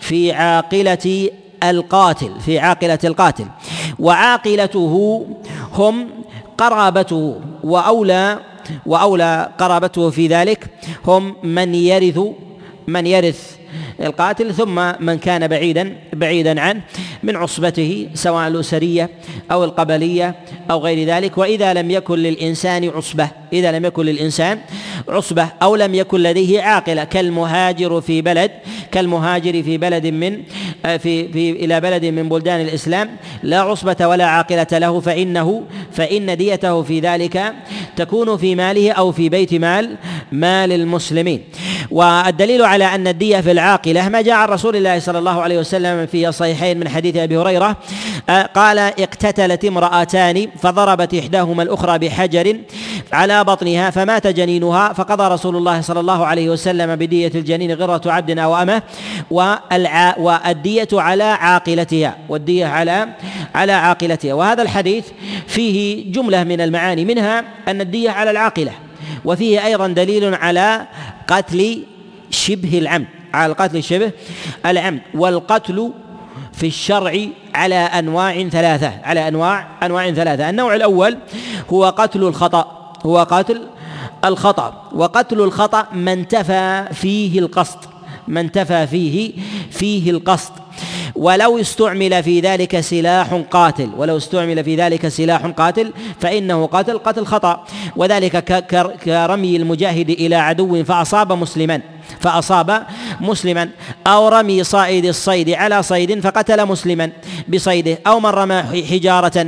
في 0.00 0.32
عاقلة 0.32 1.30
القاتل 1.62 2.40
في 2.40 2.58
عاقلة 2.58 2.98
القاتل. 3.04 3.46
وعاقلته 3.98 5.26
هم 5.74 6.08
قرابته 6.58 7.40
وأولى 7.64 8.38
وأولى 8.86 9.50
قرابته 9.58 10.10
في 10.10 10.26
ذلك 10.26 10.66
هم 11.06 11.36
من 11.42 11.74
يرث 11.74 12.18
من 12.86 13.06
يرث 13.06 13.56
القاتل 14.00 14.54
ثم 14.54 14.92
من 15.00 15.18
كان 15.18 15.48
بعيدا 15.48 15.96
بعيدا 16.12 16.60
عنه 16.60 16.80
من 17.22 17.36
عصبته 17.36 18.08
سواء 18.14 18.48
الأسرية 18.48 19.10
أو 19.52 19.64
القبلية 19.64 20.34
أو 20.70 20.78
غير 20.78 21.08
ذلك. 21.08 21.38
وإذا 21.38 21.74
لم 21.74 21.90
يكن 21.90 22.18
للإنسان 22.18 22.88
عصبة 22.88 23.28
إذا 23.52 23.72
لم 23.72 23.84
يكن 23.84 24.06
للإنسان 24.06 24.58
عصبة 25.08 25.48
أو 25.62 25.76
لم 25.76 25.94
يكن 25.94 26.20
لديه 26.20 26.62
عاقلة. 26.62 27.04
كالمهاجر 27.04 28.00
في 28.00 28.22
بلد 28.22 28.50
كالمهاجر 28.92 29.62
في 29.62 29.78
بلد 29.78 30.06
من 30.06 30.42
في 30.82 31.28
في 31.32 31.50
إلى 31.50 31.80
بلد 31.80 32.04
من 32.04 32.28
بلدان 32.28 32.60
الإسلام 32.60 33.10
لا 33.42 33.60
عصبة 33.60 34.06
ولا 34.06 34.24
عاقلة 34.24 34.78
له. 34.78 35.00
فإنه 35.00 35.62
فإن 35.92 36.36
ديته 36.36 36.82
في 36.82 37.00
ذلك 37.00 37.54
تكون 37.96 38.36
في 38.36 38.54
ماله 38.54 38.92
أو 38.92 39.12
في 39.12 39.28
بيت 39.28 39.54
مال 39.54 39.96
مال 40.32 40.72
المسلمين. 40.72 41.44
والدليل 41.90 42.62
على 42.62 42.84
أن 42.84 43.08
الدية 43.08 43.40
في 43.40 43.50
العاقلة 43.50 44.08
ما 44.08 44.22
جاء 44.22 44.34
عن 44.34 44.48
رسول 44.48 44.76
الله 44.76 44.98
صلى 44.98 45.18
الله 45.18 45.42
عليه 45.42 45.58
وسلم 45.58 46.06
في 46.06 46.28
الصحيحين 46.28 46.80
من 46.80 46.88
حديث 46.88 47.16
أبي 47.16 47.36
هريرة 47.36 47.76
قال 48.54 48.78
اقتتلت 48.78 49.64
امرأتان 49.64 50.48
فضربت 50.62 51.14
إحداهما 51.14 51.62
الأخرى 51.62 51.98
بحجر 51.98 52.56
على 53.12 53.44
بطنها 53.44 53.90
فمات 53.90 54.26
جنينها 54.26 54.92
فقضى 54.92 55.34
رسول 55.34 55.56
الله 55.56 55.80
صلى 55.80 56.00
الله 56.00 56.26
عليه 56.26 56.50
وسلم 56.50 56.96
بدية 56.96 57.32
الجنين 57.34 57.72
غرة 57.72 58.12
عبد 58.12 58.38
أو 58.38 58.56
أمة 58.56 58.82
والدية 60.18 60.88
على 60.92 61.24
عاقلتها 61.24 62.16
والدية 62.28 62.66
على 62.66 63.08
على 63.54 63.72
عاقلتها. 63.72 64.34
وهذا 64.34 64.62
الحديث 64.62 65.06
فيه 65.46 66.12
جملة 66.12 66.44
من 66.44 66.60
المعاني 66.60 67.04
منها 67.04 67.44
أن 67.68 67.80
الدية 67.80 68.10
على 68.10 68.30
العاقلة. 68.30 68.72
وفيه 69.24 69.66
أيضا 69.66 69.88
دليل 69.88 70.34
على 70.34 70.86
قتل 71.28 71.82
شبه 72.30 72.78
العمد 72.78 73.06
على 73.34 73.52
القتل 73.52 73.82
شبه 73.82 74.12
العمد 74.66 75.00
والقتل 75.14 75.92
في 76.52 76.66
الشرع 76.66 77.26
على 77.54 77.74
أنواع 77.74 78.48
ثلاثة 78.48 78.92
على 79.04 79.28
أنواع 79.28 79.68
أنواع 79.82 80.10
ثلاثة. 80.10 80.50
النوع 80.50 80.74
الأول 80.74 81.18
هو 81.70 81.84
قتل 81.84 82.22
الخطأ 82.22 82.92
هو 83.06 83.18
قتل 83.18 83.66
الخطأ. 84.24 84.88
وقتل 84.92 85.40
الخطأ 85.40 85.86
ما 85.92 86.12
انتفى 86.12 86.84
فيه 86.92 87.38
القصد 87.38 87.78
ما 88.28 88.40
انتفى 88.40 88.86
فيه 88.86 89.32
فيه 89.70 90.10
القصد. 90.10 90.52
ولو 91.14 91.58
استعمل 91.60 92.22
في 92.22 92.40
ذلك 92.40 92.80
سلاح 92.80 93.42
قاتل 93.50 93.90
ولو 93.96 94.16
استعمل 94.16 94.64
في 94.64 94.76
ذلك 94.76 95.08
سلاح 95.08 95.46
قاتل 95.46 95.92
فإنه 96.20 96.66
قتل 96.66 96.98
قتل 96.98 97.26
خطأ. 97.26 97.64
وذلك 97.96 98.36
كرمي 99.04 99.56
المجاهد 99.56 100.10
إلى 100.10 100.36
عدو 100.36 100.84
فأصاب 100.84 101.32
مسلما 101.32 101.80
فأصاب 102.20 102.86
مسلما. 103.20 103.68
أو 104.06 104.28
رمي 104.28 104.64
صائد 104.64 105.04
الصيد 105.04 105.50
على 105.50 105.82
صيد 105.82 106.20
فقتل 106.20 106.66
مسلما 106.66 107.10
بصيده 107.48 107.98
أو 108.06 108.20
من 108.20 108.30
رمى 108.30 108.62
حجارة 108.90 109.46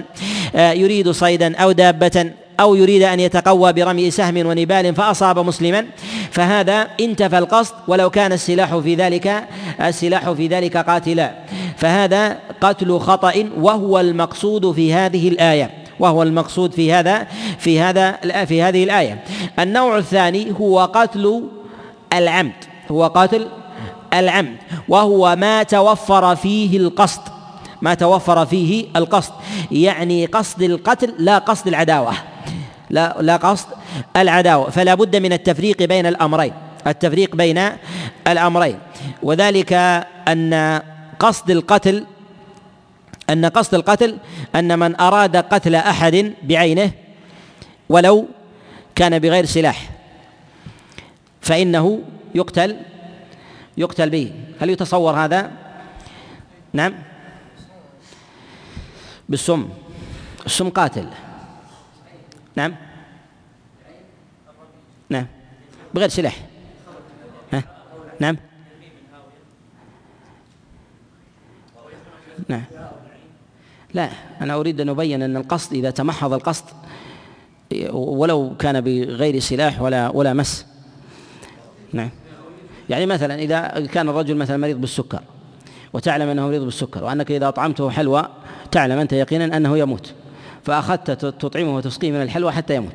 آه، 0.56 0.72
يريد 0.72 1.10
صيدا 1.10 1.56
أو 1.56 1.72
دابة. 1.72 2.41
أو 2.62 2.74
يريد 2.74 3.02
أن 3.02 3.20
يتقوى 3.20 3.72
برمي 3.72 4.10
سهم 4.10 4.46
ونبال 4.46 4.94
فأصاب 4.94 5.38
مسلما 5.38 5.86
فهذا 6.30 6.88
انتفى 7.00 7.38
القصد 7.38 7.74
ولو 7.88 8.10
كان 8.10 8.32
السلاح 8.32 8.76
في 8.76 8.94
ذلك 8.94 9.44
السلاح 9.80 10.30
في 10.30 10.46
ذلك 10.46 10.76
قاتلا. 10.76 11.34
فهذا 11.76 12.38
قتل 12.60 12.98
خطأ 12.98 13.34
وهو 13.56 14.00
المقصود 14.00 14.72
في 14.72 14.94
هذه 14.94 15.28
الآية 15.28 15.70
وهو 16.00 16.22
المقصود 16.22 16.72
في 16.72 16.92
هذا 16.92 17.26
في 17.58 17.80
هذا 17.80 18.12
في 18.44 18.62
هذه 18.62 18.84
الآية. 18.84 19.24
النوع 19.58 19.98
الثاني 19.98 20.54
هو 20.60 20.84
قتل 20.84 21.42
العمد 22.12 22.52
هو 22.90 23.06
قتل 23.06 23.48
العمد 24.14 24.56
وهو 24.88 25.36
ما 25.36 25.62
توفر 25.62 26.36
فيه 26.36 26.76
القصد 26.76 27.22
ما 27.82 27.94
توفر 27.94 28.46
فيه 28.46 28.86
القصد 28.96 29.32
يعني 29.70 30.26
قصد 30.26 30.62
القتل 30.62 31.14
لا 31.18 31.38
قصد 31.38 31.68
العداوة. 31.68 32.31
لا 32.92 33.16
لا 33.20 33.36
قصد 33.36 33.66
العداوة 34.16 34.70
فلا 34.70 34.94
بد 34.94 35.16
من 35.16 35.32
التفريق 35.32 35.82
بين 35.82 36.06
الأمرين 36.06 36.52
التفريق 36.86 37.36
بين 37.36 37.58
الأمرين. 38.28 38.78
وذلك 39.22 39.72
أن 40.28 40.82
قصد 41.18 41.50
القتل 41.50 42.04
أن 43.30 43.46
قصد 43.46 43.74
القتل 43.74 44.18
أن 44.54 44.78
من 44.78 45.00
أراد 45.00 45.36
قتل 45.36 45.74
أحد 45.74 46.32
بعينه 46.42 46.90
ولو 47.88 48.28
كان 48.94 49.18
بغير 49.18 49.44
سلاح 49.44 49.90
فإنه 51.40 52.00
يقتل 52.34 52.76
يقتل 53.76 54.10
به. 54.10 54.32
هل 54.60 54.70
يتصور 54.70 55.12
هذا؟ 55.12 55.50
نعم. 56.72 56.94
بالسم 59.28 59.68
السم 60.46 60.68
قاتل. 60.68 61.06
نعم. 62.56 62.74
نعم. 65.08 65.26
بغير 65.94 66.08
سلاح. 66.08 66.46
ها؟ 67.52 67.62
نعم. 68.20 68.36
نعم. 72.48 72.64
لا 73.94 74.08
أنا 74.40 74.54
أريد 74.54 74.80
أن 74.80 74.88
أبين 74.88 75.22
أن 75.22 75.36
القصد 75.36 75.72
إذا 75.72 75.90
تمحض 75.90 76.32
القصد 76.32 76.64
ولو 77.92 78.56
كان 78.58 78.80
بغير 78.80 79.38
سلاح 79.38 79.82
ولا 79.82 80.08
ولا 80.08 80.32
مس. 80.32 80.66
نعم. 81.92 82.10
يعني 82.90 83.06
مثلا 83.06 83.34
إذا 83.34 83.86
كان 83.92 84.08
الرجل 84.08 84.36
مثلا 84.36 84.56
مريض 84.56 84.80
بالسكر 84.80 85.20
وتعلم 85.92 86.28
أنه 86.28 86.46
مريض 86.46 86.62
بالسكر 86.62 87.04
وأنك 87.04 87.30
إذا 87.30 87.48
أطعمته 87.48 87.90
حلوى 87.90 88.28
تعلم 88.70 88.98
أنت 88.98 89.12
يقينا 89.12 89.56
أنه 89.56 89.78
يموت. 89.78 90.14
فأخذت 90.64 91.10
تطعمه 91.10 91.76
وتسقيه 91.76 92.10
من 92.12 92.22
الحلوى 92.22 92.52
حتى 92.52 92.74
يموت. 92.74 92.94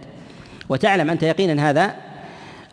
وتعلم 0.69 1.10
أنت 1.10 1.23
يقينا 1.23 1.69
هذا 1.69 1.95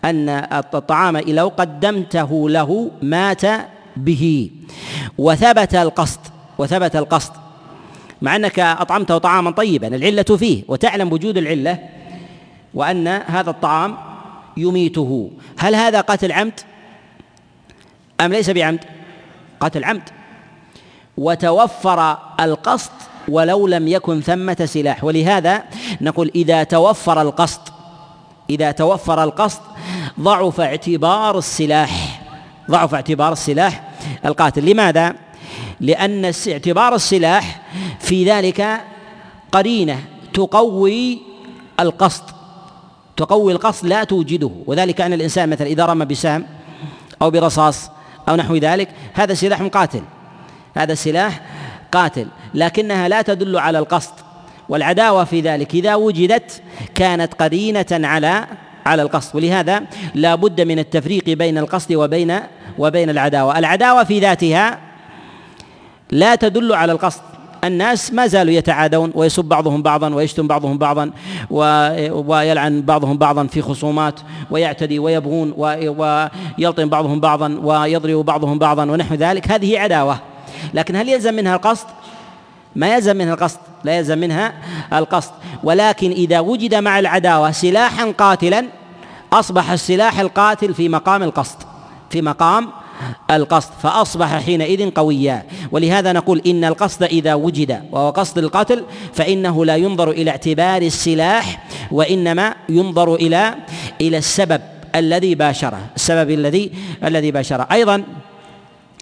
أن 0.05 0.29
الطعام 0.53 1.17
لو 1.17 1.53
قدمته 1.57 2.51
له 2.51 2.91
مات 3.03 3.43
به. 3.97 4.51
وثبت 5.19 5.75
القصد 5.75 6.21
وثبت 6.59 6.97
القصد. 6.97 7.33
مع 8.23 8.37
أنك 8.37 8.59
أطعمته 8.59 9.19
طعاما 9.19 9.51
طيبا 9.51 9.87
العلة 9.87 10.23
فيه. 10.23 10.63
وتعلم 10.69 11.13
وجود 11.13 11.39
العلة 11.39 11.79
وأن 12.75 13.09
هذا 13.09 13.51
الطعام 13.51 13.97
يميته. 14.57 15.31
هل 15.59 15.75
هذا 15.75 16.01
قتل 16.01 16.33
عمد؟ 16.33 16.61
أم 18.21 18.33
ليس 18.33 18.51
بعمد؟ 18.51 18.85
قتل 19.61 19.85
عمد. 19.85 20.09
وتوفر 21.17 22.19
القصد 22.41 22.91
ولو 23.29 23.67
لم 23.67 23.89
يكن 23.89 24.21
ثمة 24.21 24.65
سلاح. 24.65 25.05
ولهذا 25.05 25.63
نقول 26.01 26.31
إذا 26.35 26.63
توفر 26.63 27.23
القصد 27.23 27.61
إذا 28.51 28.71
توفر 28.71 29.25
القصد 29.25 29.61
ضعف 30.21 30.61
اعتبار 30.61 31.39
السلاح 31.39 32.23
ضعف 32.71 32.95
اعتبار 32.95 33.33
السلاح 33.33 33.91
القاتل. 34.27 34.71
لماذا؟ 34.71 35.15
لأن 35.81 36.33
اعتبار 36.49 36.95
السلاح 36.95 37.63
في 38.01 38.31
ذلك 38.31 38.81
قرينة 39.53 40.05
تقوي 40.35 41.19
القصد 41.81 42.25
تقوي 43.17 43.53
القصد 43.53 43.87
لا 43.87 44.05
توجده. 44.05 44.51
وذلك 44.67 45.01
أن 45.01 45.13
الإنسان 45.13 45.49
مثلا 45.49 45.67
إذا 45.67 45.87
رمى 45.87 46.05
بسام 46.05 46.47
أو 47.23 47.31
برصاص 47.31 47.91
أو 48.29 48.37
نحو 48.37 48.57
ذلك 48.57 48.89
هذا 49.13 49.35
سلاح 49.35 49.63
قاتل 49.63 50.03
هذا 50.75 50.95
سلاح 50.95 51.41
قاتل 51.95 52.27
لكنها 52.55 53.09
لا 53.09 53.23
تدل 53.23 53.59
على 53.59 53.79
القصد. 53.79 54.13
والعداوة 54.69 55.25
في 55.25 55.41
ذلك 55.41 55.75
إذا 55.75 55.95
وجدت 55.95 56.63
كانت 56.95 57.35
قرينة 57.35 57.87
على 57.91 58.47
على 58.87 59.03
القصد. 59.03 59.37
ولهذا 59.37 59.83
لا 60.15 60.35
بد 60.35 60.61
من 60.61 60.79
التفريق 60.79 61.25
بين 61.25 61.59
القصد 61.59 61.93
وبين 61.93 62.41
وبين 62.79 63.11
العداوة. 63.11 63.59
العداوة 63.59 64.05
في 64.05 64.19
ذاتها 64.19 64.79
لا 66.11 66.35
تدل 66.35 66.73
على 66.73 66.93
القصد. 66.93 67.21
الناس 67.65 68.13
ما 68.13 68.27
زالوا 68.27 68.53
يتعادون 68.53 69.13
ويسب 69.15 69.45
بعضهم 69.45 69.83
بعضا 69.83 70.15
ويشتم 70.15 70.47
بعضهم 70.47 70.79
بعضا 70.79 71.11
ويلعن 71.51 72.83
بعضهم 72.83 73.19
بعضا 73.19 73.47
في 73.47 73.63
خصومات 73.63 74.21
ويعتدي 74.51 74.99
ويبغون 74.99 75.55
ويلطم 75.57 76.89
بعضهم 76.89 77.21
بعضا 77.21 77.61
ويضرب 77.63 78.25
بعضهم 78.25 78.59
بعضا 78.59 78.91
ونحو 78.91 79.15
ذلك. 79.15 79.51
هذه 79.51 79.79
عداوة. 79.79 80.34
لكن 80.75 80.97
هل 80.97 81.09
يلزم 81.09 81.35
منها 81.35 81.57
القصد؟ 81.57 81.87
ما 82.77 82.95
يلزم 82.95 83.17
منها 83.17 83.35
القصد 83.35 83.59
لا 83.85 83.99
يلزم 83.99 84.19
منها 84.19 84.55
القصد. 84.93 85.31
ولكن 85.65 86.11
إذا 86.11 86.41
وجد 86.41 86.75
مع 86.75 86.99
العداوة 86.99 87.51
سلاحا 87.51 88.11
قاتلا 88.11 88.65
أصبح 89.33 89.71
السلاح 89.71 90.21
القاتل 90.21 90.75
في 90.75 90.89
مقام 90.89 91.23
القصد 91.23 91.59
في 92.11 92.23
مقام 92.23 92.69
القصد 93.31 93.71
فأصبح 93.83 94.39
حينئذ 94.39 94.91
قويا. 94.91 95.47
ولهذا 95.73 96.13
نقول 96.13 96.43
إن 96.47 96.65
القصد 96.65 97.03
إذا 97.03 97.35
وجد 97.35 97.83
وهو 97.93 98.11
قصد 98.11 98.39
القتل 98.39 98.85
فإنه 99.15 99.65
لا 99.65 99.77
ينظر 99.77 100.11
إلى 100.11 100.31
اعتبار 100.31 100.83
السلاح 100.83 101.67
وإنما 101.91 102.55
ينظر 102.69 103.15
إلى 103.15 103.55
إلى 104.01 104.19
السبب 104.19 104.61
الذي 104.95 105.35
باشره 105.35 105.81
السبب 105.97 106.31
الذي 106.31 106.73
الذي 107.05 107.31
باشره. 107.31 107.69
أيضا 107.73 108.03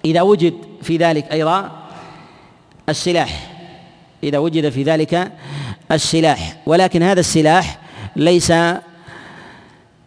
إذا 0.05 0.23
وجد 0.23 0.55
في 0.83 0.97
ذلك 0.97 1.33
أيضا 1.33 1.71
السلاح 2.89 3.51
إذا 4.23 4.39
وجد 4.39 4.69
في 4.69 4.83
ذلك 4.83 5.33
السلاح. 5.93 6.57
ولكن 6.67 7.03
هذا 7.03 7.21
السلاح 7.21 7.79
ليس 8.17 8.53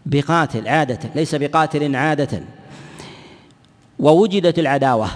بقاتل 0.05 0.67
عادة 0.67 0.99
ليس 1.15 1.35
بقاتل 1.35 1.95
عادة. 1.95 2.41
ووجدت 3.99 4.59
العداوة 4.59 5.09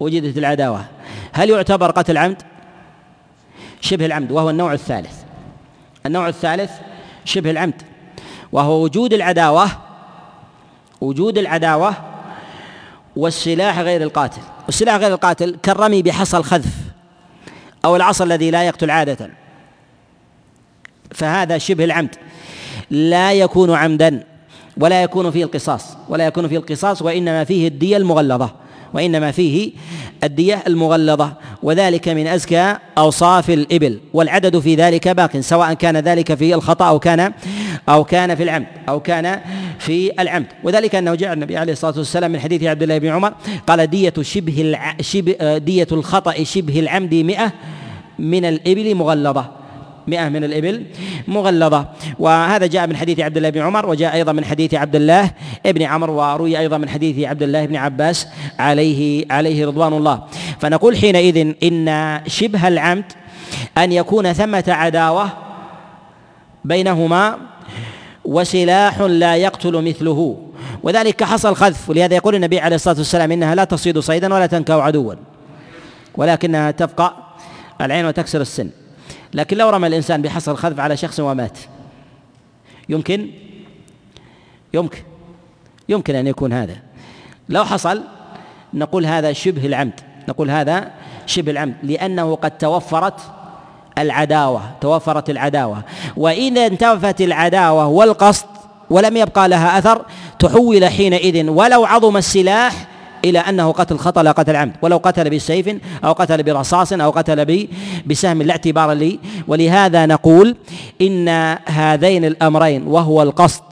وجدت 0.00 0.38
العداوة. 0.38 0.84
هل 1.32 1.50
يعتبر 1.50 1.90
قتل 1.90 2.18
عمد؟ 2.18 2.42
شبه 3.80 4.06
العمد 4.06 4.32
وهو 4.32 4.50
النوع 4.50 4.72
الثالث. 4.72 5.14
النوع 6.06 6.28
الثالث 6.28 6.70
شبه 7.24 7.50
العمد 7.50 7.82
وهو 8.52 8.82
وجود 8.82 9.12
العداوة 9.12 9.70
وجود 11.00 11.38
العداوة 11.38 12.09
والسلاح 13.20 13.78
غير 13.78 14.02
القاتل. 14.02 14.40
والسلاح 14.66 14.96
غير 14.96 15.12
القاتل 15.12 15.56
كالرمي 15.62 16.02
بحصى 16.02 16.36
الخذف 16.36 16.74
أو 17.84 17.96
العصا 17.96 18.24
الذي 18.24 18.50
لا 18.50 18.62
يقتل 18.62 18.90
عادة. 18.90 19.30
فهذا 21.14 21.58
شبه 21.58 21.84
العمد. 21.84 22.14
لا 22.90 23.32
يكون 23.32 23.74
عمدا 23.74 24.24
ولا 24.76 25.02
يكون 25.02 25.30
فيه 25.30 25.44
القصاص 25.44 25.96
ولا 26.08 26.26
يكون 26.26 26.48
فيه 26.48 26.56
القصاص 26.56 27.02
وإنما 27.02 27.44
فيه 27.44 27.68
الدية 27.68 27.96
المغلظة 27.96 28.50
وإنما 28.94 29.30
فيه 29.30 29.72
الدية 30.24 30.62
المغلظة. 30.66 31.32
وذلك 31.62 32.08
من 32.08 32.26
أزكى 32.26 32.76
أوصاف 32.98 33.50
الإبل 33.50 34.00
والعدد 34.12 34.58
في 34.58 34.74
ذلك 34.74 35.08
باق 35.08 35.40
سواء 35.40 35.74
كان 35.74 35.96
ذلك 35.96 36.34
في 36.34 36.54
الخطأ 36.54 36.88
أو 36.88 36.98
كان 36.98 37.32
أو 37.88 38.04
كان 38.04 38.34
في 38.34 38.42
العمد 38.42 38.66
أو 38.88 39.00
كان 39.00 39.40
في 39.78 40.12
العمد. 40.20 40.46
وذلك 40.64 40.94
أنه 40.94 41.14
جاء 41.14 41.32
النبي 41.32 41.56
عليه 41.56 41.72
الصلاة 41.72 41.98
والسلام 41.98 42.30
من 42.30 42.40
حديث 42.40 42.62
عبد 42.62 42.82
الله 42.82 42.98
بن 42.98 43.08
عمر 43.08 43.32
قال 43.66 43.86
دية 43.86 44.14
شبه 44.20 44.60
الع... 44.60 44.96
شبه 45.00 45.58
دية 45.58 45.88
الخطأ 45.92 46.44
شبه 46.44 46.80
العمد 46.80 47.14
مئة 47.14 47.52
من 48.18 48.44
الإبل 48.44 48.94
مغلظة. 48.94 49.59
مئة 50.10 50.28
من 50.28 50.44
الإبل 50.44 50.84
مغلظة. 51.28 51.88
وهذا 52.18 52.66
جاء 52.66 52.86
من 52.86 52.96
حديث 52.96 53.20
عبد 53.20 53.36
الله 53.36 53.50
بن 53.50 53.60
عمر 53.60 53.88
وجاء 53.88 54.14
أيضا 54.14 54.32
من 54.32 54.44
حديث 54.44 54.74
عبد 54.74 54.96
الله 54.96 55.30
بن 55.64 55.82
عمر 55.82 56.10
وروي 56.10 56.58
أيضا 56.58 56.78
من 56.78 56.88
حديث 56.88 57.28
عبد 57.28 57.42
الله 57.42 57.66
بن 57.66 57.76
عباس 57.76 58.28
عليه 58.58 59.24
عليه 59.30 59.66
رضوان 59.66 59.92
الله. 59.92 60.22
فنقول 60.60 60.96
حينئذ 60.96 61.54
إن 61.62 62.20
شبه 62.26 62.68
العمد 62.68 63.04
أن 63.78 63.92
يكون 63.92 64.32
ثمة 64.32 64.64
عداوة 64.68 65.28
بينهما 66.64 67.36
وسلاح 68.24 69.00
لا 69.00 69.36
يقتل 69.36 69.72
مثله. 69.88 70.36
وذلك 70.82 71.24
حصل 71.24 71.56
خذف. 71.56 71.90
ولهذا 71.90 72.14
يقول 72.14 72.34
النبي 72.34 72.60
عليه 72.60 72.76
الصلاة 72.76 72.96
والسلام 72.96 73.32
إنها 73.32 73.54
لا 73.54 73.64
تصيد 73.64 73.98
صيدا 73.98 74.34
ولا 74.34 74.46
تنكأ 74.46 74.74
عدوا 74.74 75.14
ولكنها 76.14 76.70
تبقى 76.70 77.16
العين 77.80 78.06
وتكسر 78.06 78.40
السن. 78.40 78.70
لكن 79.34 79.56
لو 79.56 79.70
رمى 79.70 79.86
الإنسان 79.86 80.22
بحصر 80.22 80.52
الخذف 80.52 80.80
على 80.80 80.96
شخص 80.96 81.20
ومات 81.20 81.58
يمكن؟ 82.88 83.30
يمكن. 84.74 84.98
يمكن 85.88 86.14
أن 86.14 86.26
يكون 86.26 86.52
هذا. 86.52 86.76
لو 87.48 87.64
حصل 87.64 88.02
نقول 88.74 89.06
هذا 89.06 89.32
شبه 89.32 89.66
العمد. 89.66 90.00
نقول 90.28 90.50
هذا 90.50 90.90
شبه 91.26 91.52
العمد 91.52 91.74
لأنه 91.82 92.34
قد 92.34 92.58
توفرت 92.58 93.20
العداوة 93.98 94.62
توفرت 94.80 95.30
العداوة. 95.30 95.82
وإذا 96.16 96.66
انتفت 96.66 97.20
العداوة 97.20 97.86
والقصد 97.86 98.46
ولم 98.90 99.16
يبقى 99.16 99.48
لها 99.48 99.78
أثر 99.78 100.04
تحول 100.38 100.84
حينئذ 100.84 101.48
ولو 101.48 101.84
عظم 101.84 102.16
السلاح 102.16 102.86
إلى 103.24 103.38
أنه 103.38 103.72
قتل 103.72 103.98
خطأ 103.98 104.22
لا 104.22 104.32
قتل 104.32 104.56
عمد. 104.56 104.72
ولو 104.82 104.96
قتل 104.96 105.30
بسيف 105.30 105.76
أو 106.04 106.12
قتل 106.12 106.42
برصاص 106.42 106.92
أو 106.92 107.10
قتل 107.10 107.68
بسهم 108.06 108.42
لا 108.42 108.50
اعتبار 108.50 108.92
لي. 108.92 109.18
ولهذا 109.48 110.06
نقول 110.06 110.56
إن 111.00 111.28
هذين 111.66 112.24
الأمرين 112.24 112.86
وهو 112.86 113.22
القصد 113.22 113.62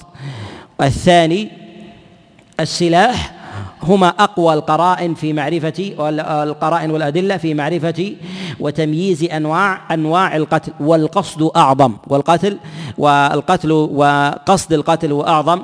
الثاني 0.81 1.51
السلاح 2.61 3.35
هما 3.83 4.09
أقوى 4.09 4.55
القرائن 4.55 5.15
في 5.15 5.33
معرفة 5.33 5.95
القرائن 6.43 6.91
والأدلة 6.91 7.37
في 7.37 7.55
معرفة 7.55 8.15
وتمييز 8.61 9.25
أنواع 9.25 9.95
أنواع 9.95 10.37
القتل. 10.37 10.73
والقصد 10.81 11.51
أعظم. 11.57 11.93
والقتل 12.07 12.59
والقتل 12.99 13.73
وقصد 13.73 14.73
القتل 14.73 15.23
أعظم 15.27 15.61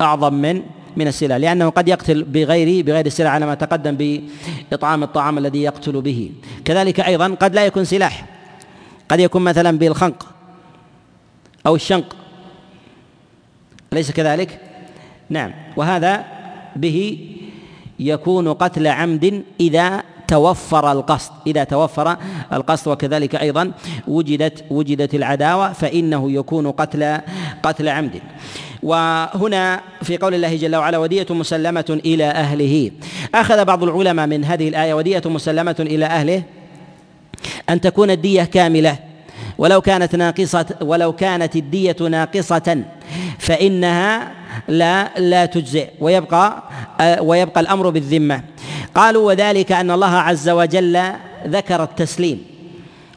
أعظم 0.00 0.34
من 0.34 0.62
من 0.96 1.06
السلع 1.08 1.36
لأنه 1.36 1.68
قد 1.68 1.88
يقتل 1.88 2.22
بغير 2.22 2.84
بغير 2.84 3.06
السلع 3.06 3.30
على 3.30 3.46
ما 3.46 3.54
تقدم 3.54 4.20
بإطعام 4.70 5.02
الطعام 5.02 5.38
الذي 5.38 5.62
يقتل 5.62 6.00
به. 6.00 6.30
كذلك 6.64 7.00
أيضا 7.00 7.34
قد 7.34 7.54
لا 7.54 7.66
يكون 7.66 7.84
سلاح. 7.84 8.24
قد 9.08 9.20
يكون 9.20 9.42
مثلا 9.42 9.78
بالخنق 9.78 10.26
أو 11.66 11.74
الشنق. 11.74 12.16
أليس 13.92 14.10
كذلك؟ 14.10 14.60
نعم. 15.30 15.52
وهذا 15.76 16.24
به 16.76 17.28
يكون 17.98 18.52
قتل 18.52 18.86
عمد 18.86 19.42
إذا 19.60 20.02
توفر 20.28 20.92
القصد. 20.92 21.32
إذا 21.46 21.64
توفر 21.64 22.16
القصد 22.52 22.88
وكذلك 22.88 23.36
أيضا 23.36 23.72
وجدت 24.08 24.64
وجدت 24.70 25.14
العداوة 25.14 25.72
فإنه 25.72 26.30
يكون 26.30 26.70
قتل 26.70 27.20
قتل 27.62 27.88
عمد. 27.88 28.20
وهنا 28.84 29.80
في 30.02 30.16
قول 30.16 30.34
الله 30.34 30.56
جل 30.56 30.76
وعلا 30.76 30.98
ودية 30.98 31.26
مسلمة 31.30 32.00
إلى 32.04 32.24
أهله. 32.24 32.90
أخذ 33.34 33.64
بعض 33.64 33.82
العلماء 33.82 34.26
من 34.26 34.44
هذه 34.44 34.68
الآية 34.68 34.94
ودية 34.94 35.22
مسلمة 35.26 35.76
إلى 35.80 36.04
أهله 36.04 36.42
أن 37.68 37.80
تكون 37.80 38.10
الدية 38.10 38.42
كاملة. 38.42 38.98
ولو 39.58 39.80
كانت 39.80 40.16
ناقصة 40.16 40.66
ولو 40.80 41.12
كانت 41.12 41.56
الدية 41.56 41.96
ناقصة 42.00 42.84
فإنها 43.38 44.32
لا 44.68 45.18
لا 45.18 45.46
تجزئ. 45.46 45.88
ويبقى 46.00 46.62
ويبقى 47.20 47.60
الأمر 47.60 47.90
بالذمة. 47.90 48.42
قالوا 48.94 49.26
وذلك 49.26 49.72
أن 49.72 49.90
الله 49.90 50.14
عز 50.16 50.48
وجل 50.48 51.02
ذكر 51.46 51.82
التسليم. 51.82 52.44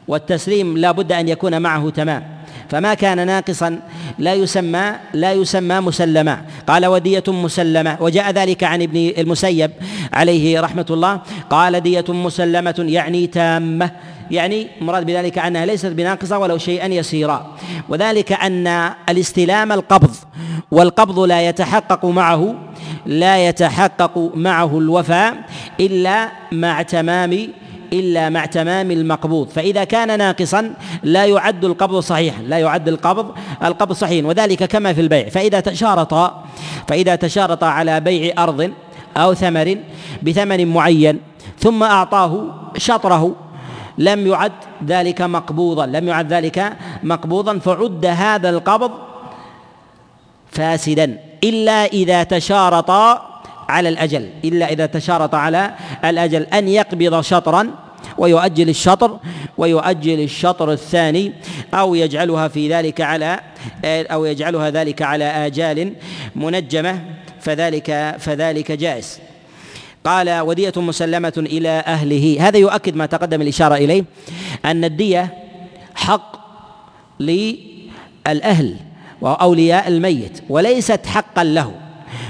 والتسليم 0.08 0.78
لا 0.78 0.92
بد 0.92 1.12
أن 1.12 1.28
يكون 1.28 1.62
معه 1.62 1.90
تمام. 1.90 2.37
فما 2.68 2.94
كان 2.94 3.26
ناقصا 3.26 3.80
لا 4.18 4.34
يسمى 4.34 4.92
لا 5.14 5.32
يسمى 5.32 5.80
مسلما. 5.80 6.42
قال 6.66 6.86
ودية 6.86 7.24
مسلمة. 7.28 7.96
وجاء 8.00 8.30
ذلك 8.30 8.64
عن 8.64 8.82
ابن 8.82 9.12
المسيب 9.18 9.70
عليه 10.12 10.60
رحمة 10.60 10.86
الله. 10.90 11.20
قال 11.50 11.80
دية 11.80 12.04
مسلمة 12.08 12.74
يعني 12.78 13.26
تامة. 13.26 13.90
يعني 14.30 14.68
مراد 14.80 15.06
بذلك 15.06 15.38
أنها 15.38 15.66
ليست 15.66 15.86
بناقصة 15.86 16.38
ولو 16.38 16.58
شيئا 16.58 16.86
يسيرا. 16.86 17.56
وذلك 17.88 18.32
أن 18.32 18.66
الاستلام 19.08 19.72
القبض 19.72 20.14
والقبض 20.70 21.18
لا 21.18 21.48
يتحقق 21.48 22.04
معه 22.04 22.54
لا 23.06 23.48
يتحقق 23.48 24.32
معه 24.34 24.78
الوفاء 24.78 25.34
إلا 25.80 26.28
مع 26.52 26.82
تمام 26.82 27.48
إلا 27.92 28.28
مع 28.28 28.46
تمام 28.46 28.90
المقبوض. 28.90 29.48
فإذا 29.48 29.84
كان 29.84 30.18
ناقصا 30.18 30.74
لا 31.02 31.24
يعد 31.24 31.64
القبض 31.64 31.98
صحيحا 31.98 32.42
لا 32.42 32.58
يعد 32.58 32.88
القبض 32.88 33.26
القبض 33.64 33.92
صحيحا 33.92 34.26
وذلك 34.26 34.64
كما 34.64 34.92
في 34.92 35.00
البيع. 35.00 35.28
فإذا 35.28 35.60
تشارط 35.60 36.32
فإذا 36.88 37.16
تشارط 37.16 37.64
على 37.64 38.00
بيع 38.00 38.42
أرض 38.42 38.72
أو 39.16 39.34
ثمر 39.34 39.78
بثمن 40.22 40.66
معين 40.66 41.20
ثم 41.58 41.82
أعطاه 41.82 42.54
شطره 42.76 43.34
لم 43.98 44.26
يعد 44.26 44.52
ذلك 44.86 45.22
مقبوضا 45.22 45.86
لم 45.86 46.08
يعد 46.08 46.32
ذلك 46.32 46.76
مقبوضا 47.02 47.58
فعد 47.58 48.06
هذا 48.06 48.50
القبض 48.50 48.90
فاسدا. 50.50 51.18
إلا 51.44 51.84
إذا 51.84 52.22
تشارطا 52.22 53.37
على 53.68 53.88
الأجل 53.88 54.30
إلا 54.44 54.72
إذا 54.72 54.86
تشارط 54.86 55.34
على 55.34 55.74
الأجل 56.04 56.42
أن 56.42 56.68
يقبض 56.68 57.20
شطرا 57.20 57.68
ويؤجل 58.18 58.68
الشطر 58.68 59.18
ويؤجل 59.58 60.20
الشطر 60.20 60.72
الثاني 60.72 61.32
أو 61.74 61.94
يجعلها 61.94 62.48
في 62.48 62.74
ذلك 62.74 63.00
على 63.00 63.40
أو 63.84 64.24
يجعلها 64.24 64.70
ذلك 64.70 65.02
على 65.02 65.24
آجال 65.24 65.92
منجمة 66.36 67.00
فذلك 67.40 68.16
فذلك 68.18 68.72
جائز. 68.72 69.20
قال 70.04 70.40
ودية 70.40 70.72
مسلمة 70.76 71.32
إلى 71.36 71.68
أهله. 71.68 72.36
هذا 72.40 72.58
يؤكد 72.58 72.96
ما 72.96 73.06
تقدم 73.06 73.42
الإشارة 73.42 73.74
إليه 73.74 74.04
أن 74.64 74.84
الدية 74.84 75.34
حق 75.94 76.36
للأهل 77.20 78.76
وأولياء 79.20 79.88
الميت 79.88 80.42
وليست 80.48 81.06
حقا 81.06 81.44
له. 81.44 81.87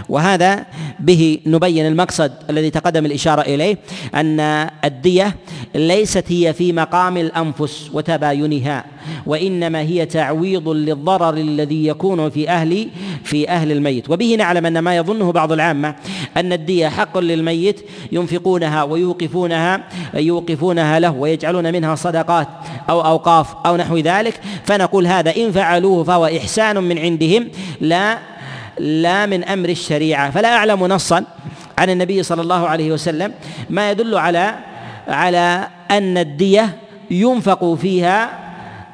وهذا 0.09 0.67
به 1.01 1.39
نبين 1.47 1.87
المقصد 1.87 2.33
الذي 2.51 2.71
تقدم 2.71 3.07
الإشارة 3.07 3.41
إليه 3.41 3.79
أن 4.15 4.41
الدية 4.85 5.37
ليست 5.75 6.25
هي 6.29 6.53
في 6.53 6.73
مقام 6.73 7.17
الأنفس 7.17 7.91
وتباينها 7.93 8.85
وإنما 9.27 9.81
هي 9.81 10.07
تعويض 10.07 10.69
للضرر 10.69 11.35
الذي 11.35 11.87
يكون 11.87 12.31
في 12.31 12.49
أهل 12.49 12.89
في 13.25 13.49
أهل 13.49 13.73
الميت. 13.73 14.11
وبه 14.11 14.35
نعلم 14.39 14.67
أن 14.67 14.79
ما 14.79 14.97
يظنه 14.97 15.33
بعض 15.33 15.53
العامة 15.53 15.95
أن 16.37 16.53
الدية 16.53 16.89
حق 16.89 17.19
للميت 17.19 17.81
ينفقونها 18.13 18.83
ويوقفونها 18.83 19.85
يوقفونها 20.15 21.01
له 21.01 21.11
ويجعلون 21.11 21.73
منها 21.73 21.95
صدقات 21.95 22.49
أو 22.91 23.01
أوقاف 23.01 23.55
أو 23.67 23.77
نحو 23.77 23.97
ذلك. 23.99 24.41
فنقول 24.65 25.07
هذا 25.07 25.37
إن 25.37 25.53
فعلوه 25.53 26.05
فهو 26.05 26.27
إحسان 26.27 26.83
من 26.83 26.99
عندهم 26.99 27.49
لا 27.81 28.19
لا 28.81 29.27
من 29.27 29.45
أمر 29.45 29.69
الشريعة. 29.69 30.31
فلا 30.31 30.57
أعلم 30.57 30.87
نصا 30.87 31.25
عن 31.79 31.91
النبي 31.91 32.23
صلى 32.23 32.43
الله 32.43 32.69
عليه 32.69 32.93
وسلم. 32.93 33.33
ما 33.71 33.91
يدل 33.91 34.15
على 34.15 34.55
على 35.09 35.69
أن 35.91 36.19
الدية 36.19 36.77
ينفق 37.11 37.75
فيها 37.75 38.31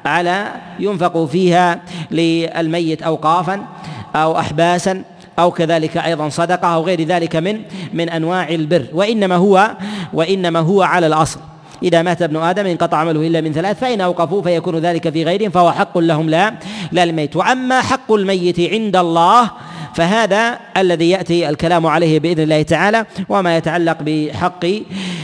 على 0.05 0.51
ينفق 0.79 1.25
فيها 1.25 1.81
للميت 2.11 3.03
اوقافا 3.03 3.65
أو 4.15 4.39
احباسا 4.39 5.03
أو 5.39 5.51
كذلك 5.51 5.97
أيضا 5.97 6.29
صدقة 6.29 6.67
أو 6.67 6.83
غير 6.83 7.01
ذلك 7.01 7.35
من 7.35 7.61
من 7.93 8.09
أنواع 8.09 8.49
البر. 8.49 8.85
وإنما 8.93 9.35
هو 9.35 9.71
وإنما 10.13 10.59
هو 10.59 10.81
على 10.81 11.07
الأصل. 11.07 11.39
إذا 11.83 12.01
مات 12.01 12.21
ابن 12.21 12.37
آدم 12.37 12.65
انقطع 12.65 12.97
عمله 12.97 13.27
إلا 13.27 13.41
من 13.41 13.53
ثلاث 13.53 13.79
فإن 13.79 14.01
أوقفوا 14.01 14.41
فيكون 14.41 14.75
ذلك 14.75 15.09
في 15.09 15.23
غيرهم 15.23 15.49
فهو 15.49 15.71
حق 15.71 15.97
لهم 15.97 16.29
لا 16.29 16.53
لا 16.91 17.03
الميت 17.03 17.35
وأما 17.35 17.81
حق 17.81 18.11
الميت 18.11 18.59
عند 18.59 18.95
الله 18.95 19.51
فهذا 19.95 20.59
الذي 20.77 21.09
يأتي 21.09 21.49
الكلام 21.49 21.87
عليه 21.87 22.19
بإذن 22.19 22.43
الله 22.43 22.61
تعالى 22.61 23.05
وما 23.29 23.57
يتعلق 23.57 23.97
بحق 24.01 24.65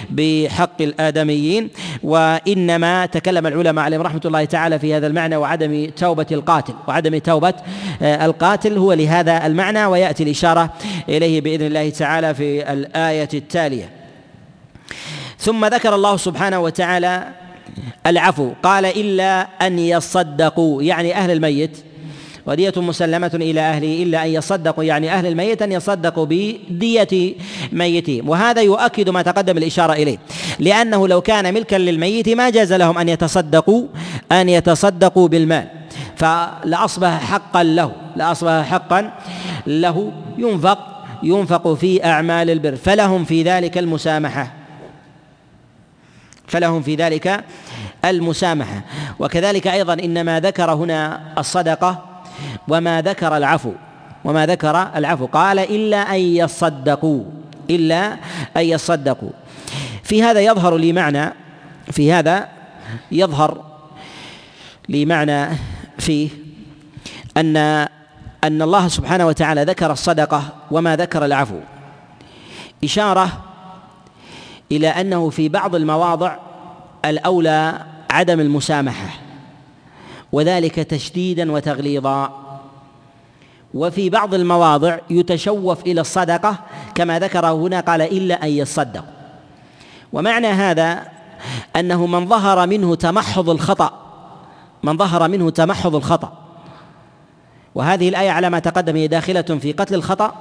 بحق 0.09 0.81
الآدميين 0.81 1.69
وإنما 2.03 3.05
تكلم 3.05 3.47
العلماء 3.47 3.85
عليهم 3.85 4.01
رحمة 4.01 4.21
الله 4.25 4.45
تعالى 4.45 4.79
في 4.79 4.93
هذا 4.93 5.07
المعنى 5.07 5.35
وعدم 5.35 5.89
توبة 5.97 6.25
القاتل. 6.31 6.73
وعدم 6.87 7.17
توبة 7.17 7.53
آه، 8.01 8.25
القاتل 8.25 8.77
هو 8.77 8.93
لهذا 8.93 9.45
المعنى 9.45 9.85
ويأتي 9.85 10.23
الإشارة 10.23 10.73
إليه 11.09 11.41
بإذن 11.41 11.65
الله 11.65 11.89
تعالى 11.89 12.33
في 12.33 12.73
الآية 12.73 13.29
التالية. 13.33 13.89
ثم 15.39 15.65
ذكر 15.65 15.95
الله 15.95 16.17
سبحانه 16.17 16.59
وتعالى 16.59 17.27
العفو 18.07 18.51
قال 18.63 18.85
إلا 18.85 19.41
أن 19.41 19.79
يصدقوا 19.79 20.83
يعني 20.83 21.15
أهل 21.15 21.31
الميت 21.31 21.77
ودية 22.45 22.73
مسلمة 22.77 23.31
إلى 23.33 23.59
أهله 23.61 24.03
إلا 24.03 24.25
أن 24.25 24.29
يصدقوا 24.29 24.83
يعني 24.83 25.11
أهل 25.13 25.25
الميت 25.25 25.61
أن 25.61 25.71
يصدقوا 25.71 26.25
بدية 26.25 27.35
ميتهم 27.71 28.29
وهذا 28.29 28.61
يؤكد 28.61 29.09
ما 29.09 29.21
تقدم 29.21 29.57
الإشارة 29.57 29.93
إليه 29.93 30.17
لأنه 30.59 31.07
لو 31.07 31.21
كان 31.21 31.53
ملكا 31.53 31.75
للميت 31.75 32.29
ما 32.29 32.49
جاز 32.49 32.73
لهم 32.73 32.97
أن 32.97 33.09
يتصدقوا 33.09 33.87
أن 34.31 34.49
يتصدقوا 34.49 35.27
بالمال. 35.27 35.67
فلأصبح 36.15 37.23
حقا 37.31 37.63
له 37.63 37.91
لأصبح 38.15 38.63
حقا 38.69 39.13
له 39.67 40.11
ينفق 40.37 41.03
ينفق 41.23 41.73
في 41.73 42.05
أعمال 42.05 42.49
البر. 42.49 42.75
فلهم 42.75 43.25
في 43.25 43.43
ذلك 43.43 43.77
المسامحة. 43.77 44.53
فلهم 46.47 46.81
في 46.81 46.95
ذلك 46.95 47.43
المسامحة. 48.05 48.81
وكذلك 49.19 49.67
أيضا 49.67 49.93
إنما 49.93 50.39
ذكر 50.39 50.73
هنا 50.73 51.21
الصدقة 51.37 52.10
وما 52.67 53.01
ذكر 53.01 53.37
العفو 53.37 53.73
وما 54.25 54.45
ذكر 54.45 54.89
العفو. 54.95 55.25
قال 55.25 55.59
إلا 55.59 56.15
أن 56.15 56.19
يصدقوا 56.19 57.23
إلا 57.69 58.17
أن 58.57 58.61
يصدقوا. 58.61 59.31
في 60.03 60.23
هذا 60.23 60.39
يظهر 60.39 60.77
لي 60.77 60.93
معنى 60.93 61.33
في 61.91 62.13
هذا 62.13 62.47
يظهر 63.11 63.63
لي 64.89 65.05
معنى 65.05 65.47
فيه 65.99 66.29
أن 67.37 67.57
أن 68.43 68.61
الله 68.61 68.87
سبحانه 68.87 69.27
وتعالى 69.27 69.63
ذكر 69.63 69.91
الصدقة 69.91 70.43
وما 70.71 70.95
ذكر 70.95 71.25
العفو. 71.25 71.59
إشارة 72.83 73.29
إلى 74.71 74.87
أنه 74.87 75.29
في 75.29 75.49
بعض 75.49 75.75
المواضع 75.75 76.35
الأولى 77.05 77.85
عدم 78.09 78.39
المسامحة. 78.39 79.09
وذلك 80.31 80.75
تشديدا 80.75 81.51
وتغليظا. 81.51 82.47
وفي 83.73 84.09
بعض 84.09 84.33
المواضع 84.33 84.97
يتشوف 85.09 85.81
إلى 85.81 86.01
الصدقة 86.01 86.59
كما 86.95 87.19
ذكر 87.19 87.45
هنا 87.45 87.79
قال 87.79 88.01
إلا 88.01 88.43
أن 88.43 88.49
يصدق 88.49 89.05
ومعنى 90.13 90.47
هذا 90.47 91.07
أنه 91.75 92.05
من 92.05 92.27
ظهر 92.27 92.67
منه 92.67 92.95
تمحض 92.95 93.49
الخطأ 93.49 93.91
من 94.83 94.97
ظهر 94.97 95.27
منه 95.27 95.49
تمحض 95.49 95.95
الخطأ. 95.95 96.37
وهذه 97.75 98.09
الآية 98.09 98.29
على 98.29 98.49
ما 98.49 98.59
تقدم 98.59 98.95
هي 98.95 99.07
داخلة 99.07 99.41
في 99.41 99.71
قتل 99.71 99.95
الخطأ 99.95 100.35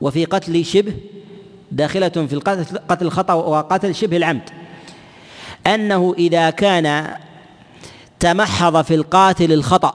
وفي 0.00 0.24
قتل 0.24 0.64
شبه 0.64 0.94
داخلة 1.72 2.08
في 2.08 2.36
قتل 2.88 3.06
الخطأ 3.06 3.34
وقتل 3.34 3.94
شبه 3.94 4.16
العمد. 4.16 4.50
أنه 5.66 6.14
إذا 6.18 6.50
كان 6.50 7.14
تمحض 8.22 8.82
في 8.84 8.94
القاتل 8.94 9.52
الخطأ. 9.52 9.94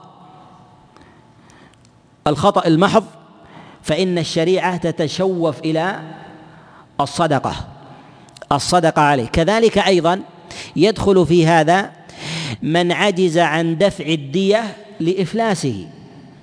الخطأ 2.26 2.66
المحض 2.66 3.04
فإن 3.82 4.18
الشريعة 4.18 4.76
تتشوف 4.76 5.60
إلى 5.60 6.00
الصدقة. 7.00 7.54
الصدقة 8.52 9.02
عليه. 9.02 9.26
كذلك 9.26 9.78
أيضا 9.78 10.20
يدخل 10.76 11.26
في 11.26 11.46
هذا 11.46 11.90
من 12.62 12.92
عجز 12.92 13.38
عن 13.38 13.78
دفع 13.78 14.04
الدية 14.04 14.76
لإفلاسه. 15.00 15.86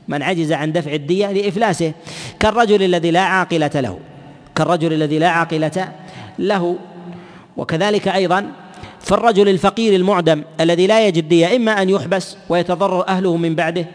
من 0.08 0.24
عجز 0.24 0.52
عن 0.52 0.72
دفع 0.72 0.94
الدية 0.94 1.32
لإفلاسه. 1.32 1.94
كالرجل 2.40 2.84
الذي 2.84 3.12
لا 3.12 3.22
عاقلة 3.22 3.72
له. 3.76 4.00
كالرجل 4.56 4.94
الذي 4.94 5.20
لا 5.20 5.30
عاقلة 5.30 5.92
له. 6.40 6.78
وكذلك 7.58 8.08
أيضا 8.08 8.52
فالرجل 9.06 9.50
الفقير 9.50 9.96
المعدم 9.96 10.44
الذي 10.62 10.88
لا 10.88 11.08
يجد 11.08 11.30
دية 11.30 11.56
إما 11.56 11.82
أن 11.82 11.90
يحبس 11.90 12.38
ويتضرر 12.50 13.08
أهله 13.08 13.38
من 13.38 13.56
بعده 13.56 13.86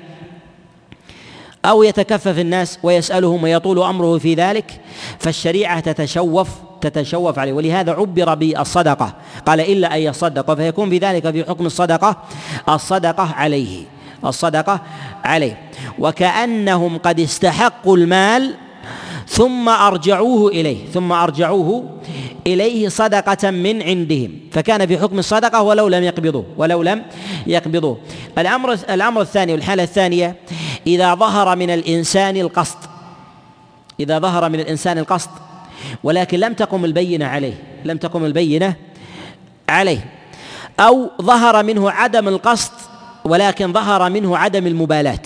أو 1.65 1.83
يتكفف 1.83 2.39
الناس 2.39 2.79
ويسألهم 2.83 3.43
ويطول 3.43 3.83
أمره 3.83 4.19
في 4.19 4.35
ذلك 4.35 4.81
فالشريعة 5.19 5.81
تتشوف 5.81 6.49
تتشوف 6.81 7.39
عليه. 7.39 7.53
ولهذا 7.53 7.93
عبر 7.93 8.35
بالصدقة. 8.35 9.15
قال 9.47 9.61
إلا 9.61 9.97
أن 9.97 10.01
يصدق 10.01 10.55
فيكون 10.55 10.91
بذلك 10.91 11.31
في 11.31 11.45
حكم 11.45 11.67
الصدقة 11.67 12.17
الصدقة 12.69 13.35
عليه 13.35 13.85
الصدقة 14.25 14.81
عليه. 15.25 15.61
وكأنهم 15.99 16.99
قد 16.99 17.21
استحقوا 17.21 17.97
المال 17.97 18.55
ثم 19.31 19.69
أرجعوه 19.69 20.51
إليه 20.51 20.87
ثم 20.87 21.13
أرجعوه 21.13 21.99
إليه 22.47 22.89
صدقة 22.89 23.51
من 23.51 23.83
عندهم. 23.83 24.31
فكان 24.53 24.87
في 24.87 24.99
حكم 24.99 25.19
الصدقة 25.19 25.63
ولو 25.63 25.89
لم 25.89 26.03
يقبضوه 26.03 26.45
ولو 26.57 26.83
لم 26.83 27.03
يقبضوه. 27.47 27.99
الأمر 28.39 28.73
الأمر 28.73 29.21
الثاني 29.21 29.53
والحالة 29.53 29.83
الثانية 29.83 30.37
إذا 30.87 31.15
ظهر 31.15 31.57
من 31.57 31.71
الإنسان 31.71 32.37
القصد 32.37 32.79
إذا 34.01 34.19
ظهر 34.19 34.49
من 34.49 34.61
الإنسان 34.61 34.99
القصد 34.99 35.31
ولكن 36.05 36.39
لم 36.41 36.55
تقم 36.55 36.85
البينة 36.85 37.27
عليه 37.27 37.55
لم 37.85 37.97
تقم 37.97 38.25
البينة 38.25 38.75
عليه. 39.69 40.05
أو 40.81 41.11
ظهر 41.23 41.63
منه 41.65 41.91
عدم 41.91 42.29
القصد 42.29 42.73
ولكن 43.25 43.73
ظهر 43.73 44.11
منه 44.11 44.37
عدم 44.37 44.67
المبالاة 44.67 45.23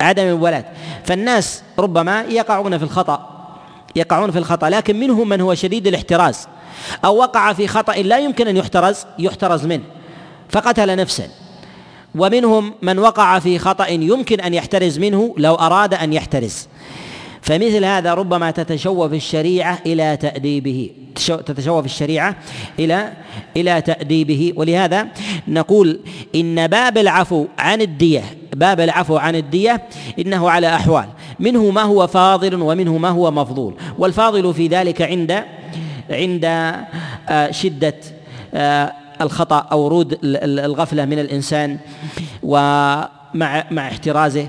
عدم 0.00 0.22
المبالاة. 0.22 0.64
فالناس 1.04 1.62
ربما 1.78 2.22
يقعون 2.22 2.78
في 2.78 2.84
الخطأ 2.84 3.28
يقعون 3.96 4.30
في 4.30 4.38
الخطأ 4.38 4.70
لكن 4.70 5.00
منهم 5.00 5.28
من 5.28 5.40
هو 5.40 5.54
شديد 5.54 5.86
الاحتراز. 5.86 6.48
أو 7.04 7.16
وقع 7.16 7.52
في 7.52 7.66
خطأ 7.66 7.92
لا 7.92 8.18
يمكن 8.18 8.48
أن 8.48 8.56
يحترز 8.56 9.06
يحترز 9.18 9.66
منه 9.66 9.82
فقتل 10.48 10.96
نفسا. 10.96 11.28
ومنهم 12.14 12.74
من 12.82 12.98
وقع 12.98 13.38
في 13.38 13.58
خطأ 13.58 13.86
يمكن 13.86 14.40
أن 14.40 14.54
يحترز 14.54 14.98
منه 14.98 15.34
لو 15.38 15.54
أراد 15.54 15.94
أن 15.94 16.12
يحترز. 16.12 16.68
فمثل 17.42 17.84
هذا 17.84 18.14
ربما 18.14 18.50
تتشوف 18.50 19.12
الشريعة 19.12 19.78
إلى 19.86 20.16
تأديبه. 20.16 20.90
تتشوف 21.46 21.84
الشريعة 21.84 22.36
إلى 22.78 23.12
إلى 23.56 23.80
تأديبه. 23.80 24.52
ولهذا 24.56 25.08
نقول 25.48 26.00
إن 26.34 26.66
باب 26.66 26.98
العفو 26.98 27.46
عن 27.58 27.80
الدية 27.80 28.24
باب 28.52 28.80
العفو 28.80 29.16
عن 29.16 29.36
الدية 29.36 29.82
إنه 30.18 30.50
على 30.50 30.74
أحوال. 30.74 31.08
منه 31.40 31.70
ما 31.70 31.82
هو 31.82 32.06
فاضل 32.06 32.62
ومنه 32.62 32.98
ما 32.98 33.08
هو 33.08 33.30
مفضول. 33.30 33.74
والفاضل 33.98 34.54
في 34.54 34.66
ذلك 34.66 35.02
عند 35.02 35.44
عند 36.10 36.44
آه، 37.28 37.50
شدة 37.50 37.94
آه، 38.54 38.92
الخطأ 39.20 39.58
أو 39.72 39.80
ورود 39.80 40.18
الغفلة 40.24 41.04
من 41.04 41.18
الإنسان 41.18 41.78
ومع 42.42 43.64
مع 43.70 43.88
احترازه 43.88 44.46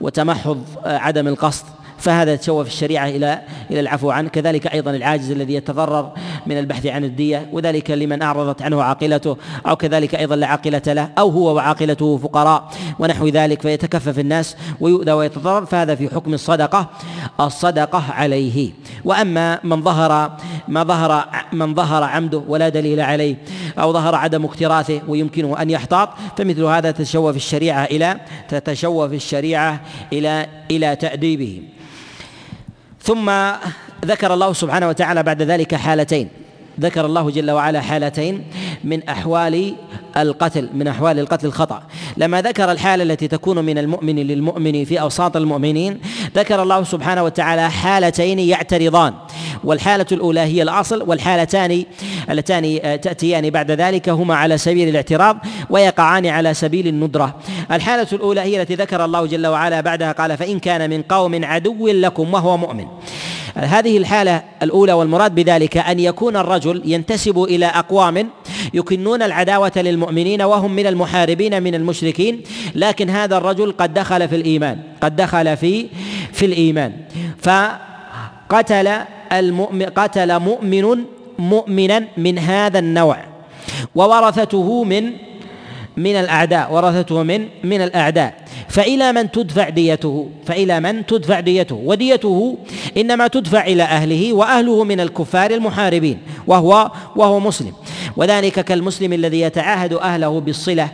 وتمحض 0.00 0.64
آه، 0.84 0.98
عدم 0.98 1.28
القصد. 1.28 1.64
فهذا 1.98 2.32
يتشوف 2.32 2.66
الشريعة 2.66 3.08
إلى 3.08 3.40
إلى 3.70 3.80
العفو 3.80 4.10
عنه. 4.10 4.28
كذلك 4.28 4.66
أيضا 4.66 4.90
العاجز 4.90 5.30
الذي 5.30 5.54
يتضرر 5.54 6.12
من 6.46 6.58
البحث 6.58 6.86
عن 6.86 7.04
الدية 7.04 7.48
وذلك 7.52 7.90
لمن 7.90 8.22
أعرضت 8.22 8.62
عنه 8.62 8.82
عاقلته 8.82 9.36
أو 9.66 9.76
كذلك 9.76 10.14
أيضا 10.14 10.36
لا 10.36 10.46
عاقلة 10.46 10.82
له 10.86 11.08
أو 11.18 11.28
هو 11.28 11.54
وعاقلته 11.54 12.16
فقراء 12.16 12.68
ونحو 12.98 13.28
ذلك 13.28 13.62
فيتكفف 13.62 14.18
الناس 14.18 14.56
ويؤذى 14.80 15.12
ويتضرر. 15.12 15.66
فهذا 15.66 15.94
في 15.94 16.08
حكم 16.08 16.34
الصدقة 16.34 16.90
الصدقة 17.40 18.04
عليه. 18.12 18.70
وأما 19.04 19.60
من 19.64 19.82
ظهر 19.82 20.36
ما 20.68 20.84
ظهر 20.84 21.28
من 21.52 21.74
ظهر 21.74 22.02
عمده 22.02 22.42
ولا 22.48 22.68
دليل 22.68 23.00
عليه 23.00 23.36
أو 23.78 23.92
ظهر 23.92 24.14
عدم 24.14 24.44
اكتراثه 24.44 25.00
ويمكنه 25.08 25.62
أن 25.62 25.70
يحتاط 25.70 26.08
فمثل 26.36 26.64
هذا 26.64 26.90
تتشوف 26.90 27.36
الشريعة 27.36 27.84
إلى 27.84 28.20
تتشوف 28.48 29.12
الشريعة 29.12 29.80
إلى 30.12 30.46
إلى 30.70 30.96
تأديبه. 30.96 31.62
ثم 33.02 33.30
ذكر 34.04 34.34
الله 34.34 34.52
سبحانه 34.52 34.88
وتعالى 34.88 35.22
بعد 35.22 35.42
ذلك 35.42 35.74
حالتين. 35.74 36.28
ذكر 36.80 37.06
الله 37.06 37.30
جل 37.30 37.50
وعلا 37.50 37.80
حالتين 37.80 38.44
من 38.84 39.08
أحوال 39.08 39.74
القتل 40.16 40.68
من 40.74 40.88
أحوال 40.88 41.18
القتل 41.18 41.46
الخطأ. 41.46 41.82
لما 42.16 42.42
ذكر 42.42 42.72
الحالة 42.72 43.02
التي 43.02 43.28
تكون 43.28 43.64
من 43.64 43.78
المؤمن 43.78 44.16
للمؤمن 44.16 44.84
في 44.84 45.00
أوساط 45.00 45.36
المؤمنين 45.36 46.00
ذكر 46.36 46.62
الله 46.62 46.84
سبحانه 46.84 47.22
وتعالى 47.22 47.70
حالتين 47.70 48.38
يعترضان. 48.38 49.14
والحالة 49.64 50.06
الأولى 50.12 50.40
هي 50.40 50.62
الأصل 50.62 51.02
والحالتان 51.06 51.84
اللتان 52.30 52.80
تأتيان 53.00 53.50
بعد 53.50 53.70
ذلك 53.70 54.08
هما 54.08 54.34
على 54.34 54.58
سبيل 54.58 54.88
الاعتراض 54.88 55.38
ويقعان 55.70 56.26
على 56.26 56.54
سبيل 56.54 56.88
الندرة. 56.88 57.34
الحالة 57.72 58.06
الأولى 58.12 58.40
هي 58.40 58.62
التي 58.62 58.74
ذكر 58.74 59.04
الله 59.04 59.26
جل 59.26 59.46
وعلا 59.46 59.80
بعدها 59.80 60.12
قال 60.12 60.36
فإن 60.36 60.58
كان 60.58 60.90
من 60.90 61.02
قوم 61.02 61.44
عدو 61.44 61.88
لكم 61.88 62.34
وهو 62.34 62.56
مؤمن. 62.56 62.86
هذه 63.56 63.98
الحالة 63.98 64.42
الأولى 64.62 64.92
والمراد 64.92 65.34
بذلك 65.34 65.76
أن 65.76 66.00
يكون 66.00 66.36
الرجل 66.36 66.82
ينتسب 66.84 67.42
إلى 67.42 67.66
أقوام 67.66 68.28
يكنون 68.74 69.22
العداوة 69.22 69.72
للمؤمنين 69.76 70.42
وهم 70.42 70.72
من 70.72 70.86
المحاربين 70.86 71.62
من 71.62 71.74
المشركين 71.74 72.42
لكن 72.74 73.10
هذا 73.10 73.36
الرجل 73.36 73.72
قد 73.72 73.94
دخل 73.94 74.28
في 74.28 74.36
الإيمان 74.36 74.78
قد 75.00 75.16
دخل 75.16 75.56
في 75.56 75.86
في 76.32 76.46
الإيمان. 76.46 76.92
فقتل 77.42 78.90
المؤمن 79.32 79.82
قتل 79.82 80.38
مؤمن 80.38 81.04
مؤمنا 81.38 82.04
من 82.16 82.38
هذا 82.38 82.78
النوع. 82.78 83.16
وورثته 83.94 84.84
من 84.84 85.12
من 85.96 86.16
الأعداء 86.16 86.72
ورثته 86.72 87.22
من 87.22 87.48
من 87.64 87.80
الأعداء. 87.80 88.34
فإلى 88.68 89.12
من 89.12 89.30
تدفع 89.30 89.68
ديته؟ 89.68 90.28
فإلى 90.46 90.80
من 90.80 91.06
تدفع 91.06 91.40
ديته؟ 91.40 91.74
وديته 91.84 92.58
إنما 92.96 93.26
تدفع 93.26 93.66
إلى 93.66 93.82
أهله 93.82 94.32
وأهله 94.32 94.84
من 94.84 95.00
الكفار 95.00 95.50
المحاربين 95.50 96.18
وهو 96.46 96.90
وهو 97.16 97.40
مسلم. 97.40 97.72
وذلك 98.16 98.60
كالمسلم 98.64 99.12
الذي 99.12 99.40
يتعاهد 99.40 99.92
أهله 99.92 100.40
بالصلة 100.40 100.88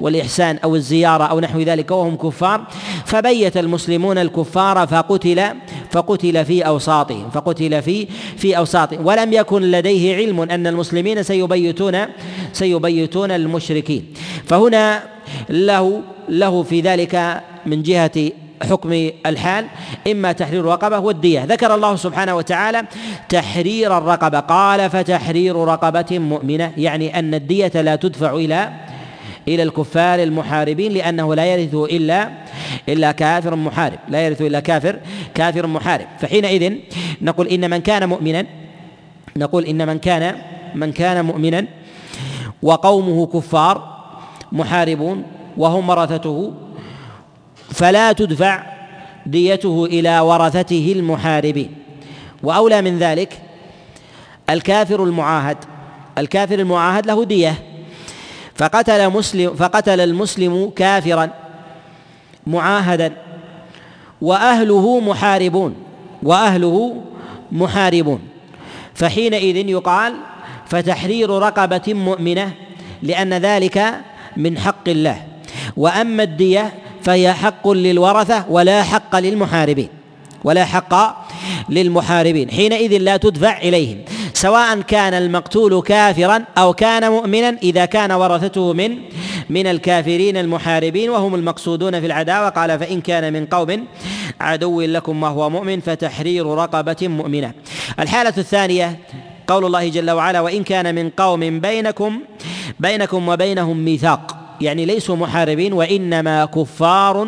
والإحسان 0.00 0.58
أو 0.64 0.76
الزيارة 0.76 1.24
أو 1.24 1.40
نحو 1.40 1.60
ذلك 1.60 1.90
وهم 1.90 2.16
كفار 2.16 2.66
فبيت 3.04 3.56
المسلمون 3.56 4.18
الكفار 4.18 4.86
فقتل 4.86 5.44
فقتل 5.90 6.44
في 6.44 6.66
أوساطهم 6.66 7.30
فقتل 7.30 7.82
في 7.82 8.06
في 8.36 8.56
أوساطهم. 8.58 9.06
ولم 9.06 9.32
يكن 9.32 9.62
لديه 9.62 10.16
علم 10.16 10.40
أن 10.40 10.66
المسلمين 10.66 11.22
سيبيتون 11.22 11.98
سيبيتون 12.52 13.30
المشركين. 13.30 14.04
فهنا 14.44 15.02
له 15.48 16.02
له 16.28 16.62
في 16.62 16.80
ذلك 16.80 17.42
من 17.66 17.82
جهة 17.82 18.30
حكم 18.70 19.10
الحال 19.26 19.66
إما 20.10 20.32
تحرير 20.32 20.64
رقبة 20.64 20.98
والدية. 20.98 21.44
ذكر 21.44 21.74
الله 21.74 21.96
سبحانه 21.96 22.36
وتعالى 22.36 22.82
تحرير 23.28 23.98
الرقبة. 23.98 24.40
قال 24.40 24.90
فتحرير 24.90 25.56
رقبة 25.56 26.18
مؤمنة 26.18 26.72
يعني 26.76 27.18
أن 27.18 27.34
الدية 27.34 27.72
لا 27.74 27.96
تدفع 27.96 28.34
إلى 28.34 28.70
إلى 29.48 29.62
الكفار 29.62 30.22
المحاربين 30.22 30.92
لأنه 30.92 31.34
لا 31.34 31.44
يرث 31.44 31.74
إلا 31.74 32.30
إلا 32.88 33.12
كافر 33.12 33.56
محارب 33.56 33.98
لا 34.08 34.26
يرث 34.26 34.42
إلا 34.42 34.60
كافر 34.60 34.98
كافر 35.34 35.66
محارب. 35.66 36.06
فحينئذ 36.20 36.64
نقول 37.22 37.46
إن 37.48 37.70
من 37.70 37.80
كان 37.80 38.08
مؤمنا 38.08 38.46
نقول 39.36 39.64
إن 39.64 39.86
من 39.86 39.98
كان 39.98 40.34
من 40.74 40.92
كان 40.92 41.24
مؤمنا 41.24 41.66
وقومه 42.62 43.26
كفار 43.26 43.76
محاربون 44.52 45.22
وهم 45.56 45.88
ورثته 45.88 46.54
فلا 47.70 48.12
تدفع 48.12 48.62
ديته 49.26 49.84
إلى 49.84 50.20
ورثته 50.20 50.92
المحاربين. 50.96 51.70
وأولى 52.42 52.82
من 52.82 52.98
ذلك 52.98 53.40
الكافر 54.50 55.04
المعاهد. 55.04 55.56
الكافر 56.18 56.58
المعاهد 56.58 57.06
له 57.06 57.24
دية. 57.24 57.54
فقتل 58.58 59.10
مسلم 59.10 59.54
فقتل 59.54 60.00
المسلم 60.00 60.70
كافرا 60.76 61.30
معاهدا 62.46 63.12
وأهله 64.20 65.00
محاربون 65.00 65.74
وأهله 66.22 67.02
محاربون. 67.52 68.20
فحينئذ 68.94 69.56
يقال 69.56 70.14
فتحرير 70.66 71.30
رقبة 71.30 71.94
مؤمنة 71.94 72.52
لأن 73.02 73.34
ذلك 73.34 73.94
من 74.36 74.58
حق 74.58 74.88
الله. 74.88 75.22
وأما 75.76 76.22
الدية 76.22 76.72
فهي 77.02 77.32
حق 77.32 77.68
للورثة 77.68 78.44
ولا 78.50 78.82
حق 78.82 79.16
للمحاربين 79.16 79.88
ولا 80.44 80.64
حق 80.64 80.94
للمحاربين. 81.68 82.50
حينئذ 82.50 82.98
لا 82.98 83.16
تدفع 83.16 83.58
إليهم. 83.58 83.98
سواء 84.38 84.80
كان 84.80 85.14
المقتول 85.14 85.82
كافرا 85.82 86.44
أو 86.58 86.72
كان 86.72 87.10
مؤمنا 87.10 87.48
إذا 87.62 87.84
كان 87.84 88.12
ورثته 88.12 88.72
من 88.72 88.98
من 89.50 89.66
الكافرين 89.66 90.36
المحاربين 90.36 91.10
وهم 91.10 91.34
المقصودون 91.34 92.00
في 92.00 92.06
العداوة 92.06 92.48
قال 92.48 92.78
فإن 92.78 93.00
كان 93.00 93.32
من 93.32 93.46
قوم 93.46 93.84
عدو 94.40 94.80
لكم 94.80 95.22
وهو 95.22 95.50
مؤمن 95.50 95.80
فتحرير 95.80 96.46
رقبة 96.46 96.96
مؤمنة. 97.02 97.52
الحالة 98.00 98.34
الثانية 98.38 98.98
قول 99.46 99.64
الله 99.64 99.88
جل 99.88 100.10
وعلا 100.10 100.40
وإن 100.40 100.64
كان 100.64 100.94
من 100.94 101.10
قوم 101.10 101.60
بينكم 101.60 102.20
بينكم 102.80 103.28
وبينهم 103.28 103.84
ميثاق 103.84 104.36
يعني 104.60 104.84
ليسوا 104.84 105.16
محاربين 105.16 105.72
وإنما 105.72 106.44
كفار 106.44 107.26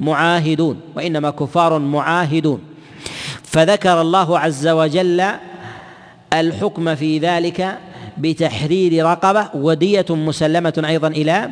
معاهدون 0.00 0.80
وإنما 0.96 1.30
كفار 1.30 1.78
معاهدون. 1.78 2.60
فذكر 3.42 4.00
الله 4.00 4.38
عز 4.38 4.68
وجل 4.68 5.24
الحكم 6.40 6.94
في 6.94 7.18
ذلك 7.18 7.78
بتحرير 8.18 9.06
رقبة 9.06 9.48
ودية 9.54 10.06
مسلمة 10.10 10.82
أيضا 10.86 11.08
إلى 11.08 11.50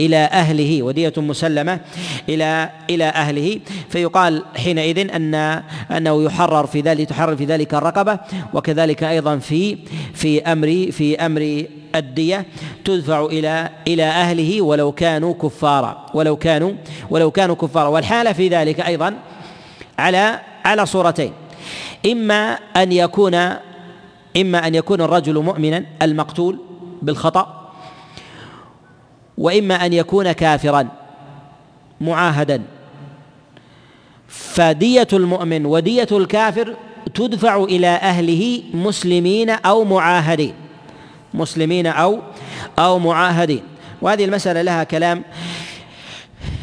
إلى 0.00 0.16
أهله 0.16 0.82
ودية 0.82 1.12
مسلمة 1.16 1.80
إلى 2.28 2.70
إلى 2.90 3.04
أهله. 3.04 3.60
فيقال 3.88 4.44
حينئذ 4.56 4.98
أن 5.14 5.34
أنه 5.90 6.22
يحرر 6.24 6.66
في 6.66 6.80
ذلك 6.80 7.08
تحرر 7.08 7.36
في 7.36 7.44
ذلك 7.44 7.74
الرقبة 7.74 8.18
وكذلك 8.54 9.04
أيضا 9.04 9.38
في 9.38 9.78
في 10.14 10.42
أمر 10.42 10.88
في 10.90 11.16
أمر 11.16 11.64
الدية 11.94 12.46
تدفع 12.84 13.24
إلى 13.24 13.70
إلى 13.88 14.04
أهله 14.04 14.62
ولو 14.62 14.92
كانوا 14.92 15.34
كفارا 15.34 16.06
ولو 16.14 16.36
كانوا 16.36 16.72
ولو 17.10 17.30
كانوا 17.30 17.54
كفارا. 17.54 17.88
والحالة 17.88 18.32
في 18.32 18.48
ذلك 18.48 18.80
أيضا 18.80 19.14
على 19.98 20.40
على 20.64 20.86
صورتين. 20.86 21.32
إما 22.06 22.58
أن 22.76 22.92
يكون 22.92 23.34
إما 24.36 24.66
أن 24.66 24.74
يكون 24.74 25.00
الرجل 25.00 25.38
مؤمنا 25.38 25.84
المقتول 26.02 26.58
بالخطأ 27.02 27.72
وإما 29.38 29.74
أن 29.74 29.92
يكون 29.92 30.32
كافرا 30.32 30.88
معاهدا. 32.00 32.62
فدية 34.28 35.08
المؤمن 35.12 35.66
ودية 35.66 36.08
الكافر 36.12 36.76
تدفع 37.14 37.56
إلى 37.64 37.86
أهله 37.86 38.62
مسلمين 38.74 39.50
أو 39.50 39.84
معاهدين. 39.84 40.54
مسلمين 41.34 41.86
أو 41.86 42.18
أو 42.78 42.98
معاهدين. 42.98 43.62
وهذه 44.02 44.24
المسألة 44.24 44.62
لها 44.62 44.84
كلام 44.84 45.22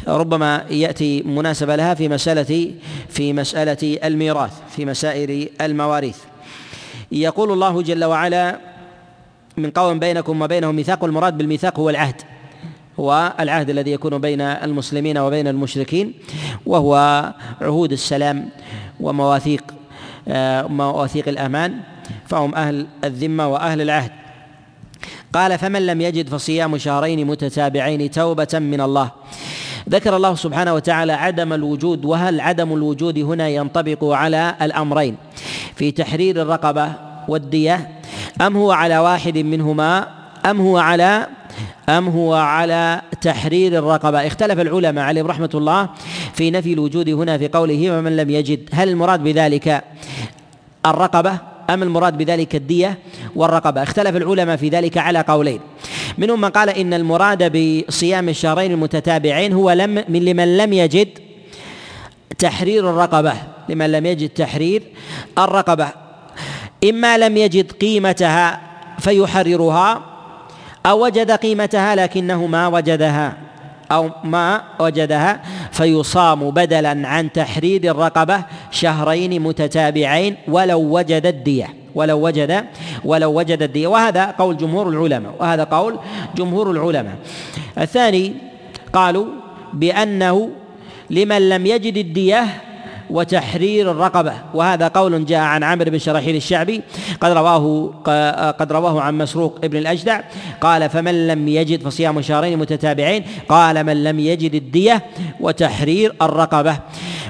ربما 0.08 0.64
يأتي 0.70 1.22
مناسبة 1.22 1.76
لها 1.76 1.94
في 1.94 2.08
مسألة 2.08 2.72
في 3.08 3.32
مسألة 3.32 3.98
الميراث 4.04 4.52
في 4.76 4.84
مسائل 4.84 5.48
المواريث. 5.60 6.31
يقول 7.12 7.52
الله 7.52 7.82
جل 7.82 8.04
وعلا 8.04 8.60
من 9.56 9.70
قوم 9.70 9.98
بينكم 9.98 10.42
وبينهم 10.42 10.74
ميثاق 10.74 11.04
المراد 11.04 11.38
بالميثاق 11.38 11.80
هو 11.80 11.90
العهد 11.90 12.22
هو 13.00 13.32
العهد 13.40 13.70
الذي 13.70 13.92
يكون 13.92 14.18
بين 14.18 14.40
المسلمين 14.40 15.18
وبين 15.18 15.48
المشركين 15.48 16.14
وهو 16.66 16.94
عهود 17.60 17.92
السلام 17.92 18.48
ومواثيق 19.00 19.62
آه، 20.28 20.66
مواثيق 20.66 21.28
الأمان 21.28 21.80
فهم 22.26 22.54
أهل 22.54 22.86
الذمة 23.04 23.48
وأهل 23.48 23.80
العهد. 23.80 24.10
قال 25.32 25.58
فمن 25.58 25.86
لم 25.86 26.00
يجد 26.00 26.28
فصيام 26.28 26.78
شهرين 26.78 27.26
متتابعين 27.26 28.10
توبة 28.10 28.48
من 28.52 28.80
الله. 28.80 29.10
ذكر 29.88 30.16
الله 30.16 30.34
سبحانه 30.34 30.74
وتعالى 30.74 31.12
عدم 31.12 31.52
الوجود 31.52 32.04
وهل 32.04 32.40
عدم 32.40 32.72
الوجود 32.72 33.18
هنا 33.18 33.48
ينطبق 33.48 34.04
على 34.04 34.54
الأمرين؟ 34.62 35.16
في 35.82 35.90
تحرير 35.90 36.42
الرقبة 36.42 36.92
والدية؟ 37.28 37.88
أم 38.40 38.56
هو 38.56 38.72
على 38.72 38.98
واحد 38.98 39.38
منهما؟ 39.38 40.06
أم 40.46 40.60
هو 40.60 40.78
على 40.78 41.26
أم 41.88 42.08
هو 42.08 42.34
على 42.34 43.00
تحرير 43.20 43.78
الرقبة؟ 43.78 44.26
اختلف 44.26 44.60
العلماء 44.60 45.04
عليهم 45.04 45.26
رحمة 45.26 45.50
الله 45.54 45.88
في 46.34 46.50
نفي 46.50 46.72
الوجود 46.72 47.08
هنا 47.08 47.38
في 47.38 47.48
قوله 47.48 47.98
ومن 47.98 48.16
لم 48.16 48.30
يجد 48.30 48.68
هل 48.72 48.88
المراد 48.88 49.24
بذلك 49.24 49.84
الرقبة 50.86 51.38
أم 51.70 51.82
المراد 51.82 52.18
بذلك 52.18 52.54
الدية 52.54 52.98
والرقبة؟ 53.36 53.82
اختلف 53.82 54.16
العلماء 54.16 54.56
في 54.56 54.68
ذلك 54.68 54.98
على 54.98 55.20
قولين. 55.20 55.60
منهم 56.18 56.40
من 56.40 56.48
قال 56.48 56.68
إن 56.68 56.94
المراد 56.94 57.52
بصيام 57.56 58.28
الشهرين 58.28 58.72
المتتابعين 58.72 59.52
هو 59.52 59.70
لم 59.70 60.04
من 60.08 60.24
لمن 60.24 60.56
لم 60.56 60.72
يجد 60.72 61.08
تحرير 62.42 62.90
الرقبة 62.90 63.34
لمن 63.68 63.92
لم 63.92 64.06
يجد 64.06 64.28
تحرير 64.28 64.82
الرقبة. 65.38 65.88
إما 66.90 67.18
لم 67.18 67.36
يجد 67.36 67.72
قيمتها 67.72 68.60
فيحررها 68.98 70.00
أو 70.86 71.04
وجد 71.04 71.30
قيمتها 71.30 71.94
لكنه 71.94 72.46
ما 72.46 72.66
وجدها 72.66 73.36
أو 73.92 74.10
ما 74.24 74.62
وجدها 74.80 75.42
فيصام 75.72 76.50
بدلا 76.50 77.08
عن 77.08 77.32
تحرير 77.32 77.80
الرقبة 77.90 78.38
شهرين 78.70 79.42
متتابعين 79.42 80.36
ولو 80.48 80.80
وجد 80.80 81.26
الدية 81.26 81.68
ولو 81.94 82.18
وجد 82.26 82.64
ولو 83.04 83.30
وجد 83.38 83.62
الدية. 83.62 83.86
وهذا 83.86 84.34
قول 84.38 84.56
جمهور 84.56 84.88
العلماء 84.88 85.32
وهذا 85.38 85.64
قول 85.64 85.98
جمهور 86.36 86.70
العلماء. 86.70 87.16
الثاني 87.78 88.34
قالوا 88.92 89.26
بأنه 89.72 90.50
لمن 91.12 91.48
لم 91.48 91.66
يجد 91.66 91.96
الدية 91.96 92.46
وتحرير 93.10 93.90
الرقبة. 93.90 94.32
وهذا 94.54 94.88
قول 94.88 95.24
جاء 95.24 95.40
عن 95.40 95.62
عمرو 95.62 95.90
بن 95.90 95.98
شراحيل 95.98 96.36
الشعبي 96.36 96.82
قد 97.20 97.30
رواه 97.30 97.94
قد 98.58 98.72
رواه 98.72 99.00
عن 99.00 99.18
مسروق 99.18 99.58
ابن 99.64 99.76
الأجدع. 99.76 100.20
قال 100.60 100.90
فمن 100.90 101.26
لم 101.26 101.48
يجد 101.48 101.82
فصيام 101.82 102.22
شهرين 102.22 102.58
متتابعين. 102.58 103.24
قال 103.48 103.84
من 103.84 104.04
لم 104.04 104.20
يجد 104.20 104.54
الدية 104.54 105.02
وتحرير 105.40 106.14
الرقبة. 106.22 106.78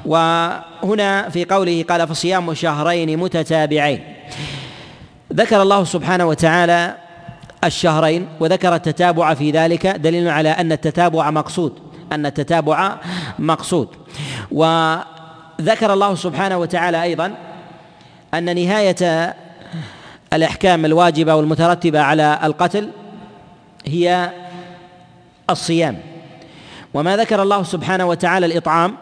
وهنا 0.06 1.28
في 1.28 1.44
قوله 1.44 1.84
قال 1.88 2.08
فصيام 2.08 2.54
شهرين 2.54 3.18
متتابعين. 3.18 4.00
ذكر 5.32 5.62
الله 5.62 5.84
سبحانه 5.84 6.24
وتعالى 6.24 6.94
الشهرين 7.64 8.26
وذكر 8.40 8.74
التتابع 8.74 9.34
في 9.34 9.50
ذلك 9.50 9.86
دليل 9.86 10.28
على 10.28 10.48
أن 10.48 10.72
التتابع 10.72 11.30
مقصود. 11.30 11.91
أن 12.12 12.26
التتابع 12.26 12.96
مقصود. 13.38 13.88
وذكر 14.50 15.92
الله 15.92 16.14
سبحانه 16.14 16.58
وتعالى 16.58 17.02
أيضا 17.02 17.34
أن 18.34 18.44
نهاية 18.54 19.34
الإحكام 20.32 20.84
الواجبة 20.84 21.34
والمترتبة 21.34 22.00
على 22.00 22.38
القتل 22.44 22.90
هي 23.86 24.30
الصيام. 25.50 25.98
وما 26.94 27.16
ذكر 27.16 27.42
الله 27.42 27.62
سبحانه 27.62 28.04
وتعالى 28.06 28.46
الإطعام 28.46 28.96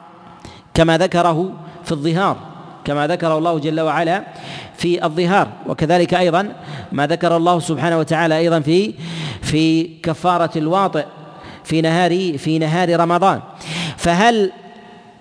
كما 0.75 0.99
ذكره 0.99 1.53
في 1.85 1.93
الظهار 1.93 2.37
كما 2.85 3.07
ذكر 3.07 3.39
الله 3.39 3.59
جل 3.59 3.81
وعلا 3.81 4.25
في 4.77 5.05
الظهار. 5.05 5.49
وكذلك 5.67 6.15
أيضا 6.15 6.53
ما 6.93 7.07
ذكر 7.07 7.37
الله 7.37 7.59
سبحانه 7.59 7.99
وتعالى 7.99 8.39
أيضا 8.39 8.61
في 8.61 8.95
في 9.43 9.85
كفارة 10.03 10.51
الواطئ 10.57 11.05
في 11.65 11.81
نهار 11.81 12.39
في 12.39 12.59
نهار 12.59 13.01
رمضان. 13.01 13.41
فهل 13.97 14.53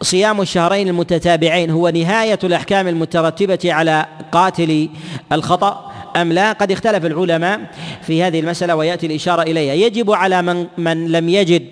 صيام 0.02 0.42
الشهرين 0.42 0.88
المتتابعين 0.88 1.70
هو 1.70 1.90
نهاية 1.90 2.40
الأحكام 2.44 2.88
المترتبة 2.88 3.60
على 3.66 4.06
قاتل 4.32 4.90
الخطأ 5.32 5.92
أم 6.16 6.34
لا؟ 6.34 6.52
قد 6.52 6.72
اختلف 6.72 7.06
العلماء 7.06 7.60
في 8.02 8.24
هذه 8.24 8.40
المسألة 8.40 8.76
ويأتي 8.76 9.06
الإشارة 9.06 9.42
إليها. 9.42 9.74
يجب 9.74 10.12
على 10.12 10.42
من 10.42 10.68
من 10.78 11.12
لم 11.12 11.30
يجد 11.30 11.66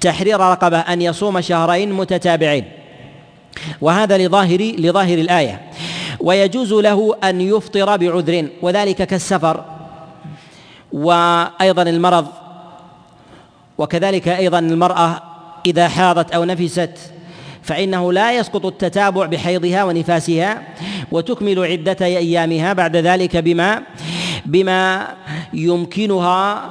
تحرير 0.00 0.40
رقبة 0.40 0.78
أن 0.78 1.02
يصوم 1.02 1.40
شهرين 1.40 1.92
متتابعين. 1.92 2.64
وهذا 3.80 4.18
لظاهر 4.18 4.60
لظاهر 4.78 5.18
الآية. 5.18 5.60
ويجوز 6.20 6.72
له 6.72 7.16
أن 7.24 7.40
يفطر 7.40 7.96
بعذر 7.96 8.48
وذلك 8.62 9.02
كالسفر. 9.02 9.64
وأيضا 10.92 11.82
المرض 11.82 12.26
وكذلك 13.78 14.28
أيضا 14.28 14.58
المرأة 14.58 15.22
إذا 15.66 15.88
حاضت 15.88 16.32
أو 16.32 16.44
نفست 16.44 16.98
فإنه 17.62 18.12
لا 18.12 18.32
يسقط 18.32 18.66
التتابع 18.66 19.26
بحيضها 19.26 19.84
ونفاسها 19.84 20.62
وتكمل 21.12 21.64
عدة 21.64 21.96
أيامها 22.06 22.72
بعد 22.72 22.96
ذلك 22.96 23.36
بما 23.36 23.82
بما 24.46 25.08
يمكنها 25.52 26.70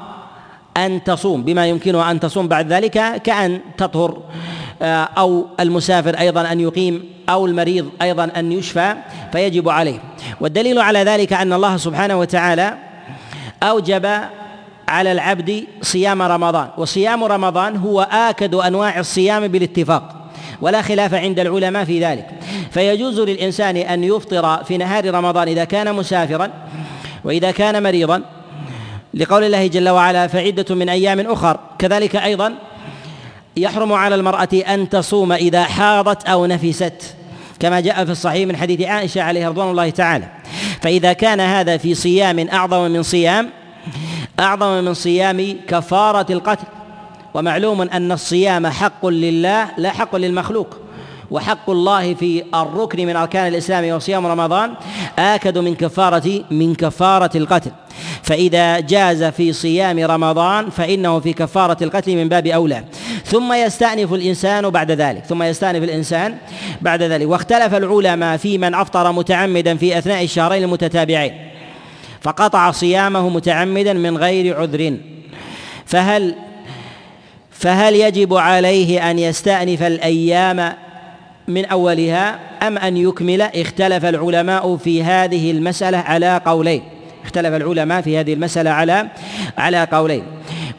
أن 0.78 1.04
تصوم 1.04 1.44
بما 1.44 1.68
يمكنها 1.68 2.12
أن 2.12 2.20
تصوم 2.20 2.48
بعد 2.48 2.74
ذلك 2.74 3.22
كأن 3.22 3.60
تطهر 3.78 4.22
آه، 4.82 5.04
أو 5.04 5.48
المسافر 5.60 6.20
أيضا 6.20 6.52
أن 6.52 6.60
يقيم 6.60 7.04
أو 7.30 7.46
المريض 7.46 7.90
أيضا 8.02 8.32
أن 8.36 8.52
يشفى 8.52 8.96
فيجب 9.32 9.70
عليه. 9.70 10.00
والدليل 10.42 10.80
على 10.80 11.00
ذلك 11.00 11.34
أن 11.34 11.54
الله 11.54 11.78
سبحانه 11.78 12.20
وتعالى 12.20 12.78
أوجب 13.64 14.06
على 14.88 15.12
العبد 15.12 15.64
صيام 15.82 16.22
رمضان 16.22 16.68
وصيام 16.78 17.24
رمضان 17.24 17.78
هو 17.78 18.02
آكد 18.12 18.56
أنواع 18.56 19.00
الصيام 19.00 19.48
بالاتفاق 19.48 20.16
ولا 20.62 20.82
خلاف 20.82 21.14
عند 21.14 21.40
العلماء 21.40 21.86
في 21.86 22.06
ذلك. 22.06 22.28
فيجوز 22.72 23.20
للإنسان 23.20 23.78
أن 23.78 24.04
يفطر 24.04 24.64
في 24.64 24.78
نهار 24.78 25.14
رمضان 25.14 25.48
إذا 25.48 25.64
كان 25.64 25.96
مسافرا 25.96 26.50
وإذا 27.24 27.52
كان 27.52 27.84
مريضا. 27.84 28.22
لقول 29.14 29.44
الله 29.44 29.68
جل 29.68 29.90
وعلا 29.90 30.28
فعدة 30.28 30.76
من 30.76 30.90
أيام 30.90 31.20
أخر 31.20 31.60
كذلك 31.80 32.16
أيضا 32.16 32.54
يحرم 33.58 33.94
على 33.94 34.16
المرأة 34.16 34.50
أن 34.54 34.90
تصوم 34.90 35.32
إذا 35.32 35.64
حاضت 35.64 36.28
أو 36.28 36.46
نفست 36.46 37.16
كما 37.60 37.80
جاء 37.80 38.06
في 38.06 38.12
الصحيح 38.12 38.48
من 38.48 38.58
حديث 38.58 38.82
عائشة 38.82 39.22
عليه 39.22 39.48
رضوان 39.48 39.70
الله 39.72 39.90
تعالى. 39.90 40.28
فإذا 40.82 41.14
كان 41.14 41.40
هذا 41.40 41.78
في 41.78 41.96
صيام 41.96 42.48
أعظم 42.48 42.92
من 42.92 43.04
صيام 43.04 43.50
أعظم 44.40 44.84
من 44.84 44.94
صيام 44.94 45.58
كفارة 45.68 46.26
القتل. 46.30 46.68
ومعلوم 47.34 47.82
أن 47.82 48.12
الصيام 48.12 48.68
حق 48.68 49.06
لله 49.06 49.68
لا 49.78 49.90
حق 49.90 50.16
للمخلوق. 50.16 50.78
وحق 51.32 51.70
الله 51.70 52.14
في 52.14 52.44
الركن 52.54 53.06
من 53.06 53.16
أركان 53.16 53.48
الإسلام 53.48 53.96
وصيام 53.96 54.28
رمضان 54.28 54.74
آكد 55.20 55.58
من 55.58 55.76
كفارة 55.76 56.44
من 56.52 56.76
كفارة 56.76 57.38
القتل. 57.38 57.72
فإذا 58.24 58.80
جاز 58.80 59.24
في 59.24 59.54
صيام 59.54 60.00
رمضان 60.00 60.70
فإنه 60.70 61.20
في 61.20 61.34
كفارة 61.34 61.78
القتل 61.82 62.16
من 62.16 62.30
باب 62.30 62.48
أولى. 62.48 62.84
ثم 63.26 63.54
يستأنف 63.54 64.14
الإنسان 64.14 64.70
بعد 64.70 64.92
ذلك. 64.92 65.26
ثم 65.26 65.44
يستأنف 65.44 65.84
الإنسان 65.84 66.38
بعد 66.82 67.04
ذلك. 67.04 67.30
واختلف 67.30 67.76
العلماء 67.76 68.38
في 68.38 68.58
من 68.58 68.76
أفطر 68.76 69.12
متعمدا 69.12 69.78
في 69.78 69.98
أثناء 69.98 70.24
الشهرين 70.24 70.64
المتتابعين. 70.64 71.34
فقطع 72.26 72.72
صيامه 72.72 73.30
متعمدا 73.30 73.94
من 73.94 74.18
غير 74.18 74.58
عذر. 74.62 74.98
فهل 75.86 76.36
فهل 77.52 77.96
يجب 77.96 78.34
عليه 78.34 79.12
أن 79.12 79.20
يستأنف 79.20 79.84
الأيام 79.84 80.74
من 81.48 81.66
أولها 81.66 82.40
أم 82.68 82.78
أن 82.78 82.98
يكمل؟ 82.98 83.42
اختلف 83.42 84.06
العلماء 84.06 84.78
في 84.78 85.04
هذه 85.04 85.52
المسألة 85.52 85.98
على 85.98 86.42
قولين. 86.46 86.82
اختلف 87.26 87.54
العلماء 87.54 88.02
في 88.02 88.20
هذه 88.20 88.34
المسألة 88.34 88.70
على 88.70 89.08
على 89.58 89.88
قولين. 89.92 90.24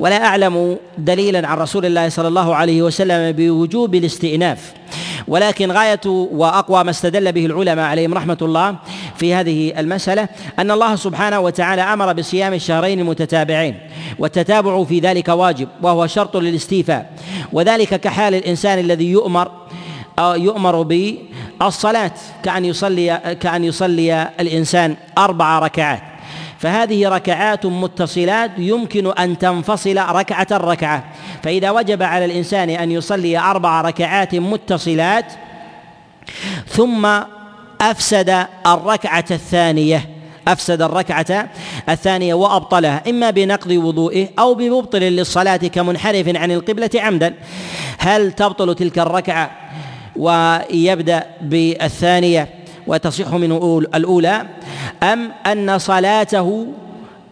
ولا 0.01 0.24
أعلم 0.24 0.78
دليلا 0.99 1.49
عن 1.49 1.59
رسول 1.59 1.86
الله 1.86 2.09
صلى 2.09 2.28
الله 2.28 2.55
عليه 2.55 2.82
وسلم 2.82 3.32
بوجوب 3.32 3.94
الاستئناف. 3.94 4.72
ولكن 5.28 5.72
غاية 5.72 6.01
وأقوى 6.07 6.84
ما 6.84 6.90
استدل 6.90 7.32
به 7.32 7.47
العلماء 7.47 7.84
عليهم 7.84 8.14
رحمة 8.14 8.38
الله 8.42 8.76
في 9.16 9.34
هذه 9.34 9.72
المسألة 9.78 10.28
أن 10.59 10.70
الله 10.70 10.97
سبحانه 10.97 11.40
وتعالى 11.40 11.82
أمر 11.82 12.12
بصيام 12.12 12.55
الشهرين 12.55 13.01
المتتابعين 13.01 13.74
والتتابع 14.18 14.84
في 14.84 15.01
ذلك 15.01 15.28
واجب 15.28 15.68
وهو 15.82 16.07
شرط 16.07 16.36
للاستيفاء. 16.36 17.12
وذلك 17.53 18.01
كحال 18.01 18.34
الإنسان 18.34 18.78
الذي 18.78 19.11
يؤمر 19.11 19.51
يؤمر 20.18 20.82
بالصلاة 20.82 22.12
كأن 22.42 22.64
يصلي 22.64 23.36
كأن 23.40 23.64
يصلي 23.64 24.28
الإنسان 24.40 24.97
أربع 25.18 25.59
ركعات. 25.59 26.03
فهذه 26.59 27.09
ركعات 27.09 27.66
متصلات 27.66 28.50
يمكن 28.59 29.12
أن 29.12 29.38
تنفصل 29.38 29.96
ركعة 29.96 30.46
ركعه 30.52 31.04
فإذا 31.42 31.70
وجب 31.70 32.02
على 32.02 32.24
الإنسان 32.24 32.70
أن 32.70 32.90
يصلي 32.92 33.38
أربع 33.38 33.80
ركعات 33.80 34.34
متصلات 34.34 35.32
ثم 36.68 37.07
أفسد 37.80 38.46
الركعة 38.66 39.24
الثانية 39.30 40.16
أفسد 40.48 40.82
الركعة 40.82 41.48
الثانية 41.88 42.34
وأبطلها 42.34 43.02
إما 43.09 43.30
بنقض 43.30 43.70
وضوئه 43.70 44.28
أو 44.38 44.54
بمبطل 44.54 45.00
للصلاة 45.00 45.57
كمنحرف 45.57 46.36
عن 46.36 46.50
القبلة 46.50 46.90
عمدا. 46.94 47.34
هل 47.98 48.32
تبطل 48.32 48.74
تلك 48.74 48.98
الركعة 48.98 49.50
ويبدأ 50.16 51.26
بالثانية؟ 51.40 52.48
وتصح 52.87 53.34
منه 53.34 53.82
الأولى 53.95 54.47
أم 55.03 55.30
أن 55.47 55.78
صلاته 55.78 56.66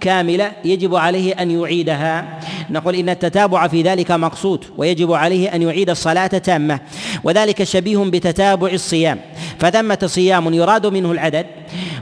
كاملة 0.00 0.52
يجب 0.64 0.94
عليه 0.94 1.32
أن 1.32 1.50
يعيدها. 1.50 2.38
نقول 2.70 2.94
إن 2.94 3.08
التتابع 3.08 3.68
في 3.68 3.82
ذلك 3.82 4.10
مقصود 4.10 4.64
ويجب 4.76 5.12
عليه 5.12 5.54
أن 5.54 5.62
يعيد 5.62 5.90
الصلاة 5.90 6.26
تامة 6.26 6.80
وذلك 7.24 7.64
شبيه 7.64 7.98
بتتابع 7.98 8.68
الصيام. 8.68 9.20
فثمة 9.58 9.98
صيام 10.06 10.54
يراد 10.54 10.86
منه 10.86 11.12
العدد 11.12 11.46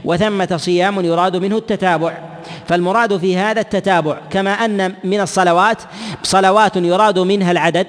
وثمة 0.05 0.57
صيام 0.57 1.05
يراد 1.05 1.35
منه 1.35 1.57
التتابع. 1.57 2.32
فالمراد 2.67 3.17
في 3.17 3.37
هذا 3.37 3.61
التتابع 3.61 4.17
كما 4.29 4.51
أن 4.51 4.93
من 5.03 5.21
الصلوات 5.21 5.77
صلوات 6.23 6.75
يراد 6.75 7.19
منها 7.19 7.51
العدد 7.51 7.87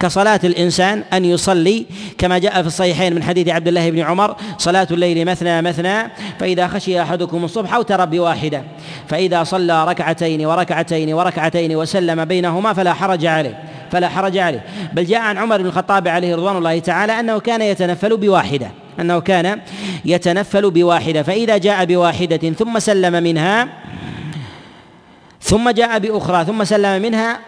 كصلاة 0.00 0.40
الإنسان 0.44 1.04
أن 1.12 1.24
يصلي 1.24 1.86
كما 2.18 2.38
جاء 2.38 2.62
في 2.62 2.66
الصحيحين 2.66 3.14
من 3.14 3.22
حديث 3.22 3.48
عبد 3.48 3.68
الله 3.68 3.90
بن 3.90 4.00
عمر 4.00 4.36
صلاة 4.58 4.88
الليل 4.90 5.24
مثنى 5.24 5.62
مثنى 5.62 6.10
فإذا 6.40 6.68
خشي 6.68 7.02
أحدكم 7.02 7.44
الصبح 7.44 7.74
أوتر 7.74 8.04
بواحدة 8.04 8.62
فإذا 9.08 9.44
صلى 9.44 9.84
ركعتين 9.84 10.46
وركعتين 10.46 11.14
وركعتين 11.14 11.76
وسلم 11.76 12.24
بينهما 12.24 12.72
فلا 12.72 12.92
حرج 12.92 13.26
عليه 13.26 13.58
فلا 13.92 14.08
حرج 14.08 14.38
عليه. 14.38 14.64
بل 14.92 15.04
جاء 15.04 15.20
عن 15.20 15.38
عمر 15.38 15.58
بن 15.58 15.66
الخطاب 15.66 16.08
عليه 16.08 16.34
رضوان 16.34 16.56
الله 16.56 16.78
تعالى 16.78 17.20
أنه 17.20 17.38
كان 17.38 17.62
يتنفل 17.62 18.16
بواحدة 18.16 18.70
أنه 19.00 19.18
كان 19.18 19.60
يتنفل 20.04 20.70
بواحدة 20.70 21.22
فإذا 21.22 21.56
جاء 21.56 21.84
بواحدة 21.84 22.50
ثم 22.50 22.78
سلم 22.78 23.22
منها 23.22 23.68
ثم 25.46 25.70
جاء 25.70 25.98
بأخرى 25.98 26.44
ثم 26.44 26.64
سلم 26.64 27.02
منها 27.02 27.38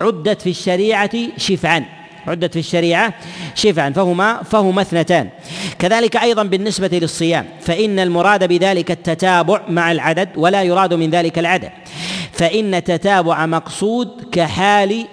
عدت 0.00 0.42
في 0.42 0.50
الشريعة 0.50 1.10
شفعا 1.36 1.84
عدت 2.26 2.52
في 2.52 2.58
الشريعة 2.58 3.14
شفعا 3.54 3.90
فهما 3.90 4.42
فهما 4.42 4.82
اثنتان. 4.82 5.28
كذلك 5.78 6.16
أيضا 6.16 6.42
بالنسبة 6.42 6.88
للصيام 6.92 7.46
فإن 7.60 7.98
المراد 7.98 8.48
بذلك 8.48 8.90
التتابع 8.90 9.60
مع 9.68 9.92
العدد 9.92 10.28
ولا 10.36 10.62
يراد 10.62 10.94
من 10.94 11.10
ذلك 11.10 11.38
العدد. 11.38 11.70
فإن 12.32 12.74
التتابع 12.74 13.46
مقصود 13.46 14.28
كحال 14.32 15.06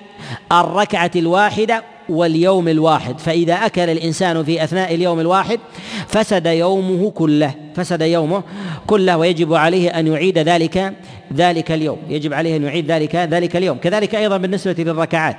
الركعة 0.51 1.11
الواحدة 1.15 1.83
واليوم 2.09 2.67
الواحد. 2.67 3.19
فإذا 3.19 3.53
أكل 3.53 3.89
الإنسان 3.89 4.43
في 4.43 4.63
أثناء 4.63 4.95
اليوم 4.95 5.19
الواحد 5.19 5.59
فسد 6.07 6.45
يومه 6.45 7.11
كله 7.11 7.53
فسد 7.75 8.01
يومه 8.01 8.43
كله 8.87 9.17
ويجب 9.17 9.53
عليه 9.53 9.89
أن 9.89 10.07
يعيد 10.07 10.37
ذلك 10.37 10.93
ذلك 11.33 11.71
اليوم. 11.71 11.97
يجب 12.09 12.33
عليه 12.33 12.55
أن 12.55 12.63
يعيد 12.63 12.91
ذلك 12.91 13.15
ذلك 13.15 13.55
اليوم. 13.55 13.77
كذلك 13.77 14.15
أيضا 14.15 14.37
بالنسبة 14.37 14.75
للركعات. 14.77 15.37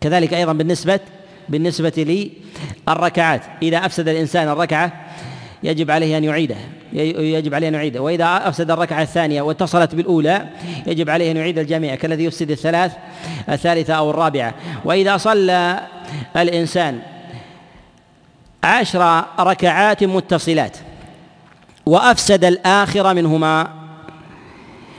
كذلك 0.00 0.34
أيضا 0.34 0.52
بالنسبة 0.52 1.00
بالنسبة 1.48 2.30
للركعات. 2.88 3.42
إذا 3.62 3.78
أفسد 3.86 4.08
الإنسان 4.08 4.48
الركعة 4.48 4.92
يجب 5.62 5.90
عليه 5.90 6.18
أن 6.18 6.24
يعيدها 6.24 6.68
يجب 6.92 7.54
عليه 7.54 7.68
أن 7.68 7.74
يعيدها 7.74 8.00
وإذا 8.00 8.48
أفسد 8.48 8.70
الركعة 8.70 9.02
الثانية 9.02 9.42
واتصلت 9.42 9.94
بالأولى 9.94 10.46
يجب 10.86 11.10
عليه 11.10 11.30
أن 11.30 11.36
يعيد 11.36 11.58
الجميع 11.58 11.94
كالذي 11.94 12.24
يفسد 12.24 12.50
الثلاث 12.50 12.92
الثالثة 13.48 13.94
أو 13.94 14.10
الرابعة. 14.10 14.54
وإذا 14.84 15.16
صلى 15.16 15.80
الإنسان 16.36 17.00
عشر 18.64 19.24
ركعات 19.40 20.04
متصلات 20.04 20.76
وأفسد 21.86 22.44
الآخر 22.44 23.14
منهما 23.14 23.68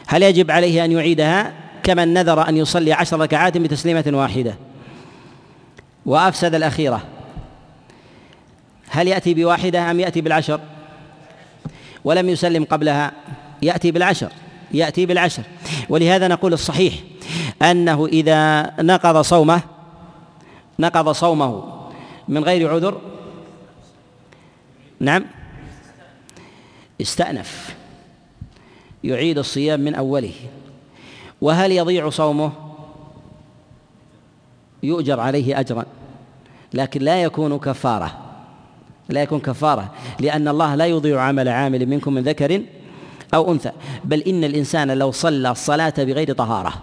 هل 0.07 0.23
يجب 0.23 0.51
عليه 0.51 0.85
أن 0.85 0.91
يعيدها؟ 0.91 1.53
كمن 1.83 2.13
نذر 2.13 2.49
أن 2.49 2.57
يصلي 2.57 2.93
عشر 2.93 3.19
ركعات 3.19 3.57
بتسليمة 3.57 4.03
واحدة. 4.07 4.55
وأفسد 6.05 6.55
الأخيرة. 6.55 7.01
هل 8.93 9.07
يأتي 9.07 9.33
بواحدة 9.33 9.91
أم 9.91 9.99
يأتي 9.99 10.21
بالعشر؟ 10.21 10.59
ولم 12.03 12.29
يسلم 12.29 12.63
قبلها 12.63 13.11
يأتي 13.61 13.91
بالعشر 13.91 14.31
يأتي 14.71 15.05
بالعشر. 15.05 15.43
ولهذا 15.89 16.27
نقول 16.27 16.53
الصحيح 16.53 16.93
أنه 17.61 18.05
إذا 18.05 18.73
نقض 18.81 19.21
صومه 19.21 19.61
نقض 20.79 21.11
صومه 21.11 21.63
من 22.27 22.43
غير 22.43 22.73
عذر 22.73 23.01
نعم 24.99 25.25
استأنف 27.01 27.75
يعيد 29.03 29.37
الصيام 29.37 29.79
من 29.79 29.95
أوله. 29.95 30.33
وهل 31.41 31.71
يضيع 31.71 32.09
صومه؟ 32.09 32.51
يؤجر 34.83 35.19
عليه 35.19 35.59
أجرا 35.59 35.85
لكن 36.73 37.01
لا 37.01 37.23
يكون 37.23 37.59
كفارة. 37.59 38.30
لا 39.11 39.21
يكون 39.21 39.39
كفارة 39.39 39.91
لأن 40.19 40.47
الله 40.47 40.75
لا 40.75 40.85
يضيع 40.85 41.21
عمل 41.21 41.49
عامل 41.49 41.85
منكم 41.85 42.13
من 42.13 42.23
ذكر 42.23 42.61
أو 43.33 43.51
أنثى 43.51 43.71
بل 44.03 44.19
إن 44.21 44.43
الإنسان 44.43 44.91
لو 44.91 45.11
صلى 45.11 45.51
الصلاة 45.51 45.93
بغير 45.97 46.33
طهارة 46.33 46.73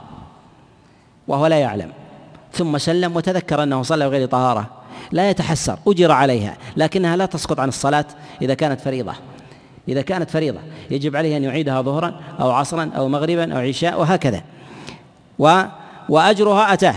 وهو 1.28 1.46
لا 1.46 1.58
يعلم 1.58 1.92
ثم 2.52 2.78
سلم 2.78 3.16
وتذكر 3.16 3.62
أنه 3.62 3.82
صلى 3.82 4.08
بغير 4.08 4.28
طهارة 4.28 4.78
لا 5.12 5.30
يتحسر 5.30 5.78
أجر 5.86 6.12
عليها 6.12 6.56
لكنها 6.76 7.16
لا 7.16 7.26
تسقط 7.26 7.60
عن 7.60 7.68
الصلاة 7.68 8.04
إذا 8.42 8.54
كانت 8.54 8.80
فريضة. 8.80 9.12
إذا 9.88 10.02
كانت 10.02 10.30
فريضة 10.30 10.58
يجب 10.90 11.16
عليه 11.16 11.36
أن 11.36 11.44
يعيدها 11.44 11.82
ظهرا 11.82 12.20
أو 12.40 12.50
عصرا 12.50 12.90
أو 12.96 13.08
مغربا 13.08 13.54
أو 13.54 13.58
عشاء 13.58 14.00
وهكذا. 14.00 14.42
و 15.38 15.62
وأجرها 16.08 16.72
أتاه. 16.72 16.94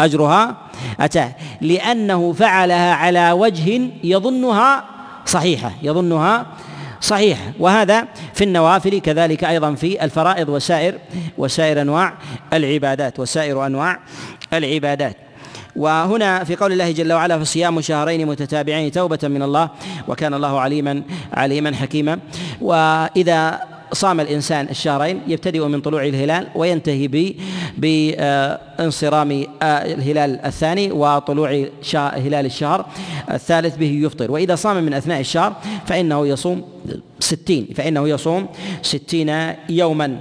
أجرها؟ 0.00 0.56
أتاه 1.00 1.32
لأنه 1.60 2.32
فعلها 2.32 2.94
على 2.94 3.32
وجه 3.32 3.90
يظنها 4.04 4.84
صحيحة 5.26 5.72
يظنها 5.82 6.46
صحيحة. 7.00 7.52
وهذا 7.58 8.04
في 8.34 8.44
النوافل 8.44 8.98
كذلك 8.98 9.44
أيضا 9.44 9.74
في 9.74 10.04
الفرائض 10.04 10.48
وسائر 10.48 10.98
وسائر 11.38 11.82
أنواع 11.82 12.14
العبادات 12.52 13.20
وسائر 13.20 13.66
أنواع 13.66 13.98
العبادات. 14.52 15.16
وهنا 15.76 16.44
في 16.44 16.56
قول 16.56 16.72
الله 16.72 16.92
جل 16.92 17.12
وعلا 17.12 17.38
فصيام 17.38 17.80
شهرين 17.80 18.26
متتابعين 18.26 18.92
توبة 18.92 19.18
من 19.22 19.42
الله 19.42 19.70
وكان 20.08 20.34
الله 20.34 20.60
عليما 20.60 21.02
عليما 21.32 21.74
حكيما. 21.74 22.18
وإذا 22.60 23.60
صام 23.92 24.20
الإنسان 24.20 24.68
الشهرين 24.70 25.20
يبتدئ 25.26 25.66
من 25.66 25.80
طلوع 25.80 26.04
الهلال 26.04 26.46
وينتهي 26.54 27.08
ب 27.08 27.34
بانصرام 27.78 29.46
الهلال 29.62 30.40
الثاني 30.44 30.92
وطلوع 30.92 31.66
هلال 31.94 32.46
الشهر 32.46 32.86
الثالث 33.30 33.76
به 33.76 34.00
يفطر. 34.04 34.30
وإذا 34.30 34.54
صام 34.54 34.84
من 34.84 34.94
أثناء 34.94 35.20
الشهر 35.20 35.52
فإنه 35.86 36.26
يصوم 36.26 36.64
ستين 37.20 37.68
فإنه 37.76 38.08
يصوم 38.08 38.46
ستين 38.82 39.54
يوما. 39.68 40.20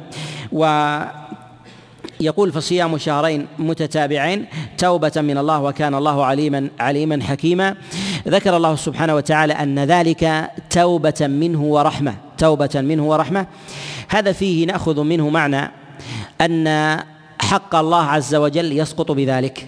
و 0.52 0.98
يقول 2.20 2.52
فصيام 2.52 2.98
شهرين 2.98 3.48
متتابعين 3.60 4.46
توبة 4.78 5.12
من 5.16 5.38
الله 5.38 5.62
وكان 5.62 5.96
الله 5.96 6.26
عليما 6.26 6.70
عليما 6.80 7.24
حكيما. 7.24 7.76
ذكر 8.28 8.58
الله 8.58 8.76
سبحانه 8.76 9.16
وتعالى 9.16 9.54
أن 9.54 9.80
ذلك 9.80 10.50
توبة 10.70 11.22
منه 11.22 11.64
ورحمة. 11.64 12.27
توبة 12.38 12.70
منه 12.76 13.04
ورحمة. 13.04 13.48
هذا 14.10 14.32
فيه 14.32 14.66
نأخذ 14.66 15.04
منه 15.04 15.30
معنى 15.30 15.72
أن 16.42 16.98
حق 17.42 17.76
الله 17.76 18.04
عز 18.04 18.36
وجل 18.36 18.80
يسقط 18.80 19.12
بذلك. 19.12 19.68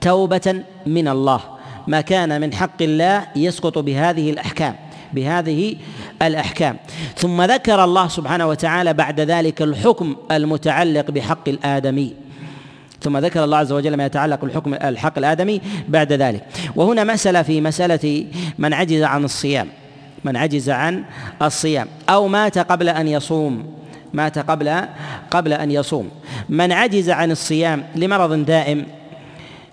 توبة 0.00 0.62
من 0.86 1.08
الله. 1.08 1.40
ما 1.86 2.00
كان 2.00 2.40
من 2.40 2.54
حق 2.54 2.82
الله 2.82 3.26
يسقط 3.36 3.78
بهذه 3.78 4.30
الأحكام 4.30 4.74
بهذه 5.12 5.76
الأحكام. 6.22 6.76
ثم 7.16 7.42
ذكر 7.42 7.84
الله 7.84 8.08
سبحانه 8.08 8.46
وتعالى 8.46 8.92
بعد 8.92 9.20
ذلك 9.20 9.62
الحكم 9.62 10.16
المتعلق 10.30 11.10
بحق 11.10 11.48
الآدمي. 11.48 12.14
ثم 13.00 13.18
ذكر 13.18 13.44
الله 13.44 13.56
عز 13.56 13.72
وجل 13.72 13.96
ما 13.96 14.06
يتعلق 14.06 14.40
بالحكم 14.40 14.74
الحق 14.74 15.18
الآدمي 15.18 15.60
بعد 15.88 16.12
ذلك. 16.12 16.44
وهنا 16.76 17.04
مسألة 17.04 17.42
في 17.42 17.60
مسألة 17.60 18.26
من 18.58 18.74
عجز 18.74 19.02
عن 19.02 19.24
الصيام. 19.24 19.68
من 20.24 20.36
عجز 20.36 20.70
عن 20.70 21.04
الصيام 21.42 21.88
أو 22.08 22.28
مات 22.28 22.58
قبل 22.58 22.88
أن 22.88 23.08
يصوم 23.08 23.78
مات 24.12 24.38
قبل 24.38 24.80
قبل 25.30 25.52
أن 25.52 25.70
يصوم. 25.70 26.10
من 26.48 26.72
عجز 26.72 27.10
عن 27.10 27.30
الصيام 27.30 27.84
لمرض 27.96 28.32
دائم 28.32 28.86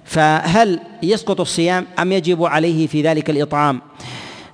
فهل 0.05 0.79
يسقط 1.03 1.41
الصيام 1.41 1.85
أم 1.99 2.11
يجب 2.11 2.43
عليه 2.43 2.87
في 2.87 3.01
ذلك 3.01 3.29
الإطعام؟ 3.29 3.81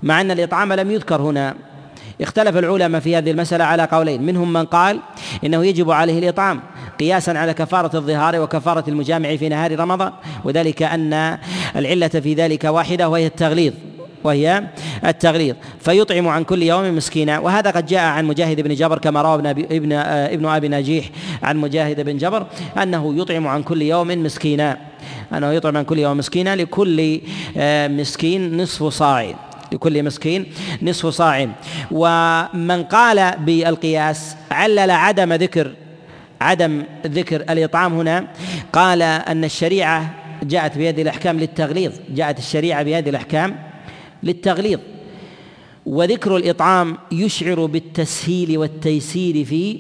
مع 0.04 0.22
أن 0.22 0.32
الإطعام 0.32 0.74
لم 0.74 0.92
يذكر 0.92 1.22
هنا. 1.22 1.56
اختلف 2.22 2.58
العلماء 2.58 3.02
في 3.02 3.18
هذه 3.18 3.32
المسألة 3.32 3.64
على 3.64 3.84
قولين. 3.84 4.24
منهم 4.24 4.54
من 4.54 4.66
قال 4.66 5.00
إنه 5.46 5.66
يجب 5.66 5.92
عليه 5.92 6.20
الإطعام 6.20 6.62
قياسا 7.00 7.32
على 7.32 7.54
كفارة 7.54 7.98
الظهار 7.98 8.40
وكفارة 8.40 8.84
المجامع 8.88 9.36
في 9.36 9.50
نهار 9.50 9.80
رمضان 9.80 10.12
وذلك 10.44 10.84
أن 10.84 11.38
العلة 11.76 12.08
في 12.08 12.34
ذلك 12.34 12.64
واحدة 12.64 13.10
وهي 13.10 13.26
التغليظ. 13.26 13.74
وهي 14.24 14.64
التغليظ 15.06 15.56
فيطعم 15.80 16.28
عن 16.28 16.44
كل 16.44 16.64
يوم 16.64 16.96
مسكينا. 16.96 17.40
وهذا 17.40 17.72
قد 17.72 17.86
جاء 17.86 18.02
عن 18.02 18.26
مجاهد 18.26 18.62
بن 18.62 18.76
جبر 18.76 18.98
كما 18.98 19.22
روى 19.22 19.36
ابن 19.36 19.48
ابن 19.48 19.94
ابن 19.94 20.46
أبي 20.46 20.68
نجيح 20.68 21.06
عن 21.44 21.58
مجاهد 21.58 22.02
بن 22.02 22.18
جبر 22.18 22.48
أنه 22.84 23.22
يطعم 23.22 23.48
عن 23.48 23.64
كل 23.64 23.82
يوم 23.82 24.08
مسكينا. 24.08 24.78
أنه 25.34 25.52
يطعم 25.52 25.78
عن 25.78 25.84
كل 25.84 26.00
يوم 26.00 26.18
مسكينا 26.18 26.56
لكل 26.56 27.22
آه، 27.58 27.88
مسكين 27.88 28.62
نصف 28.62 28.84
صاع 28.84 29.34
لكل 29.72 30.04
مسكين 30.04 30.46
نصف 30.82 31.08
صاع. 31.08 31.48
ومن 31.92 32.84
قال 32.84 33.34
بالقياس 33.40 34.36
علل 34.52 34.92
عدم 34.92 35.34
ذكر 35.34 35.72
عدم 36.42 36.84
ذكر 37.08 37.42
الإطعام 37.42 37.94
هنا 37.94 38.28
قال 38.74 39.02
أن 39.02 39.44
الشريعة 39.44 40.14
جاءت 40.44 40.78
بهذه 40.78 41.02
الأحكام 41.02 41.40
للتغليظ 41.40 41.92
جاءت 42.10 42.40
الشريعة 42.40 42.84
بهذه 42.84 43.10
الأحكام 43.10 43.71
للتغليظ. 44.24 44.80
وذكر 45.86 46.38
الإطعام 46.38 46.98
يشعر 47.12 47.66
بالتسهيل 47.66 48.58
والتيسير 48.58 49.46
في 49.46 49.80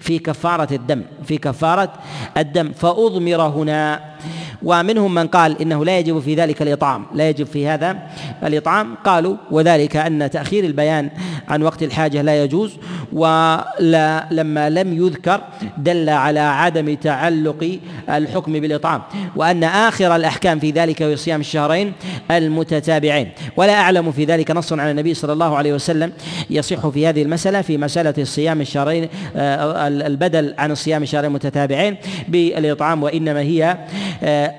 في 0.00 0.18
كفارة 0.18 0.74
الدم 0.74 1.02
في 1.24 1.38
كفارة 1.38 1.92
الدم. 2.36 2.72
فأضمر 2.72 3.42
هنا 3.42 4.14
ومنهم 4.62 5.14
من 5.14 5.26
قال 5.26 5.62
إنه 5.62 5.84
لا 5.84 5.98
يجب 5.98 6.18
في 6.18 6.34
ذلك 6.34 6.62
الإطعام 6.62 7.06
لا 7.14 7.28
يجب 7.28 7.46
في 7.46 7.66
هذا 7.66 7.98
الإطعام. 8.44 8.94
قالوا 9.04 9.36
وذلك 9.50 9.96
أن 9.96 10.30
تأخير 10.30 10.64
البيان 10.64 11.10
عن 11.48 11.62
وقت 11.62 11.82
الحاجة 11.82 12.22
لا 12.22 12.44
يجوز 12.44 12.76
ولا 13.12 14.28
لما 14.30 14.70
لم 14.70 15.06
يذكر 15.06 15.40
دل 15.78 16.08
على 16.08 16.40
عدم 16.40 16.94
تعلق 16.94 17.78
الحكم 18.10 18.52
بالإطعام 18.52 19.02
وأن 19.36 19.64
آخر 19.64 20.16
الأحكام 20.16 20.58
في 20.58 20.70
ذلك 20.70 21.02
هو 21.02 21.16
صيام 21.16 21.40
الشهرين 21.40 21.92
المتتابعين. 22.30 23.30
ولا 23.56 23.74
أعلم 23.74 24.12
في 24.12 24.24
ذلك 24.24 24.50
نص 24.50 24.72
على 24.72 24.90
النبي 24.90 25.14
صلى 25.14 25.32
الله 25.32 25.56
عليه 25.56 25.72
وسلم 25.72 26.12
يصح 26.50 26.88
في 26.88 27.06
هذه 27.06 27.22
المسألة 27.22 27.62
في 27.62 27.78
مسألة 27.78 28.14
الصيام 28.18 28.60
الشهرين 28.60 29.08
آه، 29.36 29.88
البدل 29.88 30.54
عن 30.58 30.70
الصيام 30.70 31.02
الشهرين 31.02 31.28
المتتابعين 31.28 31.96
بالإطعام 32.28 33.02
وإنما 33.02 33.40
هي 33.40 33.78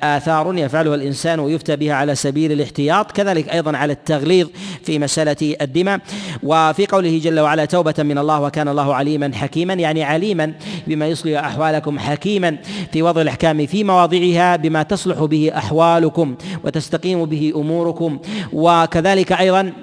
آثار 0.03 0.57
يفعلها 0.57 0.95
الإنسان 0.95 1.39
ويفتى 1.39 1.75
بها 1.75 1.93
على 1.93 2.15
سبيل 2.15 2.51
الاحتياط 2.51 3.11
كذلك 3.11 3.49
أيضا 3.49 3.77
على 3.77 3.93
التغليظ 3.93 4.47
في 4.83 4.99
مسألة 4.99 5.55
الدماء. 5.61 5.99
وفي 6.43 6.85
قوله 6.85 7.19
جل 7.23 7.39
وعلا 7.39 7.65
توبة 7.65 7.93
من 7.99 8.17
الله 8.17 8.41
وكان 8.41 8.67
الله 8.67 8.95
عليما 8.95 9.31
حكيما 9.35 9.73
يعني 9.73 10.03
عليما 10.03 10.53
بما 10.87 11.07
يصلح 11.07 11.43
أحوالكم 11.43 11.99
حكيما 11.99 12.57
في 12.93 13.01
وضع 13.01 13.21
الأحكام 13.21 13.65
في 13.65 13.83
مواضعها 13.83 14.55
بما 14.55 14.83
تصلح 14.83 15.23
به 15.23 15.51
أحوالكم 15.57 16.35
وتستقيم 16.63 17.25
به 17.25 17.53
أموركم. 17.55 18.19
وكذلك 18.53 19.31
أيضا 19.31 19.73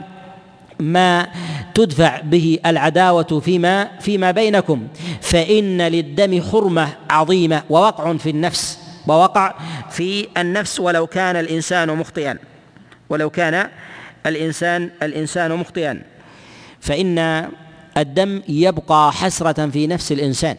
ما 0.80 1.26
تدفع 1.74 2.20
به 2.20 2.58
العداوة 2.66 3.40
فيما 3.44 3.88
فيما 4.00 4.30
بينكم 4.30 4.82
فإن 5.20 5.82
للدم 5.82 6.42
حرمة 6.52 6.88
عظيمة 7.10 7.62
ووقع 7.70 8.16
في 8.16 8.30
النفس. 8.30 8.85
ووقع 9.06 9.54
في 9.90 10.28
النفس 10.36 10.80
ولو 10.80 11.06
كان 11.06 11.36
الإنسان 11.36 11.96
مخطئا. 11.96 12.38
ولو 13.10 13.30
كان 13.30 13.68
الإنسان 14.26 14.90
الإنسان 15.02 15.52
مخطئا. 15.52 16.02
فإن 16.80 17.48
الدم 17.96 18.42
يبقى 18.48 19.12
حسرة 19.12 19.66
في 19.66 19.86
نفس 19.86 20.12
الإنسان. 20.12 20.56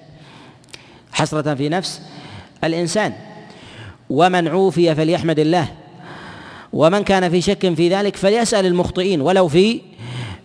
حسرة 1.12 1.54
في 1.56 1.70
نفس 1.70 2.02
الإنسان. 2.64 3.14
ومن 4.10 4.48
عوفي 4.48 4.95
فليحمد 4.95 5.39
الله. 5.39 5.68
ومن 6.74 7.04
كان 7.04 7.30
في 7.30 7.41
شك 7.41 7.74
في 7.74 7.89
ذلك 7.89 8.16
فليسأل 8.16 8.66
المخطئين. 8.66 9.22
ولو 9.22 9.48
في 9.48 9.82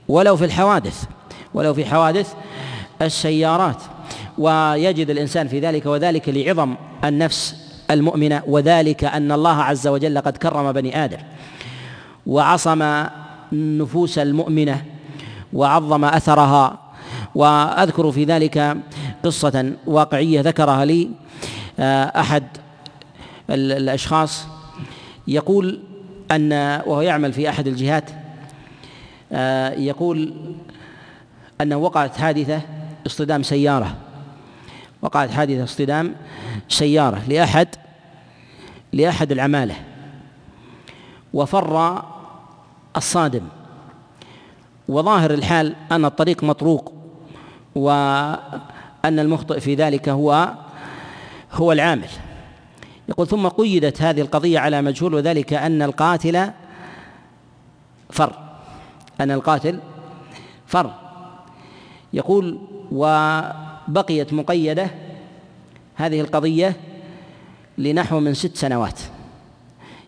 ولو 0.09 0.37
في 0.37 0.45
الحوادث. 0.45 1.05
ولو 1.55 1.75
في 1.75 1.85
حوادث 1.85 2.33
السيارات. 3.03 3.83
ويجد 4.39 5.11
الإنسان 5.11 5.49
في 5.49 5.61
ذلك 5.61 5.87
وذلك 5.87 6.29
لعظم 6.29 6.75
النفس 7.05 7.62
المؤمنة 7.93 8.43
وذلك 8.47 9.05
أن 9.05 9.33
الله 9.33 9.63
عز 9.63 9.87
وجل 9.87 10.19
قد 10.19 10.37
كرم 10.37 10.73
بني 10.73 11.05
آدم 11.05 11.19
وعصم 12.27 13.07
النفوس 13.53 14.19
المؤمنة 14.19 14.85
وعظم 15.53 16.05
أثرها 16.05 16.79
وأذكر 17.35 18.13
في 18.13 18.25
ذلك 18.25 18.77
قصة 19.25 19.73
واقعية 19.87 20.41
ذكرها 20.41 20.85
لي 20.85 21.11
آه، 21.79 22.05
أحد 22.05 22.45
الأشخاص 23.51 24.47
يقول 25.29 25.81
أن 26.31 26.53
وهو 26.87 27.01
يعمل 27.01 27.33
في 27.33 27.49
أحد 27.49 27.67
الجهات 27.67 28.11
آه، 29.33 29.71
يقول 29.71 30.35
أنه 31.61 31.77
وقعت 31.77 32.17
حادثة 32.17 32.61
اصطدام 33.07 33.43
سيارة. 33.43 33.97
وقعت 35.03 35.31
حادثة 35.31 35.65
اصطدام 35.65 36.15
سيارة 36.69 37.23
لأحد 37.29 37.69
لأحد 38.93 39.33
العمالة 39.33 39.75
وفر 41.35 42.03
الصادم. 42.97 43.43
وظاهر 44.89 45.31
الحال 45.31 45.77
أن 45.93 46.05
الطريق 46.05 46.45
مطروق 46.45 46.93
وأن 47.75 48.39
المخطئ 49.05 49.61
في 49.61 49.75
ذلك 49.75 50.09
هو 50.09 50.55
هو 51.53 51.73
العامل. 51.73 52.09
يقول 53.09 53.27
ثم 53.27 53.49
قيدت 53.49 54.03
هذه 54.03 54.21
القضية 54.21 54.59
على 54.59 54.83
مجهول 54.83 55.15
وذلك 55.15 55.53
أن 55.53 55.83
القاتل 55.83 56.51
فر 58.11 58.33
أن 59.21 59.31
القاتل 59.31 59.81
فر. 60.67 60.91
يقول 62.13 62.59
وبقيت 63.89 64.33
مقيدة 64.33 64.91
هذه 65.95 66.21
القضية 66.21 66.77
لنحو 67.79 68.21
من 68.21 68.35
ست 68.35 68.57
سنوات. 68.57 69.01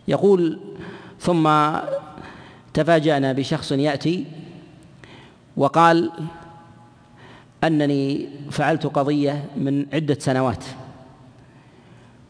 يقول 0.07 0.59
ثم 1.19 1.49
تفاجأنا 2.73 3.33
بشخص 3.33 3.71
يأتي 3.71 4.25
وقال 5.57 6.11
أنني 7.63 8.29
فعلت 8.51 8.85
قضية 8.85 9.45
من 9.57 9.85
عدة 9.93 10.17
سنوات 10.19 10.63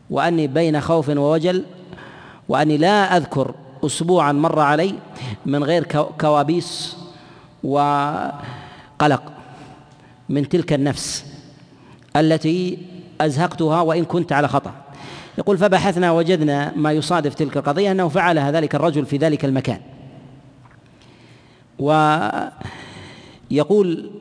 وأني 0.10 0.48
بين 0.48 0.82
خوف 0.82 1.10
ووجل 1.10 1.66
وأني 2.50 2.78
لا 2.78 3.18
أذكر 3.18 3.56
أسبوعا 3.86 4.32
مر 4.32 4.60
علي 4.60 4.96
من 5.46 5.64
غير 5.64 5.84
كوابيس 6.22 6.98
وقلق 7.64 9.32
من 10.30 10.50
تلك 10.50 10.74
النفس. 10.74 11.35
التي 12.16 12.78
أزهقتها 13.22 13.82
وإن 13.82 14.06
كنت 14.06 14.32
على 14.34 14.48
خطأ. 14.48 14.72
يقول 15.38 15.58
فبحثنا 15.58 16.12
وجدنا 16.12 16.72
ما 16.76 16.92
يصادف 16.92 17.34
تلك 17.34 17.58
القضية 17.58 17.92
أنه 17.92 18.08
فعلها 18.08 18.52
ذلك 18.52 18.76
الرجل 18.76 19.06
في 19.06 19.18
ذلك 19.18 19.46
المكان. 19.46 19.80
ويقول 23.52 24.12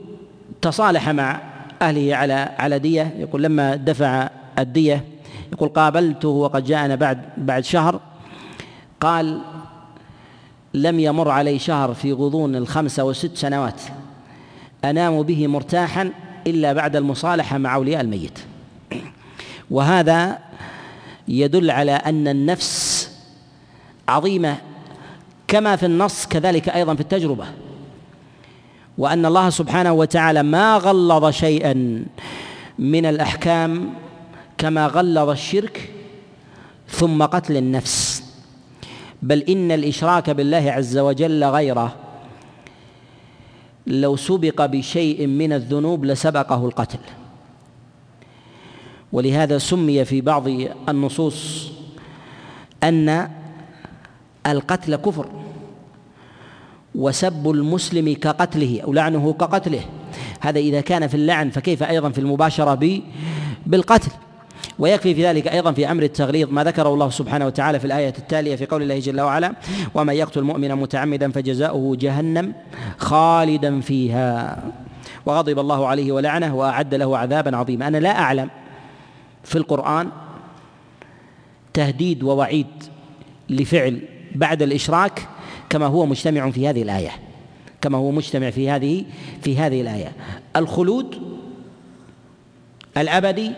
تصالح 0.62 1.08
مع 1.08 1.40
أهله 1.82 2.16
على 2.16 2.32
على 2.58 2.78
دية. 2.78 3.14
يقول 3.18 3.42
لما 3.42 3.76
دفع 3.76 4.30
الدية. 4.58 5.04
يقول 5.52 5.68
قابلته 5.68 6.28
وقد 6.28 6.64
جاءنا 6.64 6.94
بعد 6.94 7.18
بعد 7.36 7.64
شهر. 7.64 8.00
قال 9.00 9.40
لم 10.74 11.00
يمر 11.00 11.28
علي 11.28 11.58
شهر 11.58 11.94
في 11.94 12.12
غضون 12.12 12.56
الخمسة 12.56 13.04
وست 13.04 13.36
سنوات. 13.36 13.80
أنام 14.84 15.22
به 15.22 15.46
مرتاحا 15.46 16.10
إلا 16.46 16.72
بعد 16.72 16.96
المصالحة 16.96 17.58
مع 17.58 17.74
أولياء 17.74 18.00
الميت. 18.00 18.38
وهذا 19.70 20.38
يدل 21.28 21.70
على 21.70 21.92
أن 21.92 22.28
النفس 22.28 23.10
عظيمة 24.08 24.56
كما 25.48 25.76
في 25.76 25.86
النص 25.86 26.26
كذلك 26.26 26.68
أيضا 26.68 26.94
في 26.94 27.00
التجربة. 27.00 27.46
وأن 28.98 29.26
الله 29.26 29.50
سبحانه 29.50 29.92
وتعالى 29.92 30.42
ما 30.42 30.76
غلظ 30.76 31.30
شيئا 31.30 32.04
من 32.78 33.06
الأحكام 33.06 33.90
كما 34.58 34.86
غلظ 34.86 35.28
الشرك 35.28 35.90
ثم 36.88 37.22
قتل 37.22 37.56
النفس. 37.56 38.24
بل 39.22 39.38
إن 39.38 39.72
الإشراك 39.72 40.30
بالله 40.30 40.72
عز 40.72 40.98
وجل 40.98 41.44
غيره 41.44 42.03
لو 43.86 44.16
سبق 44.16 44.66
بشيء 44.66 45.26
من 45.26 45.52
الذنوب 45.52 46.04
لسبقه 46.04 46.66
القتل. 46.66 46.98
ولهذا 49.12 49.58
سمي 49.58 50.04
في 50.04 50.20
بعض 50.20 50.48
النصوص 50.88 51.70
أن 52.82 53.28
القتل 54.46 54.96
كفر 54.96 55.26
وسب 56.94 57.50
المسلم 57.50 58.14
كقتله 58.14 58.80
أو 58.84 58.92
لعنه 58.92 59.32
كقتله. 59.32 59.80
هذا 60.40 60.58
إذا 60.58 60.80
كان 60.80 61.06
في 61.06 61.14
اللعن 61.14 61.50
فكيف 61.50 61.82
أيضا 61.82 62.10
في 62.10 62.18
المباشرة 62.18 63.00
بالقتل؟ 63.66 64.10
ويكفي 64.78 65.14
في 65.14 65.26
ذلك 65.26 65.48
أيضا 65.48 65.72
في 65.72 65.90
أمر 65.90 66.02
التغليظ 66.02 66.48
ما 66.50 66.64
ذكره 66.64 66.94
الله 66.94 67.10
سبحانه 67.10 67.46
وتعالى 67.46 67.80
في 67.80 67.84
الآية 67.84 68.14
التالية 68.18 68.56
في 68.56 68.66
قول 68.66 68.82
الله 68.82 68.98
جل 68.98 69.20
وعلا 69.20 69.54
ومن 69.94 70.14
يقتل 70.14 70.42
مؤمنا 70.42 70.74
متعمدا 70.74 71.30
فجزاؤه 71.30 71.96
جهنم 71.96 72.52
خالدا 72.98 73.80
فيها 73.80 74.62
وغضب 75.26 75.58
الله 75.58 75.86
عليه 75.86 76.12
ولعنه 76.12 76.54
واعد 76.54 76.94
له 76.94 77.18
عذابا 77.18 77.56
عظيما. 77.56 77.88
أنا 77.88 77.98
لا 77.98 78.18
أعلم 78.18 78.50
في 79.44 79.58
القرآن 79.58 80.08
تهديد 81.72 82.22
ووعيد 82.22 82.66
لفعل 83.50 84.00
بعد 84.34 84.62
الإشراك 84.62 85.28
كما 85.70 85.86
هو 85.86 86.06
مجتمع 86.06 86.50
في 86.50 86.68
هذه 86.68 86.82
الآية 86.82 87.10
كما 87.80 87.98
هو 87.98 88.10
مجتمع 88.10 88.50
في 88.50 88.70
هذه 88.70 89.04
في 89.42 89.58
هذه 89.58 89.80
الآية. 89.80 90.12
الخلود 90.56 91.18
الأبدي 92.96 93.52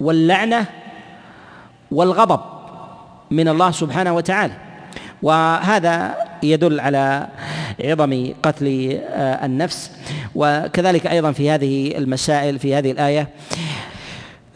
واللعنة 0.00 0.66
والغضب 1.90 2.40
من 3.30 3.48
الله 3.48 3.70
سبحانه 3.70 4.14
وتعالى. 4.14 4.52
وهذا 5.22 6.14
يدل 6.42 6.80
على 6.80 7.28
عظم 7.84 8.32
قتل 8.42 8.98
آه، 9.10 9.46
النفس. 9.46 9.90
وكذلك 10.34 11.06
أيضا 11.06 11.32
في 11.32 11.50
هذه 11.50 11.98
المسائل 11.98 12.58
في 12.58 12.74
هذه 12.74 12.90
الآية 12.90 13.28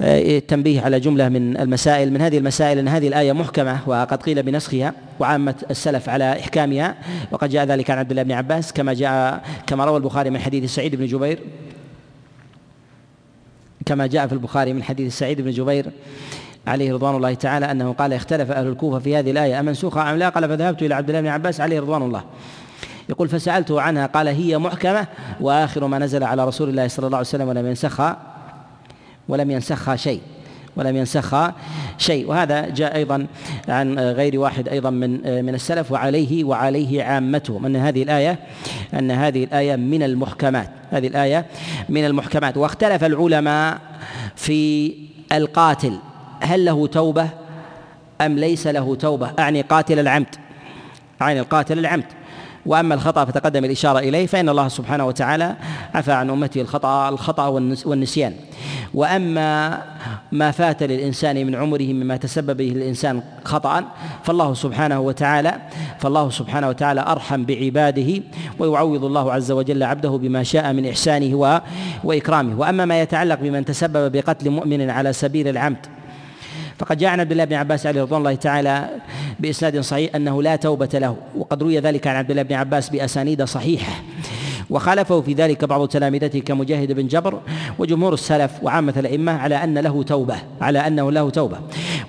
التنبيه 0.01 0.81
آه، 0.81 0.85
على 0.85 1.01
جملة 1.01 1.29
من 1.29 1.57
المسائل 1.57 2.13
من 2.13 2.21
هذه 2.21 2.39
المسائل 2.39 2.79
أن 2.79 2.89
هذه 2.89 3.09
الآية 3.09 3.33
محكمة 3.33 3.79
وقد 3.87 4.23
قيل 4.23 4.43
بنسخها 4.43 4.93
وعامة 5.21 5.55
السلف 5.71 6.09
على 6.09 6.41
إحكامها. 6.41 6.95
وقد 7.33 7.51
جاء 7.51 7.65
ذلك 7.65 7.91
عن 7.91 7.99
عبد 7.99 8.11
الله 8.11 8.23
بن 8.23 8.33
عباس 8.33 8.73
كما 8.73 8.95
جاء 8.95 9.43
كما 9.67 9.85
روى 9.85 9.97
البخاري 9.97 10.31
من 10.31 10.41
حديث 10.41 10.75
سعيد 10.75 10.97
بن 10.97 11.07
جبير 11.07 11.39
كما 13.87 14.07
جاء 14.07 14.27
في 14.27 14.33
البخاري 14.33 14.73
من 14.73 14.83
حديث 14.83 15.19
سعيد 15.19 15.41
بن 15.41 15.51
جبير 15.51 15.87
عليه 16.67 16.93
رضوان 16.95 17.17
الله 17.17 17.35
تعالى 17.35 17.71
أنه 17.71 17.93
قال 17.93 18.13
اختلف 18.13 18.51
أهل 18.51 18.67
الكوفة 18.67 18.99
في 18.99 19.17
هذه 19.17 19.31
الآية 19.31 19.61
امنسوخه 19.61 20.11
أم 20.11 20.17
لا؟ 20.17 20.29
قال 20.29 20.49
فذهبت 20.49 20.83
إلى 20.83 20.95
عبد 20.95 21.09
الله 21.09 21.21
بن 21.21 21.27
عباس 21.27 21.61
عليه 21.61 21.81
رضوان 21.81 22.03
الله. 22.03 22.25
يقول 23.09 23.29
فسالته 23.29 23.81
عنها 23.81 24.07
قال 24.07 24.29
هي 24.29 24.59
محكمة 24.59 25.07
وآخر 25.41 25.87
ما 25.87 25.99
نزل 25.99 26.25
على 26.25 26.45
رسول 26.45 26.69
الله 26.69 26.89
صلى 26.89 27.07
الله 27.07 27.19
عليه 27.19 27.29
وسلم 27.29 27.49
ولم 27.49 27.67
ينسخها 27.67 28.17
ولم 29.29 29.51
ينسخها 29.51 29.97
شيء. 29.97 30.21
ولم 30.77 30.97
ينسخها 30.97 31.55
شيء. 31.99 32.29
وهذا 32.29 32.69
جاء 32.69 32.97
أيضا 32.97 33.27
عن 33.69 33.99
غير 33.99 34.41
واحد 34.41 34.69
أيضا 34.69 34.91
من 34.91 35.11
من 35.45 35.55
السلف 35.55 35.93
وعليه 35.93 36.45
وعليه 36.45 37.03
عامتهم 37.03 37.67
أن 37.67 37.77
هذه 37.77 38.03
الآية 38.03 38.39
أن 38.95 39.11
هذه 39.11 39.45
الآية 39.45 39.77
من 39.77 40.03
المحكمات. 40.03 40.71
هذه 40.91 41.07
الآية 41.07 41.47
من 41.89 42.05
المحكمات. 42.05 42.57
واختلف 42.57 43.05
العلماء 43.05 43.79
في 44.37 44.93
القاتل. 45.33 45.99
هل 46.41 46.65
له 46.65 46.87
توبة 46.87 47.29
أم 48.21 48.39
ليس 48.39 48.67
له 48.67 48.95
توبة؟ 48.95 49.31
أعني 49.39 49.61
قاتل 49.61 49.99
العمد. 49.99 50.35
أعني 51.23 51.41
القاتل 51.41 51.79
العمد. 51.79 52.05
وأما 52.67 52.95
الخطأ 52.95 53.25
فتقدم 53.25 53.65
الإشارة 53.65 53.99
إليه 53.99 54.27
فإن 54.27 54.49
الله 54.49 54.69
سبحانه 54.69 55.07
وتعالى 55.07 55.57
عفى 55.95 56.13
عن 56.13 56.31
أمته 56.31 56.61
الخطأ 56.61 57.09
الخطأ 57.09 57.47
والنسيان. 57.87 58.33
وأما 58.95 59.83
ما 60.33 60.51
فات 60.51 60.83
للإنسان 60.83 61.47
من 61.47 61.55
عمره 61.55 61.83
مما 61.83 62.17
تسبب 62.17 62.57
به 62.57 62.69
الإنسان 62.69 63.23
خطأ 63.45 63.85
فالله 64.23 64.55
سبحانه 64.55 65.01
وتعالى 65.01 65.55
فالله 65.99 66.31
سبحانه 66.31 66.69
وتعالى 66.69 67.01
أرحم 67.01 67.45
بعباده 67.45 68.23
ويعوض 68.59 69.05
الله 69.05 69.33
عز 69.33 69.51
وجل 69.53 69.83
عبده 69.83 70.11
بما 70.11 70.43
شاء 70.43 70.73
من 70.73 70.87
إحسانه 70.87 71.61
وإكرامه. 72.05 72.61
وأما 72.61 72.85
ما 72.85 73.01
يتعلق 73.01 73.39
بمن 73.41 73.65
تسبب 73.65 74.13
بقتل 74.13 74.51
مؤمن 74.51 74.91
على 74.91 75.13
سبيل 75.13 75.49
العمد 75.49 75.87
فقد 76.79 76.99
جاء 76.99 77.11
عن 77.11 77.21
عبد 77.21 77.33
الله 77.33 77.45
بن 77.45 77.55
عباس 77.55 77.87
عليه 77.87 78.03
رضوان 78.03 78.19
الله 78.19 78.35
تعالى 78.35 78.89
بإسناد 79.41 79.81
صحيح 79.81 80.15
أنه 80.15 80.43
لا 80.43 80.57
توبة 80.57 80.89
له 80.95 81.17
وقد 81.37 81.63
روي 81.63 81.79
ذلك 81.79 82.07
عن 82.07 82.17
عبد 82.17 82.31
الله 82.31 82.43
بن 82.43 82.55
عباس 82.55 82.89
بأسانيد 82.89 83.45
صحيحة. 83.45 83.93
وخالفه 84.71 85.21
في 85.21 85.33
ذلك 85.33 85.65
بعض 85.65 85.89
تلامذته 85.89 86.39
كمجاهد 86.39 86.93
بن 86.93 87.07
جبر 87.07 87.41
وجمهور 87.79 88.15
السلف 88.15 88.51
وعامة 88.63 88.95
الأئمة 88.97 89.33
على 89.33 89.65
أن 89.65 89.79
له 89.79 90.03
توبة 90.03 90.37
على 90.61 90.79
أنه 90.79 91.13
له 91.13 91.31
توبة. 91.31 91.59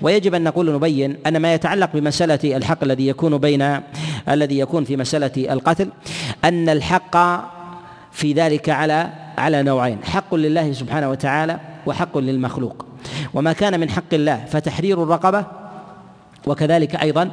ويجب 0.02 0.34
أن 0.34 0.44
نقول 0.44 0.74
نبين 0.74 1.16
أن 1.26 1.36
ما 1.36 1.54
يتعلق 1.54 1.90
بمسألة 1.94 2.56
الحق 2.56 2.84
الذي 2.84 3.08
يكون 3.08 3.38
بين 3.38 3.80
الذي 4.28 4.58
يكون 4.58 4.84
في 4.84 4.96
مسألة 4.96 5.52
القتل 5.52 5.88
أن 6.44 6.68
الحق 6.68 7.16
في 8.12 8.32
ذلك 8.32 8.68
على 8.68 9.08
على 9.38 9.62
نوعين 9.62 9.98
حق 10.04 10.34
لله 10.34 10.72
سبحانه 10.72 11.10
وتعالى 11.10 11.60
وحق 11.86 12.18
للمخلوق. 12.18 12.85
وما 13.34 13.52
كان 13.52 13.80
من 13.80 13.90
حق 13.90 14.12
الله 14.12 14.44
فتحرير 14.44 15.02
الرقبة 15.02 15.44
وكذلك 16.46 16.96
أيضا 16.96 17.30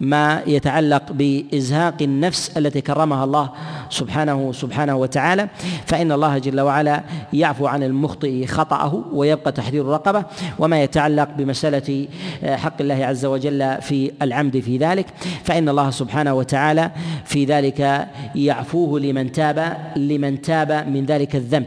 ما 0.00 0.42
يتعلق 0.46 1.12
بإزهاق 1.12 1.94
النفس 2.02 2.56
التي 2.56 2.80
كرمها 2.80 3.24
الله 3.24 3.50
سبحانه 3.90 4.52
سبحانه 4.52 4.96
وتعالى. 4.96 5.48
فإن 5.86 6.12
الله 6.12 6.38
جل 6.38 6.60
وعلا 6.60 7.02
يعفو 7.32 7.66
عن 7.66 7.82
المخطئ 7.82 8.46
خطأه 8.46 9.04
ويبقى 9.12 9.52
تحرير 9.52 9.82
الرقبة. 9.82 10.24
وما 10.58 10.82
يتعلق 10.82 11.28
بمسألة 11.38 12.08
حق 12.44 12.80
الله 12.80 13.06
عز 13.06 13.24
وجل 13.24 13.76
في 13.80 14.12
العمد 14.22 14.60
في 14.60 14.76
ذلك. 14.76 15.06
فإن 15.44 15.68
الله 15.68 15.90
سبحانه 15.90 16.34
وتعالى 16.34 16.90
في 17.24 17.44
ذلك 17.44 18.08
يعفوه 18.34 19.00
لمن 19.00 19.32
تاب 19.32 19.76
لمن 19.96 20.42
تاب 20.42 20.88
من 20.88 21.04
ذلك 21.06 21.36
الذنب. 21.36 21.66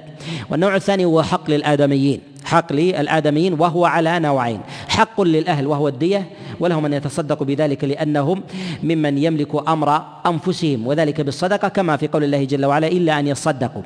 والنوع 0.49 0.75
الثاني 0.75 1.05
هو 1.05 1.23
حق 1.23 1.49
للادميين 1.49 2.32
حق 2.45 2.73
للآدميين 2.73 3.53
وهو 3.53 3.85
على 3.85 4.19
نوعين. 4.19 4.59
حق 4.87 5.21
للأهل 5.21 5.67
وهو 5.67 5.87
الدية 5.87 6.27
ولهم 6.59 6.85
أن 6.85 6.93
يتصدقوا 6.93 7.47
بذلك 7.47 7.83
لأنهم 7.83 8.43
ممن 8.83 9.17
يملك 9.17 9.69
أمر 9.69 10.01
أنفسهم 10.25 10.87
وذلك 10.87 11.21
بالصدقة 11.21 11.67
كما 11.67 11.97
في 11.97 12.07
قول 12.07 12.23
الله 12.23 12.43
جل 12.43 12.65
وعلا 12.65 12.87
إلا 12.87 13.19
أن 13.19 13.27
يصدقوا. 13.27 13.81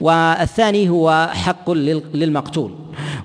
والثاني 0.00 0.88
هو 0.88 1.30
حق 1.32 1.70
للمقتول. 2.14 2.74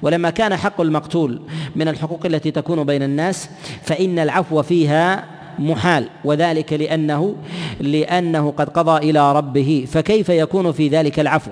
ولما 0.01 0.29
كان 0.29 0.55
حق 0.55 0.81
المقتول 0.81 1.41
من 1.75 1.87
الحقوق 1.87 2.25
التي 2.25 2.51
تكون 2.51 2.83
بين 2.83 3.03
الناس 3.03 3.49
فإن 3.81 4.19
العفو 4.19 4.61
فيها 4.61 5.23
محال 5.59 6.09
وذلك 6.25 6.73
لأنه 6.73 7.35
لأنه 7.79 8.51
قد 8.51 8.69
قضى 8.69 9.09
إلى 9.09 9.33
ربه. 9.33 9.85
فكيف 9.91 10.29
يكون 10.29 10.71
في 10.71 10.87
ذلك 10.87 11.19
العفو؟ 11.19 11.51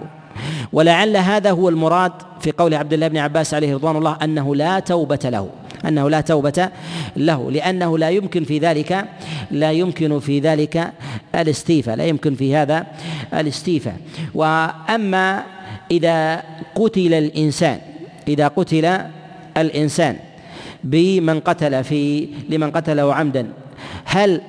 ولعل 0.74 1.18
هذا 1.18 1.52
هو 1.52 1.70
المراد 1.70 2.12
في 2.42 2.52
قول 2.52 2.74
عبد 2.74 2.94
الله 2.94 3.08
بن 3.08 3.18
عباس 3.18 3.54
عليه 3.54 3.76
رضوان 3.76 3.96
الله 3.96 4.18
أنه 4.24 4.56
لا 4.56 4.80
توبة 4.80 5.20
له 5.24 5.50
أنه 5.88 6.10
لا 6.10 6.22
توبة 6.22 6.70
له 7.18 7.52
لأنه 7.52 7.98
لا 7.98 8.10
يمكن 8.10 8.44
في 8.44 8.60
ذلك 8.60 9.06
لا 9.52 9.72
يمكن 9.72 10.20
في 10.20 10.40
ذلك 10.40 10.92
الاستيفاء 11.36 11.96
لا 11.96 12.06
يمكن 12.06 12.36
في 12.36 12.56
هذا 12.56 12.86
الاستيفاء 13.34 13.98
وأما 14.34 15.44
إذا 15.92 16.44
قتل 16.76 17.14
الإنسان 17.14 17.80
إذا 18.28 18.48
قتل 18.48 19.00
الإنسان 19.58 20.18
بمن 20.84 21.40
قتل 21.40 21.84
في 21.84 22.30
لمن 22.50 22.72
قتله 22.72 23.14
عمدا 23.14 23.48
هل 24.06 24.42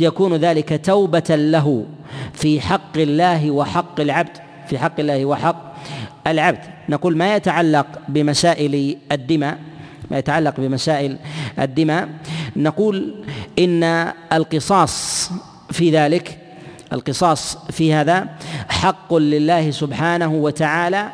يكون 0.00 0.36
ذلك 0.36 0.80
توبة 0.84 1.24
له 1.30 1.86
في 2.32 2.60
حق 2.60 2.96
الله 2.96 3.50
وحق 3.50 4.00
العبد؟ 4.00 4.45
في 4.66 4.78
حق 4.78 5.00
الله 5.00 5.24
وحق 5.24 5.76
العبد. 6.26 6.60
نقول 6.88 7.16
ما 7.16 7.36
يتعلق 7.36 7.86
بمسائل 8.08 8.96
الدماء 9.12 9.58
ما 10.10 10.18
يتعلق 10.18 10.54
بمسائل 10.60 11.18
الدماء. 11.58 12.08
نقول 12.56 13.14
إن 13.58 14.12
القصاص 14.32 15.30
في 15.70 15.90
ذلك 15.90 16.38
القصاص 16.92 17.58
في 17.70 17.94
هذا 17.94 18.26
حق 18.68 19.14
لله 19.14 19.70
سبحانه 19.70 20.32
وتعالى. 20.32 21.10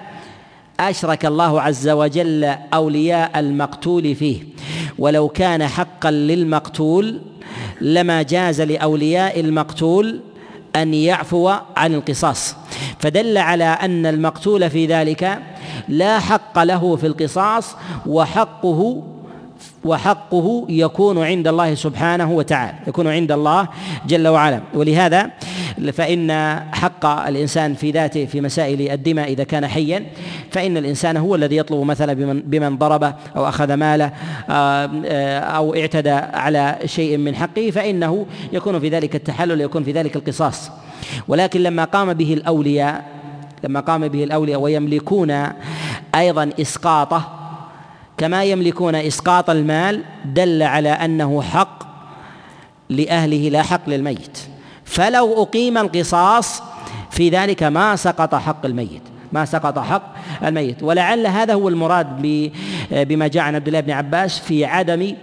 أشرك 0.80 1.26
الله 1.26 1.60
عز 1.60 1.88
وجل 1.88 2.44
أولياء 2.74 3.38
المقتول 3.38 4.14
فيه. 4.14 4.42
ولو 4.98 5.28
كان 5.28 5.66
حقا 5.66 6.10
للمقتول 6.10 7.20
لما 7.80 8.22
جاز 8.22 8.60
لأولياء 8.60 9.40
المقتول 9.40 10.20
أن 10.76 10.94
يعفو 10.94 11.48
عن 11.76 11.94
القصاص. 11.94 12.56
فدل 12.98 13.38
على 13.38 13.64
أن 13.64 14.06
المقتول 14.06 14.70
في 14.70 14.86
ذلك 14.86 15.38
لا 15.88 16.18
حق 16.18 16.62
له 16.62 16.96
في 16.96 17.06
القصاص 17.06 17.76
وحقه 18.06 19.02
وحقه 19.84 20.66
يكون 20.68 21.18
عند 21.24 21.48
الله 21.48 21.74
سبحانه 21.74 22.32
وتعالى 22.32 22.78
يكون 22.86 23.06
عند 23.08 23.32
الله 23.32 23.68
جل 24.06 24.28
وعلا. 24.28 24.60
ولهذا 24.74 25.30
فإن 25.92 26.32
حق 26.72 27.06
الإنسان 27.06 27.74
في 27.74 27.90
ذاته 27.90 28.26
في 28.26 28.40
مسائل 28.40 28.90
الدماء 28.90 29.32
إذا 29.32 29.44
كان 29.44 29.66
حيا 29.66 30.06
فإن 30.50 30.76
الإنسان 30.76 31.16
هو 31.16 31.34
الذي 31.34 31.56
يطلب 31.56 31.86
مثلا 31.86 32.12
بمن, 32.12 32.40
بمن 32.40 32.78
ضربه 32.78 33.14
أو 33.36 33.48
أخذ 33.48 33.74
ماله 33.74 34.12
آه، 34.50 35.38
أو 35.38 35.74
اعتدى 35.74 36.10
على 36.10 36.78
شيء 36.84 37.16
من 37.16 37.34
حقه 37.34 37.70
فإنه 37.70 38.26
يكون 38.52 38.80
في 38.80 38.88
ذلك 38.88 39.16
التحلل 39.16 39.60
يكون 39.60 39.84
في 39.84 39.92
ذلك 39.92 40.16
القصاص. 40.16 40.70
ولكن 41.28 41.62
لما 41.62 41.84
قام 41.84 42.12
به 42.12 42.34
الأولياء 42.34 43.04
لما 43.64 43.80
قام 43.80 44.08
به 44.08 44.24
الأولياء 44.24 44.60
ويملكون 44.60 45.46
أيضا 46.14 46.50
إسقاطه 46.60 47.41
كما 48.18 48.44
يملكون 48.44 48.94
إسقاط 48.94 49.50
المال 49.50 50.02
دل 50.24 50.62
على 50.62 50.88
أنه 50.88 51.42
حق 51.42 51.82
لأهله 52.88 53.48
لا 53.48 53.62
حق 53.62 53.88
للميت. 53.88 54.38
فلو 54.84 55.42
أقيم 55.42 55.78
القصاص 55.78 56.62
في 57.10 57.28
ذلك 57.28 57.62
ما 57.62 57.96
سقط 57.96 58.34
حق 58.34 58.66
الميت 58.66 59.02
ما 59.32 59.44
سقط 59.44 59.78
حق 59.78 60.14
الميت. 60.44 60.82
ولعل 60.82 61.26
هذا 61.26 61.54
هو 61.54 61.68
المراد 61.68 62.22
بما 62.90 63.26
جاء 63.26 63.42
عن 63.42 63.54
عبد 63.54 63.66
الله 63.66 63.80
بن 63.80 63.90
عباس 63.90 64.38
في 64.38 64.64
عدم 64.64 65.14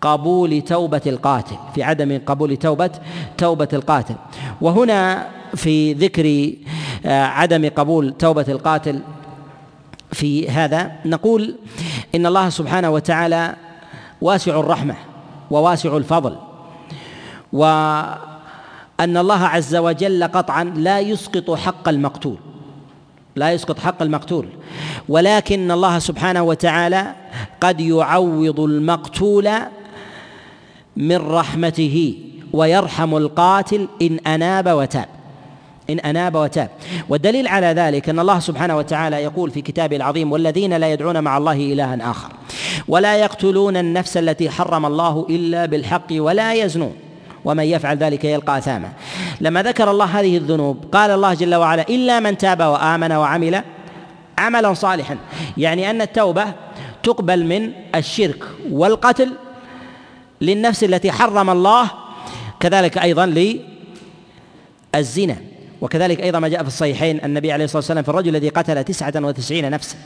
قبول 0.00 0.60
توبة 0.60 1.00
القاتل 1.06 1.56
في 1.74 1.82
عدم 1.82 2.20
قبول 2.26 2.56
توبة 2.56 2.90
توبة 3.38 3.68
القاتل. 3.72 4.14
وهنا 4.60 5.28
في 5.54 5.92
ذكر 5.92 6.52
عدم 7.06 7.70
قبول 7.76 8.14
توبة 8.18 8.44
القاتل 8.48 9.00
في 10.14 10.48
هذا. 10.48 10.92
نقول 11.04 11.54
إن 12.14 12.26
الله 12.26 12.48
سبحانه 12.48 12.90
وتعالى 12.90 13.56
واسع 14.20 14.60
الرحمة 14.60 14.96
وواسع 15.50 15.96
الفضل 15.96 16.36
وأن 17.52 19.16
الله 19.16 19.44
عز 19.46 19.76
وجل 19.76 20.24
قطعا 20.24 20.64
لا 20.64 21.00
يسقط 21.00 21.50
حق 21.50 21.88
المقتول 21.88 22.36
لا 23.36 23.52
يسقط 23.52 23.78
حق 23.78 24.02
المقتول 24.02 24.48
ولكن 25.08 25.70
الله 25.70 25.98
سبحانه 25.98 26.42
وتعالى 26.42 27.14
قد 27.60 27.80
يعوض 27.80 28.60
المقتول 28.60 29.50
من 30.96 31.16
رحمته 31.16 32.18
ويرحم 32.52 33.16
القاتل 33.16 33.88
إن 34.02 34.18
أناب 34.18 34.68
وتاب. 34.68 35.08
إن 35.90 35.98
أناب 35.98 36.34
وتاب. 36.34 36.70
والدليل 37.08 37.48
على 37.48 37.66
ذلك 37.66 38.08
أن 38.08 38.18
الله 38.18 38.40
سبحانه 38.40 38.76
وتعالى 38.76 39.16
يقول 39.16 39.50
في 39.50 39.60
كتابه 39.60 39.96
العظيم 39.96 40.32
والذين 40.32 40.72
لا 40.76 40.92
يدعون 40.92 41.20
مع 41.20 41.36
الله 41.36 41.52
إلها 41.52 42.10
آخر 42.10 42.28
ولا 42.88 43.16
يقتلون 43.16 43.76
النفس 43.76 44.16
التي 44.16 44.50
حرم 44.50 44.86
الله 44.86 45.26
إلا 45.30 45.66
بالحق 45.66 46.06
ولا 46.12 46.54
يزنون 46.54 46.94
ومن 47.44 47.64
يفعل 47.64 47.96
ذلك 47.96 48.24
يلقى 48.24 48.58
أثاما. 48.58 48.92
لما 49.40 49.62
ذكر 49.62 49.90
الله 49.90 50.04
هذه 50.04 50.36
الذنوب 50.36 50.84
قال 50.92 51.10
الله 51.10 51.34
جل 51.34 51.54
وعلا 51.54 51.82
إلا 51.82 52.20
من 52.20 52.38
تاب 52.38 52.62
وآمن 52.62 53.12
وعمل 53.12 53.62
عملا 54.38 54.74
صالحا. 54.74 55.16
يعني 55.56 55.90
أن 55.90 56.02
التوبة 56.02 56.44
تقبل 57.02 57.44
من 57.44 57.72
الشرك 57.94 58.44
والقتل 58.70 59.32
للنفس 60.40 60.84
التي 60.84 61.12
حرم 61.12 61.50
الله 61.50 61.90
كذلك 62.60 62.98
أيضا 62.98 63.26
للزنا. 64.94 65.36
وكذلك 65.80 66.20
أيضا 66.20 66.38
ما 66.38 66.48
جاء 66.48 66.62
في 66.62 66.68
الصحيحين 66.68 67.24
النبي 67.24 67.52
عليه 67.52 67.64
الصلاة 67.64 67.78
والسلام 67.78 68.02
في 68.02 68.08
الرجل 68.08 68.36
الذي 68.36 68.48
قتل 68.48 68.84
تسعة 68.84 69.12
وتسعين 69.16 69.70
نفسا. 69.70 69.96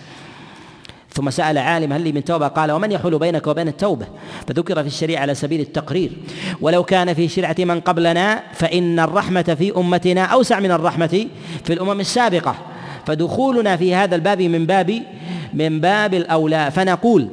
ثم 1.12 1.30
سأل 1.30 1.58
عالم 1.58 1.92
هل 1.92 2.00
لي 2.00 2.12
من 2.12 2.24
توبة؟ 2.24 2.48
قال 2.48 2.72
ومن 2.72 2.92
يحول 2.92 3.18
بينك 3.18 3.46
وبين 3.46 3.68
التوبة؟ 3.68 4.06
فذكر 4.48 4.82
في 4.82 4.88
الشريعة 4.88 5.20
على 5.20 5.34
سبيل 5.34 5.60
التقرير 5.60 6.12
ولو 6.60 6.84
كان 6.84 7.14
في 7.14 7.28
شرعة 7.28 7.56
من 7.58 7.80
قبلنا 7.80 8.42
فإن 8.52 9.00
الرحمة 9.00 9.56
في 9.58 9.76
أمتنا 9.76 10.24
أوسع 10.24 10.60
من 10.60 10.70
الرحمة 10.70 11.26
في 11.64 11.72
الأمم 11.72 12.00
السابقة. 12.00 12.54
فدخولنا 13.06 13.76
في 13.76 13.94
هذا 13.94 14.14
الباب 14.16 14.42
من 14.42 14.66
باب 14.66 15.02
من 15.54 15.80
باب 15.80 16.14
الأولى. 16.14 16.70
فنقول 16.70 17.28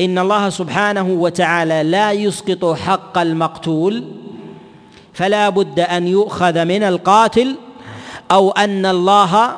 إن 0.00 0.18
الله 0.18 0.50
سبحانه 0.50 1.08
وتعالى 1.08 1.82
لا 1.82 2.12
يسقط 2.12 2.76
حق 2.76 3.18
المقتول 3.18 4.04
فلا 5.12 5.48
بد 5.48 5.80
أن 5.80 6.08
يؤخذ 6.08 6.64
من 6.64 6.82
القاتل 6.82 7.56
أو 8.30 8.50
أن 8.50 8.86
الله 8.86 9.56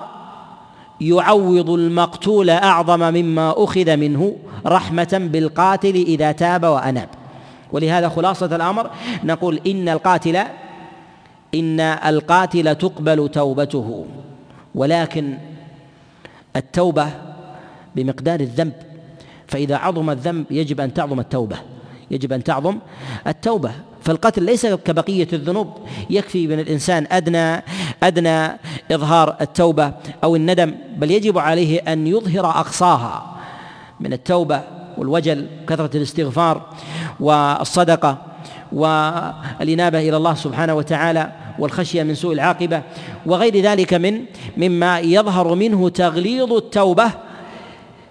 يعوض 1.01 1.71
المقتول 1.71 2.51
أعظم 2.51 3.01
مما 3.01 3.55
أخذ 3.57 3.97
منه 3.97 4.37
رحمة 4.67 5.29
بالقاتل 5.33 5.95
إذا 5.95 6.33
تاب 6.33 6.65
وأناب. 6.65 7.09
ولهذا 7.73 8.09
خلاصة 8.09 8.57
الأمر 8.57 8.91
نقول 9.25 9.61
إن 9.67 9.89
القاتل 9.89 10.37
إن 11.55 11.81
القاتل 11.81 12.75
تقبل 12.75 13.29
توبته 13.29 14.07
ولكن 14.75 15.39
التوبة 16.57 17.09
بمقدار 17.97 18.41
الذنب. 18.41 18.73
فإذا 19.47 19.77
عظم 19.77 20.11
الذنب 20.11 20.45
يجب 20.51 20.81
أن 20.81 20.95
تعظم 20.95 21.21
التوبة 21.21 21.57
يجب 22.11 22.33
أن 22.33 22.45
تعظم 22.45 22.79
التوبة. 23.27 23.73
فالقتل 24.03 24.43
ليس 24.43 24.67
كبقية 24.67 25.29
الذنوب 25.33 25.69
يكفي 26.11 26.47
من 26.47 26.61
الإنسان 26.61 27.07
أدنى 27.11 27.63
أدنى 28.03 28.59
إظهار 28.93 29.37
التوبة 29.41 29.93
أو 30.25 30.37
الندم 30.37 30.75
بل 30.97 31.11
يجب 31.11 31.39
عليه 31.39 31.79
أن 31.79 32.07
يظهر 32.07 32.47
أقصاها 32.47 33.37
من 34.01 34.13
التوبة 34.13 34.63
والوجل 34.99 35.47
كثرة 35.69 35.97
الاستغفار 35.97 36.63
والصدقة 37.21 38.19
والإنابة 38.73 40.09
إلى 40.09 40.17
الله 40.17 40.35
سبحانه 40.35 40.75
وتعالى 40.75 41.33
والخشية 41.59 42.03
من 42.03 42.15
سوء 42.15 42.33
العاقبة 42.33 42.83
وغير 43.27 43.61
ذلك 43.61 43.95
من 43.95 44.25
مما 44.57 45.01
يظهر 45.01 45.55
منه 45.55 45.89
تغليظ 45.89 46.53
التوبة 46.53 47.11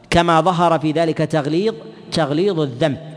كما 0.09 0.41
ظهر 0.41 0.79
في 0.79 0.91
ذلك 0.91 1.17
تغليظ 1.17 1.73
تغليظ 2.11 2.59
الذنب. 2.59 3.10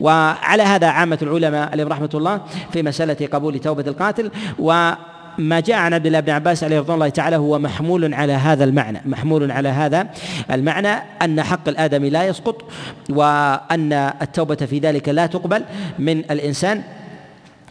وعلى 0.00 0.62
هذا 0.62 0.86
عامة 0.86 1.18
العلماء 1.22 1.70
عليهم 1.70 1.88
رحمة 1.88 2.10
الله 2.14 2.40
في 2.72 2.82
مسألة 2.82 3.28
قبول 3.32 3.58
توبة 3.58 3.84
القاتل. 3.88 4.30
و 4.58 4.92
ما 5.38 5.60
جاء 5.60 5.76
عن 5.76 5.94
عبد 5.94 6.06
الله 6.06 6.20
بن 6.20 6.30
عباس 6.30 6.64
عليه 6.64 6.78
رضوان 6.78 6.94
الله 6.94 7.08
تعالى 7.08 7.36
هو 7.36 7.58
محمول 7.58 8.14
على 8.14 8.32
هذا 8.32 8.64
المعنى 8.64 9.02
محمول 9.06 9.52
على 9.52 9.68
هذا 9.68 10.08
المعنى 10.50 10.88
أن 11.22 11.42
حق 11.42 11.68
الآدمي 11.68 12.10
لا 12.10 12.26
يسقط 12.26 12.64
وأن 13.10 13.92
التوبة 13.92 14.54
في 14.54 14.78
ذلك 14.78 15.08
لا 15.08 15.26
تقبل 15.26 15.64
من 15.98 16.18
الإنسان 16.18 16.82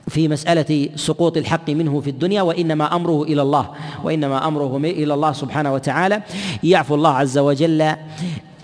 في 0.08 0.28
مسألة 0.28 0.90
سقوط 0.96 1.38
الحق 1.38 1.70
منه 1.70 2.02
في 2.02 2.10
الدنيا 2.10 2.42
وإنما 2.42 2.96
أمره 2.96 3.24
إلى 3.24 3.42
الله 3.42 3.70
وإنما 4.04 4.48
أمره 4.48 4.78
إلى 4.78 5.14
الله 5.14 5.32
سبحانه 5.32 5.74
وتعالى. 5.74 6.22
يعفو 6.64 6.96
الله 6.96 7.14
عز 7.18 7.38
وجل 7.38 7.96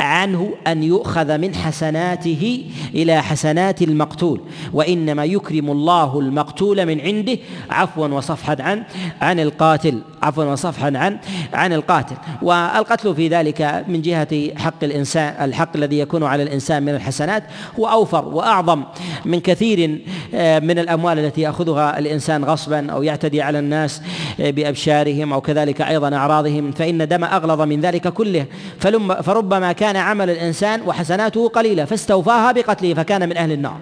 عنه 0.02 0.54
أن 0.68 0.84
يؤخذ 0.84 1.38
من 1.38 1.56
حسناته 1.56 2.66
إلى 2.96 3.24
حسنات 3.24 3.82
المقتول. 3.82 4.42
وإنما 4.74 5.26
يكرم 5.26 5.72
الله 5.72 6.20
المقتول 6.20 6.86
من 6.86 7.02
عنده. 7.02 7.38
عفوا 7.70 8.08
وصفحا 8.08 8.58
عن 8.60 8.84
عن 9.22 9.40
القاتل. 9.40 10.02
عفوا 10.24 10.44
وصفحا 10.44 10.92
عن 10.96 11.18
عن 11.54 11.74
القاتل. 11.74 12.16
والقتل 12.42 13.16
في 13.16 13.28
ذلك 13.28 13.86
من 13.88 14.02
جهة 14.02 14.58
حق 14.58 14.84
الانسان 14.84 15.44
الحق 15.44 15.76
الذي 15.76 16.00
يكون 16.00 16.24
على 16.24 16.44
الإنسان 16.44 16.84
من 16.84 16.96
الحسنات. 16.96 17.44
هو 17.80 17.88
أوفر 17.88 18.26
وأعظم 18.26 18.84
من 19.26 19.40
كثير 19.40 20.02
آه، 20.34 20.60
من 20.60 20.80
الأموال 20.80 21.20
التي 21.20 21.42
يأخذها 21.42 22.00
الإنسان 22.00 22.44
غصبا 22.44 22.92
أو 22.92 23.04
يعتدي 23.04 23.42
على 23.42 23.60
الناس 23.60 24.02
آه، 24.40 24.52
بأبشارهم 24.52 25.34
أو 25.34 25.42
كذلك 25.42 25.82
أيضا 25.82 26.16
أعراضهم. 26.16 26.72
فإن 26.72 27.08
دم 27.08 27.24
أغلظ 27.24 27.62
من 27.62 27.82
ذلك 27.82 28.08
كله. 28.08 28.46
فربما 29.24 29.72
كان 29.72 29.91
عمل 30.00 30.30
الإنسان 30.30 30.82
وحسناته 30.82 31.50
قليله 31.50 31.86
فاستوفاها 31.86 32.52
بقتله 32.52 32.94
فكان 32.94 33.30
من 33.30 33.38
أهل 33.38 33.52
النار. 33.52 33.78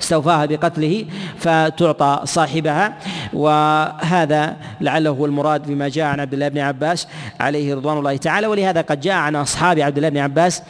استوفاها 0.00 0.46
بقتله 0.46 1.04
فتعطى 1.38 2.20
صاحبها 2.24 2.94
وهذا 3.32 4.56
لعله 4.80 5.10
هو 5.10 5.26
المراد 5.26 5.66
بما 5.66 5.88
جاء 5.88 6.06
عن 6.06 6.20
عبد 6.20 6.32
الله 6.32 6.48
بن 6.48 6.58
عباس 6.58 7.08
عليه 7.40 7.74
رضوان 7.74 7.98
الله 7.98 8.16
تعالى. 8.16 8.46
ولهذا 8.46 8.80
قد 8.80 9.00
جاء 9.00 9.14
عن 9.14 9.36
أصحاب 9.36 9.78
عبد 9.78 9.96
الله 9.96 10.08
بن 10.08 10.18
عباس 10.18 10.62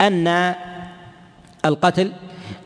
أن 0.00 0.54
القتل 1.64 2.12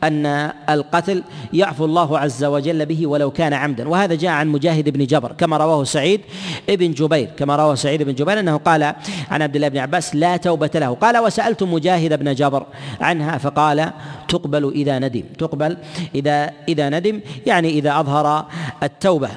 أن 0.03 0.51
القتل 0.69 1.23
يعفو 1.53 1.85
الله 1.85 2.19
عز 2.19 2.43
وجل 2.43 2.85
به 2.85 3.07
ولو 3.07 3.31
كان 3.31 3.53
عمدا. 3.53 3.89
وهذا 3.89 4.15
جاء 4.15 4.31
عن 4.31 4.47
مجاهد 4.47 4.89
بن 4.89 5.05
جبر 5.05 5.31
كما 5.31 5.57
رواه 5.57 5.83
سعيد 5.83 6.21
بن 6.69 6.91
جبير 6.91 7.29
كما 7.37 7.55
رواه 7.55 7.75
سعيد 7.75 8.03
بن 8.03 8.13
جبير 8.13 8.39
أنه 8.39 8.57
قال 8.57 8.83
عن 9.31 9.41
عبد 9.41 9.55
الله 9.55 9.67
بن 9.67 9.77
عباس 9.77 10.15
لا 10.15 10.37
توبة 10.37 10.71
له. 10.75 10.93
قال 10.93 11.17
وسألت 11.17 11.63
مجاهد 11.63 12.19
بن 12.19 12.33
جبر 12.33 12.65
عنها 13.01 13.37
فقال 13.37 13.91
تقبل 14.27 14.71
إذا 14.75 14.99
ندم 14.99 15.23
تقبل 15.37 15.77
إذا 16.15 16.51
إذا 16.67 16.89
ندم 16.89 17.21
يعني 17.45 17.69
إذا 17.69 17.99
أظهر 17.99 18.45
التوبة. 18.83 19.29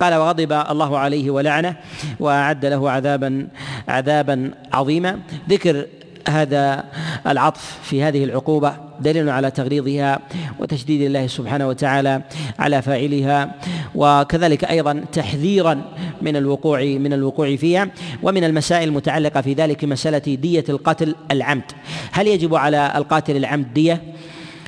قال 0.00 0.14
وغضب 0.14 0.52
الله 0.52 0.98
عليه 0.98 1.30
ولعنه 1.30 1.76
وأعد 2.20 2.66
له 2.66 2.90
عذابا 2.90 3.48
عذابا 3.88 4.50
عظيما. 4.72 5.18
ذكر 5.48 5.86
هذا 6.28 6.84
العطف 7.26 7.78
في 7.82 8.02
هذه 8.02 8.24
العقوبة. 8.24 8.91
دليل 9.02 9.28
على 9.28 9.50
تغليظها 9.50 10.20
وتشديد 10.58 11.00
الله 11.00 11.26
سبحانه 11.26 11.68
وتعالى 11.68 12.22
على 12.58 12.82
فاعلها 12.82 13.54
وكذلك 13.94 14.64
أيضا 14.64 15.04
تحذيرا 15.12 15.82
من 16.22 16.36
الوقوع 16.36 16.82
من 16.82 17.12
الوقوع 17.12 17.56
فيها 17.56 17.88
ومن 18.22 18.44
المسائل 18.44 18.88
المتعلقة 18.88 19.40
في 19.40 19.54
ذلك 19.54 19.84
مسألة 19.84 20.34
دية 20.34 20.64
القتل 20.68 21.14
العمد. 21.30 21.62
هل 22.12 22.26
يجب 22.26 22.54
على 22.54 22.92
القاتل 22.96 23.36
العمد 23.36 23.74
دية؟ 23.74 24.02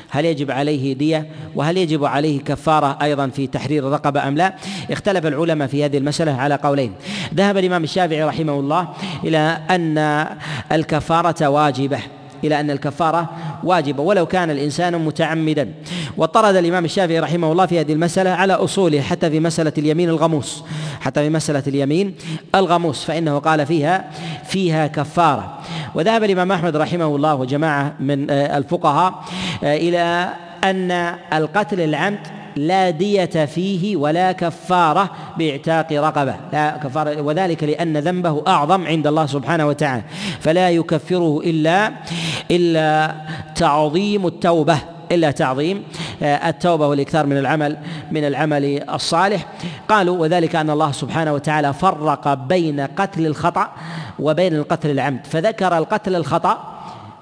هل 0.09 0.25
يجب 0.25 0.51
عليه 0.51 0.93
دية؟ 0.93 1.27
وهل 1.55 1.77
يجب 1.77 2.05
عليه 2.05 2.39
كفارة 2.39 2.97
أيضا 3.01 3.27
في 3.27 3.47
تحرير 3.47 3.87
الرقبة 3.87 4.27
أم 4.27 4.37
لا؟ 4.37 4.55
اختلف 4.91 5.25
العلماء 5.25 5.67
في 5.67 5.85
هذه 5.85 5.97
المسألة 5.97 6.33
على 6.33 6.55
قولين. 6.55 6.93
ذهب 7.33 7.57
الإمام 7.57 7.83
الشافعي 7.83 8.23
رحمه 8.23 8.59
الله 8.59 8.87
إلى 9.23 9.57
أن 9.69 10.27
الكفارة 10.71 11.47
واجبة. 11.47 11.99
إلى 12.47 12.59
أن 12.59 12.71
الكفارة 12.71 13.29
واجبة 13.63 14.03
ولو 14.03 14.25
كان 14.25 14.49
الإنسان 14.49 15.05
متعمدا. 15.05 15.73
واطرد 16.17 16.55
الإمام 16.55 16.85
الشافعي 16.85 17.19
رحمه 17.19 17.51
الله 17.51 17.65
في 17.65 17.79
هذه 17.79 17.93
المسألة 17.93 18.29
على 18.29 18.53
أصوله 18.53 19.01
حتى 19.01 19.29
في 19.29 19.39
مسألة 19.39 19.73
اليمين 19.77 20.09
الغموس 20.09 20.63
حتى 21.01 21.23
في 21.23 21.29
مسألة 21.29 21.63
اليمين 21.67 22.15
الغموس 22.55 23.03
فإنه 23.03 23.39
قال 23.39 23.65
فيها 23.65 24.11
فيها 24.43 24.87
كفارة. 24.87 25.59
وذهب 25.95 26.23
الإمام 26.23 26.51
أحمد 26.51 26.75
رحمه 26.75 27.15
الله 27.15 27.35
وجماعة 27.35 27.93
من 27.99 28.31
آه، 28.31 28.57
الفقهاء 28.57 29.23
آه، 29.63 29.77
إلى 29.77 30.29
أن 30.63 30.91
القتل 31.33 31.81
العمد 31.81 32.19
لا 32.55 32.89
دية 32.89 33.25
فيه 33.25 33.95
ولا 33.95 34.31
كفارة 34.31 35.09
بإعتاق 35.37 35.93
رقبة. 35.93 36.35
لا 36.53 36.77
كفارة 36.77 37.21
وذلك 37.21 37.63
لأن 37.63 37.97
ذنبه 37.97 38.43
أعظم 38.47 38.87
عند 38.87 39.07
الله 39.07 39.25
سبحانه 39.25 39.67
وتعالى. 39.67 40.03
فلا 40.39 40.69
يكفره 40.69 41.41
إلا 41.43 41.91
إلا 42.51 43.15
تعظيم 43.55 44.27
التوبة 44.27 44.77
إلا 45.11 45.31
تعظيم 45.31 45.83
آه، 46.23 46.49
التوبة 46.49 46.87
والإكثار 46.87 47.25
من 47.25 47.37
العمل 47.37 47.77
من 48.11 48.27
العمل 48.27 48.89
الصالح. 48.89 49.45
قالوا 49.89 50.17
وذلك 50.17 50.55
أن 50.55 50.69
الله 50.69 50.91
سبحانه 50.91 51.33
وتعالى 51.33 51.73
فرق 51.73 52.33
بين 52.33 52.79
قتل 52.79 53.25
الخطأ 53.25 53.71
وبين 54.19 54.55
القتل 54.55 54.89
العمد. 54.89 55.27
فذكر 55.27 55.77
القتل 55.77 56.15
الخطأ 56.15 56.75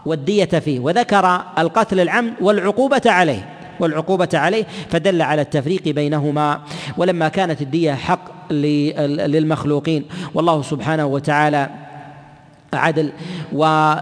والدية 0.05 0.45
فيه 0.45 0.79
وذكر 0.79 1.41
القتل 1.57 1.99
العمد 1.99 2.33
والعقوبة 2.41 3.01
عليه. 3.05 3.62
والعقوبة 3.79 4.29
عليه 4.33 4.65
فدل 4.89 5.21
على 5.21 5.41
التفريق 5.41 5.83
بينهما. 5.83 6.61
ولما 6.97 7.27
كانت 7.27 7.61
الدية 7.61 7.93
حق 7.93 8.51
للمخلوقين. 8.51 10.05
والله 10.33 10.61
سبحانه 10.61 11.05
وتعالى 11.05 11.69
عدل 12.73 13.11
و 13.53 13.93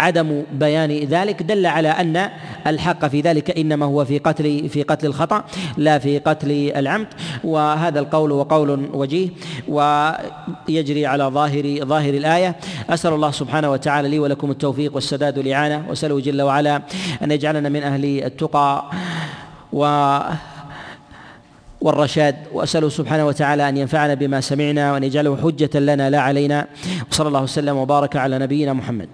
عدم 0.00 0.42
بيان 0.52 0.90
ذلك 0.90 1.42
دل 1.42 1.66
على 1.66 1.88
أن 1.88 2.30
الحق 2.66 3.06
في 3.06 3.20
ذلك 3.20 3.58
إنما 3.58 3.86
هو 3.86 4.04
في 4.04 4.18
قتل 4.18 4.68
في 4.68 4.82
قتل 4.82 5.06
الخطأ 5.06 5.44
لا 5.76 5.98
في 5.98 6.18
قتل 6.18 6.72
العمد. 6.76 7.06
وهذا 7.44 8.00
القول 8.00 8.32
وقول 8.32 8.90
وجيه. 8.92 9.28
ويجري 9.68 11.06
على 11.06 11.24
ظاهر 11.24 11.78
ظاهر 11.84 12.14
الآية. 12.14 12.56
أسأل 12.90 13.12
الله 13.12 13.30
سبحانه 13.30 13.70
وتعالى 13.70 14.08
لي 14.08 14.18
ولكم 14.18 14.50
التوفيق 14.50 14.94
والسداد 14.94 15.38
والإعانة. 15.38 15.84
وأسأله 15.88 16.20
جل 16.20 16.42
وعلا 16.42 16.82
أن 17.22 17.30
يجعلنا 17.30 17.68
من 17.68 17.82
أهل 17.82 18.04
التقى 18.04 18.84
و 19.72 20.18
والرشاد. 21.80 22.36
وأسأله 22.52 22.88
سبحانه 22.88 23.26
وتعالى 23.26 23.68
أن 23.68 23.76
ينفعنا 23.76 24.14
بما 24.14 24.40
سمعنا 24.40 24.92
وأن 24.92 25.04
يجعله 25.04 25.36
حجة 25.36 25.78
لنا 25.78 26.10
لا 26.10 26.20
علينا. 26.20 26.66
وصلى 27.10 27.28
الله 27.28 27.42
وسلم 27.42 27.76
وبارك 27.76 28.16
على 28.16 28.38
نبينا 28.38 28.72
محمد. 28.72 29.08